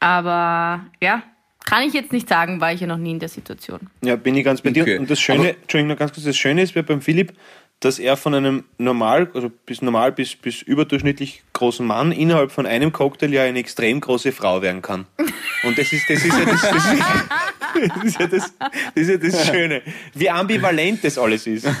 Aber 0.00 0.80
ja, 1.00 1.22
kann 1.66 1.82
ich 1.82 1.92
jetzt 1.92 2.12
nicht 2.12 2.28
sagen, 2.28 2.60
war 2.60 2.72
ich 2.72 2.80
ja 2.80 2.86
noch 2.86 2.96
nie 2.96 3.10
in 3.12 3.18
der 3.18 3.28
Situation. 3.28 3.80
Ja, 4.02 4.16
bin 4.16 4.34
ich 4.36 4.44
ganz 4.44 4.62
bei 4.62 4.70
dir. 4.70 4.82
Okay. 4.82 4.98
Und 4.98 5.10
das 5.10 5.20
Schöne, 5.20 5.38
Aber- 5.40 5.48
Entschuldigung, 5.50 5.88
noch 5.88 5.98
ganz 5.98 6.12
kurz, 6.12 6.24
das 6.24 6.36
Schöne 6.36 6.62
ist 6.62 6.74
bei- 6.74 6.82
beim 6.82 7.00
Philipp, 7.02 7.32
dass 7.80 7.98
er 7.98 8.16
von 8.16 8.34
einem 8.34 8.64
normal, 8.78 9.30
also 9.34 9.50
bis 9.66 9.82
normal 9.82 10.10
bis, 10.12 10.34
bis 10.34 10.62
überdurchschnittlich 10.62 11.42
großen 11.52 11.86
Mann 11.86 12.10
innerhalb 12.10 12.50
von 12.50 12.66
einem 12.66 12.92
Cocktail 12.92 13.32
ja 13.32 13.42
eine 13.44 13.58
extrem 13.60 14.00
große 14.00 14.32
Frau 14.32 14.62
werden 14.62 14.82
kann. 14.82 15.06
Und 15.62 15.78
das 15.78 15.92
ist, 15.92 16.08
das 16.10 16.24
ist 16.24 16.36
ja 16.36 16.44
das, 16.44 16.60
das, 16.62 16.92
ist, 16.92 17.02
das, 17.74 18.04
ist 18.04 18.20
ja 18.20 18.26
das, 18.26 18.52
das 18.58 18.70
ist 18.94 19.08
ja 19.10 19.16
das 19.16 19.46
Schöne. 19.46 19.82
Wie 20.14 20.28
ambivalent 20.30 21.02
das 21.04 21.18
alles 21.18 21.46
ist. 21.46 21.64
Ja, 21.66 21.74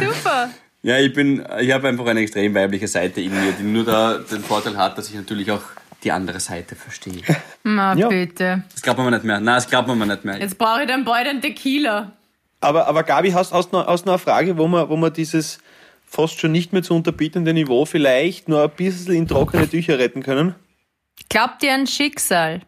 super. 0.00 0.50
Ja, 0.82 0.98
ich 0.98 1.12
bin, 1.12 1.44
ich 1.60 1.72
habe 1.72 1.88
einfach 1.88 2.06
eine 2.06 2.20
extrem 2.20 2.54
weibliche 2.54 2.86
Seite 2.86 3.20
in 3.20 3.32
mir, 3.32 3.52
die 3.52 3.64
nur 3.64 3.84
da 3.84 4.18
den 4.18 4.42
Vorteil 4.42 4.76
hat, 4.76 4.96
dass 4.96 5.08
ich 5.08 5.16
natürlich 5.16 5.50
auch 5.50 5.62
die 6.04 6.12
andere 6.12 6.38
Seite 6.38 6.76
verstehe. 6.76 7.22
Na, 7.64 7.94
Ja. 7.94 8.08
bitte. 8.08 8.62
Das 8.72 8.82
glaubt 8.82 8.98
man 8.98 9.06
mir 9.10 9.16
nicht 9.16 9.24
mehr. 9.24 9.40
Nein, 9.40 9.56
das 9.56 9.68
glaubt 9.68 9.88
man 9.88 9.98
mir 9.98 10.06
nicht 10.06 10.24
mehr. 10.24 10.38
Jetzt 10.38 10.56
brauche 10.56 10.82
ich 10.82 10.86
dann 10.88 11.04
bald 11.04 11.26
einen 11.26 11.40
Tequila. 11.40 12.12
Aber, 12.60 12.86
aber 12.86 13.02
Gabi, 13.02 13.30
hast, 13.32 13.52
hast, 13.52 13.72
noch, 13.72 13.86
hast 13.86 14.06
noch 14.06 14.12
eine 14.14 14.18
Frage, 14.20 14.56
wo 14.56 14.68
man, 14.68 14.88
wo 14.88 14.96
man 14.96 15.12
dieses 15.12 15.58
fast 16.06 16.40
schon 16.40 16.52
nicht 16.52 16.72
mehr 16.72 16.82
zu 16.82 16.94
unterbietende 16.94 17.52
Niveau 17.52 17.84
vielleicht 17.84 18.48
nur 18.48 18.62
ein 18.62 18.70
bisschen 18.70 19.14
in 19.14 19.26
trockene 19.26 19.68
Tücher 19.68 19.98
retten 19.98 20.22
können? 20.22 20.54
Glaubt 21.28 21.62
ihr 21.64 21.74
an 21.74 21.86
Schicksal? 21.86 22.60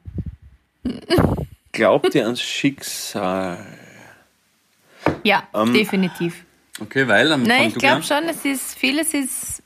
Glaubt 1.72 2.14
ihr 2.14 2.24
ans 2.24 2.41
Schicksal? 2.43 3.64
Ja, 5.24 5.45
Ähm, 5.55 5.72
definitiv. 5.72 6.45
Okay, 6.81 7.07
weil 7.09 7.31
am 7.33 7.43
Nein, 7.43 7.68
ich 7.68 7.74
glaube 7.74 8.03
schon, 8.03 8.24
es 8.28 8.45
ist, 8.45 8.78
vieles 8.78 9.12
ist, 9.14 9.62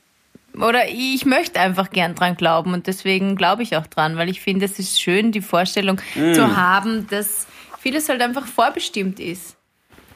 oder 0.59 0.87
ich 0.89 1.25
möchte 1.25 1.59
einfach 1.59 1.89
gern 1.91 2.15
dran 2.15 2.35
glauben 2.35 2.73
und 2.73 2.87
deswegen 2.87 3.35
glaube 3.35 3.63
ich 3.63 3.75
auch 3.77 3.87
dran, 3.87 4.17
weil 4.17 4.29
ich 4.29 4.41
finde, 4.41 4.65
es 4.65 4.79
ist 4.79 4.99
schön, 5.01 5.31
die 5.31 5.41
Vorstellung 5.41 5.99
Mm. 6.15 6.33
zu 6.33 6.55
haben, 6.55 7.07
dass 7.07 7.47
vieles 7.79 8.09
halt 8.09 8.21
einfach 8.21 8.45
vorbestimmt 8.47 9.19
ist. 9.19 9.55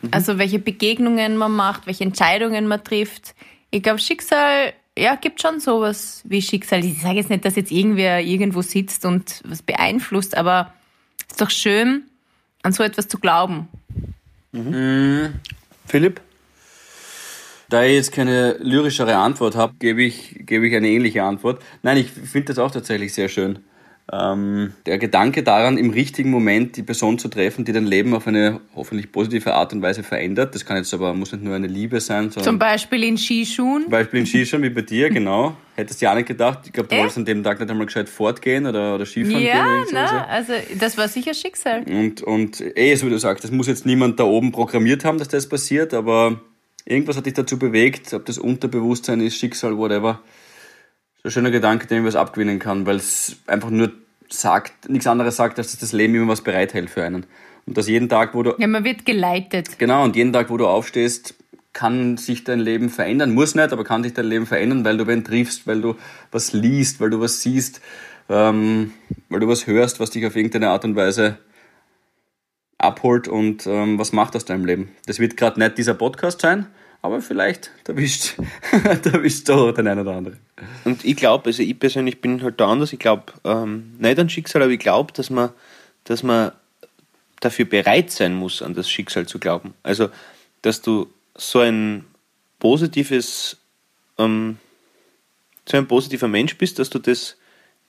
Mhm. 0.01 0.09
Also 0.11 0.37
welche 0.37 0.59
Begegnungen 0.59 1.37
man 1.37 1.51
macht, 1.53 1.87
welche 1.87 2.03
Entscheidungen 2.03 2.67
man 2.67 2.83
trifft. 2.83 3.35
Ich 3.71 3.83
glaube, 3.83 3.99
Schicksal, 3.99 4.73
ja, 4.97 5.15
gibt 5.15 5.41
schon 5.41 5.59
sowas 5.59 6.21
wie 6.25 6.41
Schicksal. 6.41 6.83
Ich 6.83 7.01
sage 7.01 7.15
jetzt 7.17 7.29
nicht, 7.29 7.45
dass 7.45 7.55
jetzt 7.55 7.71
irgendwer 7.71 8.21
irgendwo 8.21 8.61
sitzt 8.61 9.05
und 9.05 9.41
was 9.45 9.61
beeinflusst, 9.61 10.35
aber 10.35 10.73
ist 11.39 11.45
doch 11.45 11.51
schön, 11.51 12.03
an 12.63 12.73
so 12.73 12.83
etwas 12.83 13.07
zu 13.07 13.17
glauben. 13.17 13.69
Philipp? 15.85 16.19
Da 17.69 17.85
ich 17.85 17.93
jetzt 17.93 18.11
keine 18.11 18.57
lyrischere 18.59 19.15
Antwort 19.15 19.55
habe, 19.55 19.75
gebe 19.79 20.03
ich, 20.03 20.35
gebe 20.39 20.67
ich 20.67 20.75
eine 20.75 20.89
ähnliche 20.89 21.23
Antwort. 21.23 21.63
Nein, 21.81 21.95
ich 21.95 22.11
finde 22.11 22.47
das 22.47 22.59
auch 22.59 22.71
tatsächlich 22.71 23.13
sehr 23.13 23.29
schön. 23.29 23.59
Ähm, 24.11 24.73
der 24.87 24.97
Gedanke 24.97 25.43
daran, 25.43 25.77
im 25.77 25.91
richtigen 25.91 26.31
Moment 26.31 26.75
die 26.77 26.83
Person 26.83 27.19
zu 27.19 27.27
treffen, 27.27 27.63
die 27.65 27.71
dein 27.73 27.85
Leben 27.85 28.15
auf 28.15 28.25
eine 28.27 28.59
hoffentlich 28.75 29.11
positive 29.11 29.53
Art 29.53 29.71
und 29.73 29.81
Weise 29.83 30.01
verändert. 30.01 30.55
Das 30.55 30.65
kann 30.65 30.77
jetzt 30.77 30.93
aber, 30.93 31.13
muss 31.13 31.31
nicht 31.31 31.43
nur 31.43 31.55
eine 31.55 31.67
Liebe 31.67 31.99
sein, 31.99 32.31
sondern 32.31 32.43
Zum 32.43 32.57
Beispiel 32.59 33.03
in 33.03 33.17
Skischuhen. 33.17 33.83
Zum 33.83 33.91
Beispiel 33.91 34.21
in 34.21 34.25
Skischuhen 34.25 34.63
wie 34.63 34.69
bei 34.71 34.81
dir, 34.81 35.09
genau. 35.11 35.55
Hättest 35.75 36.01
du 36.01 36.05
ja 36.05 36.11
auch 36.11 36.15
nicht 36.15 36.27
gedacht. 36.27 36.61
Ich 36.65 36.73
glaube, 36.73 36.89
du 36.89 36.95
Äh? 36.95 36.99
wolltest 36.99 37.17
an 37.19 37.25
dem 37.25 37.43
Tag 37.43 37.59
nicht 37.59 37.69
einmal 37.69 37.85
gescheit 37.85 38.09
fortgehen 38.09 38.65
oder, 38.65 38.95
oder 38.95 39.05
Skifahren 39.05 39.37
gehen. 39.39 39.47
Ja, 39.47 39.63
oder 39.63 39.73
irgend 39.75 39.89
sowas, 39.89 40.09
na, 40.11 40.25
also 40.25 40.53
das 40.79 40.97
war 40.97 41.07
sicher 41.07 41.33
Schicksal. 41.35 41.83
Und, 41.87 42.21
und 42.23 42.61
eh, 42.75 42.95
so 42.95 43.05
wie 43.05 43.11
du 43.11 43.19
sagst, 43.19 43.43
das 43.43 43.51
muss 43.51 43.67
jetzt 43.67 43.85
niemand 43.85 44.19
da 44.19 44.23
oben 44.23 44.51
programmiert 44.51 45.05
haben, 45.05 45.19
dass 45.19 45.27
das 45.27 45.47
passiert, 45.47 45.93
aber 45.93 46.41
irgendwas 46.85 47.15
hat 47.15 47.27
dich 47.27 47.33
dazu 47.35 47.59
bewegt, 47.59 48.13
ob 48.13 48.25
das 48.25 48.39
Unterbewusstsein 48.39 49.21
ist, 49.21 49.35
Schicksal, 49.37 49.77
whatever. 49.77 50.21
So 51.21 51.27
ein 51.29 51.31
schöner 51.31 51.51
Gedanke, 51.51 51.87
den 51.87 51.99
ich 51.99 52.05
was 52.05 52.15
abgewinnen 52.15 52.59
kann, 52.59 52.85
weil 52.85 52.95
es 52.95 53.37
einfach 53.47 53.69
nur 53.69 53.91
sagt, 54.29 54.89
nichts 54.89 55.07
anderes 55.07 55.35
sagt, 55.35 55.57
als 55.57 55.71
dass 55.71 55.79
das 55.79 55.91
Leben 55.91 56.15
immer 56.15 56.27
was 56.29 56.41
bereithält 56.41 56.89
für 56.89 57.03
einen. 57.03 57.25
Und 57.65 57.77
dass 57.77 57.87
jeden 57.87 58.09
Tag, 58.09 58.33
wo 58.33 58.43
du, 58.43 58.53
Ja, 58.57 58.67
man 58.67 58.83
wird 58.83 59.05
geleitet. 59.05 59.77
genau, 59.79 60.03
und 60.03 60.15
jeden 60.15 60.31
Tag, 60.33 60.49
wo 60.49 60.57
du 60.57 60.67
aufstehst, 60.67 61.35
kann 61.73 62.17
sich 62.17 62.43
dein 62.45 62.59
Leben 62.59 62.89
verändern. 62.89 63.33
Muss 63.33 63.53
nicht, 63.53 63.71
aber 63.73 63.83
kann 63.83 64.03
sich 64.03 64.13
dein 64.13 64.25
Leben 64.25 64.45
verändern, 64.45 64.83
weil 64.85 64.97
du 64.97 65.07
wen 65.07 65.23
triffst, 65.23 65.67
weil 65.67 65.81
du 65.81 65.95
was 66.31 66.53
liest, 66.53 66.99
weil 66.99 67.09
du 67.09 67.19
was 67.19 67.41
siehst, 67.41 67.81
ähm, 68.29 68.93
weil 69.29 69.39
du 69.39 69.47
was 69.47 69.67
hörst, 69.67 69.99
was 69.99 70.09
dich 70.11 70.25
auf 70.25 70.35
irgendeine 70.35 70.69
Art 70.69 70.83
und 70.85 70.95
Weise 70.95 71.37
abholt 72.77 73.27
und 73.27 73.67
ähm, 73.67 73.99
was 73.99 74.13
macht 74.13 74.35
aus 74.35 74.45
deinem 74.45 74.65
Leben. 74.65 74.89
Das 75.05 75.19
wird 75.19 75.37
gerade 75.37 75.59
nicht 75.59 75.77
dieser 75.77 75.93
Podcast 75.93 76.41
sein, 76.41 76.67
aber 77.01 77.21
vielleicht 77.21 77.71
erwischt, 77.87 78.35
erwischt 78.83 79.47
da 79.47 79.71
den 79.71 79.87
einen 79.87 80.01
oder 80.01 80.15
anderen. 80.15 80.37
Und 80.83 81.05
ich 81.05 81.15
glaube, 81.15 81.47
also 81.47 81.63
ich 81.63 81.79
persönlich 81.79 82.19
bin 82.21 82.43
halt 82.43 82.59
da 82.59 82.67
anders. 82.67 82.93
Ich 82.93 82.99
glaube 82.99 83.33
ähm, 83.43 83.93
nicht 83.99 84.19
an 84.19 84.29
Schicksal, 84.29 84.61
aber 84.61 84.71
ich 84.71 84.79
glaube, 84.79 85.13
dass 85.13 85.29
man, 85.29 85.51
dass 86.03 86.23
man 86.23 86.51
dafür 87.39 87.65
bereit 87.65 88.11
sein 88.11 88.33
muss, 88.33 88.61
an 88.61 88.73
das 88.73 88.89
Schicksal 88.89 89.25
zu 89.27 89.39
glauben. 89.39 89.73
Also, 89.83 90.09
dass 90.61 90.81
du 90.81 91.07
so 91.35 91.59
ein 91.59 92.05
positives, 92.59 93.57
ähm, 94.17 94.57
so 95.65 95.77
ein 95.77 95.87
positiver 95.87 96.27
Mensch 96.27 96.57
bist, 96.57 96.79
dass 96.79 96.89
du 96.89 96.99
das 96.99 97.37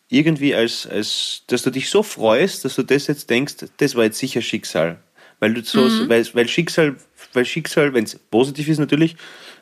irgendwie 0.08 0.54
als, 0.54 0.86
als, 0.86 1.42
dass 1.48 1.62
du 1.62 1.70
dich 1.70 1.90
so 1.90 2.02
freust, 2.02 2.64
dass 2.64 2.76
du 2.76 2.82
das 2.82 3.06
jetzt 3.06 3.30
denkst, 3.30 3.54
das 3.78 3.94
war 3.94 4.04
jetzt 4.04 4.18
sicher 4.18 4.42
Schicksal. 4.42 5.00
Weil 5.40 5.54
du 5.54 5.64
so, 5.64 6.08
weil, 6.08 6.26
weil 6.34 6.48
Schicksal, 6.48 6.96
weil 7.32 7.44
Schicksal, 7.44 7.94
wenn 7.94 8.04
es 8.04 8.16
positiv 8.16 8.68
ist 8.68 8.78
natürlich, 8.78 9.16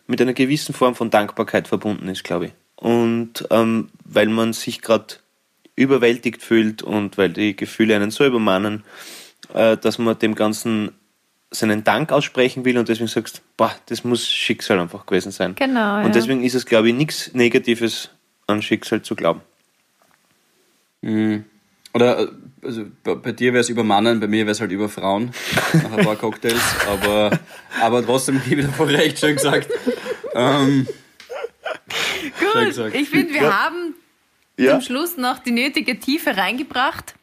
mit 0.07 0.21
einer 0.21 0.33
gewissen 0.33 0.75
Form 0.75 0.95
von 0.95 1.11
Dankbarkeit 1.11 1.69
verbunden 1.69 2.09
ist, 2.09 2.25
glaube 2.25 2.47
ich. 2.47 2.53
Und 2.77 3.47
ähm, 3.51 3.91
weil 4.05 4.29
man 4.29 4.53
sich 4.53 4.81
gerade 4.83 5.17
überwältigt 5.77 6.43
fühlt 6.43 6.83
und 6.83 7.19
weil 7.19 7.31
die 7.31 7.55
Gefühle 7.55 7.95
einen 7.97 8.11
so 8.11 8.25
übermannen, 8.25 8.85
äh, 9.55 9.77
dass 9.77 9.99
man 9.99 10.19
dem 10.19 10.35
Ganzen 10.35 10.93
seinen 11.51 11.85
Dank 11.85 12.13
aussprechen 12.13 12.65
will 12.65 12.79
und 12.79 12.89
deswegen 12.89 13.09
sagst, 13.09 13.43
boah, 13.57 13.75
das 13.87 14.05
muss 14.05 14.29
Schicksal 14.29 14.79
einfach 14.79 15.07
gewesen 15.07 15.33
sein. 15.33 15.55
Genau, 15.55 15.99
Und 15.99 16.07
ja. 16.07 16.09
deswegen 16.11 16.45
ist 16.45 16.55
es, 16.55 16.67
glaube 16.67 16.89
ich, 16.89 16.95
nichts 16.95 17.33
Negatives 17.33 18.11
an 18.47 18.61
Schicksal 18.61 19.03
zu 19.03 19.15
glauben. 19.15 19.41
Oder 21.95 22.21
äh, 22.21 22.29
also 22.63 22.85
bei, 23.03 23.33
dir 23.33 23.53
wäre 23.53 23.61
es 23.61 23.69
über 23.69 23.85
Mannen, 23.85 24.21
bei 24.21 24.27
mir 24.27 24.45
wäre 24.45 24.53
es 24.53 24.61
halt 24.61 24.73
über 24.73 24.89
Frauen 24.89 25.33
nach 25.73 25.93
ein 25.93 26.05
paar 26.05 26.17
Cocktails, 26.17 26.61
aber, 26.89 27.39
aber 27.81 28.05
trotzdem 28.05 28.41
gebe 28.47 28.63
ich 28.63 28.67
voll 28.69 28.95
recht, 28.95 29.19
schön 29.19 29.37
gesagt. 29.37 29.69
Ähm, 30.35 30.87
schön 32.39 32.53
Gut, 32.53 32.67
gesagt. 32.67 32.95
ich 32.95 33.09
finde, 33.09 33.33
wir 33.35 33.57
haben 33.57 33.95
Ja. 34.59 34.73
zum 34.73 34.83
Schluss 34.83 35.17
noch 35.17 35.39
die 35.39 35.53
nötige 35.53 35.99
Tiefe 35.99 36.37
reingebracht. 36.37 37.15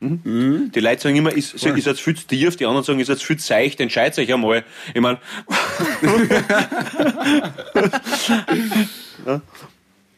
Die 0.00 0.80
Leute 0.80 1.02
sagen 1.02 1.16
immer, 1.16 1.32
ist, 1.32 1.54
ist 1.54 1.64
jetzt 1.64 2.00
viel 2.02 2.14
zu 2.14 2.26
tief, 2.26 2.56
die 2.56 2.66
anderen 2.66 2.84
sagen, 2.84 3.00
ist 3.00 3.08
jetzt 3.08 3.24
viel 3.24 3.38
zu 3.38 3.46
seicht, 3.46 3.80
entscheidet 3.80 4.18
euch 4.18 4.32
einmal. 4.32 4.62
Ich 4.92 5.00
meine, 5.00 5.18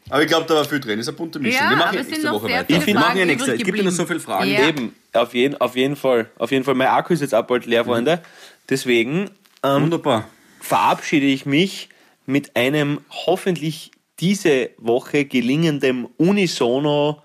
aber 0.09 0.23
ich 0.23 0.29
glaube, 0.29 0.47
da 0.47 0.55
war 0.55 0.65
viel 0.65 0.81
drin. 0.81 0.99
Das 0.99 1.07
ist 1.07 1.09
eine 1.09 1.17
bunte 1.17 1.39
Mischung. 1.39 1.61
Ja, 1.61 1.71
wir 1.71 1.77
machen 1.77 1.89
aber 1.89 1.99
ja 1.99 2.05
nächste 2.05 2.31
Woche 2.31 2.49
weiter. 2.49 2.65
Ich 2.69 2.85
finde, 2.85 3.01
machen 3.01 3.19
ja 3.19 3.25
nächste. 3.25 3.53
Es 3.55 3.63
gibt 3.63 3.79
ja 3.79 3.85
noch 3.85 3.91
so 3.91 4.07
viele 4.07 4.21
Fragen. 4.21 4.51
Ja. 4.51 4.69
eben, 4.69 4.95
auf 5.13 5.35
jeden, 5.35 5.61
auf 5.61 5.77
jeden 5.77 5.97
Fall. 5.97 6.31
Auf 6.39 6.51
jeden 6.53 6.65
Fall. 6.65 6.75
Mein 6.75 6.89
Akku 6.89 7.13
ist 7.13 7.21
jetzt 7.21 7.35
auch 7.35 7.47
bald 7.47 7.67
leer, 7.67 7.85
Freunde. 7.85 8.23
Deswegen 8.69 9.31
ähm, 9.63 9.83
Wunderbar. 9.83 10.29
verabschiede 10.61 11.27
ich 11.27 11.47
mich 11.47 11.89
mit 12.25 12.57
einem 12.57 13.01
hoffentlich 13.11 13.91
diese 14.21 14.71
Woche 14.79 15.25
gelingenden 15.25 16.07
Unisono. 16.17 17.23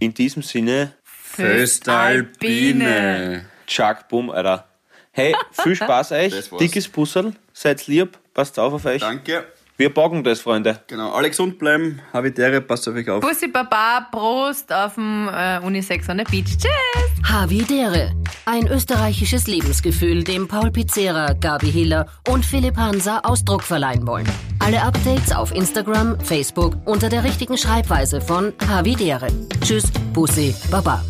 In 0.00 0.14
diesem 0.14 0.42
Sinne, 0.42 0.92
Föstalpine. 1.04 3.44
Chuck, 3.66 4.08
boom, 4.08 4.30
Alter. 4.30 4.66
Hey, 5.12 5.34
viel 5.52 5.76
Spaß 5.82 6.12
euch. 6.12 6.32
Dickes 6.58 6.88
Pussel. 6.88 7.34
Seid 7.52 7.86
lieb. 7.86 8.18
Passt 8.34 8.58
auf 8.58 8.72
auf 8.72 8.84
euch. 8.86 9.00
Danke. 9.00 9.44
Wir 9.82 9.92
bocken 9.92 10.22
das, 10.22 10.40
Freunde. 10.40 10.78
Genau, 10.86 11.10
alle 11.10 11.28
gesund 11.28 11.58
bleiben. 11.58 12.00
Habitäre, 12.12 12.60
passt 12.60 12.86
auf 12.86 12.94
euch 12.94 13.10
auf. 13.10 13.20
Bussi 13.20 13.48
Baba, 13.48 14.06
Prost 14.12 14.72
auf 14.72 14.94
dem 14.94 15.28
äh, 15.28 15.58
Unisex 15.58 16.08
on 16.08 16.18
the 16.18 16.24
Beach. 16.30 16.56
Tschüss! 16.56 17.28
Havidere. 17.28 18.12
Ein 18.44 18.68
österreichisches 18.68 19.48
Lebensgefühl, 19.48 20.22
dem 20.22 20.46
Paul 20.46 20.70
Pizzera, 20.70 21.32
Gabi 21.32 21.72
Hiller 21.72 22.06
und 22.28 22.46
Philipp 22.46 22.76
Hansa 22.76 23.22
Ausdruck 23.24 23.64
verleihen 23.64 24.06
wollen. 24.06 24.28
Alle 24.60 24.80
Updates 24.80 25.32
auf 25.32 25.52
Instagram, 25.52 26.16
Facebook 26.20 26.76
unter 26.84 27.08
der 27.08 27.24
richtigen 27.24 27.58
Schreibweise 27.58 28.20
von 28.20 28.52
Havidere. 28.68 29.26
Tschüss, 29.64 29.90
Bussi, 30.12 30.54
Baba. 30.70 31.02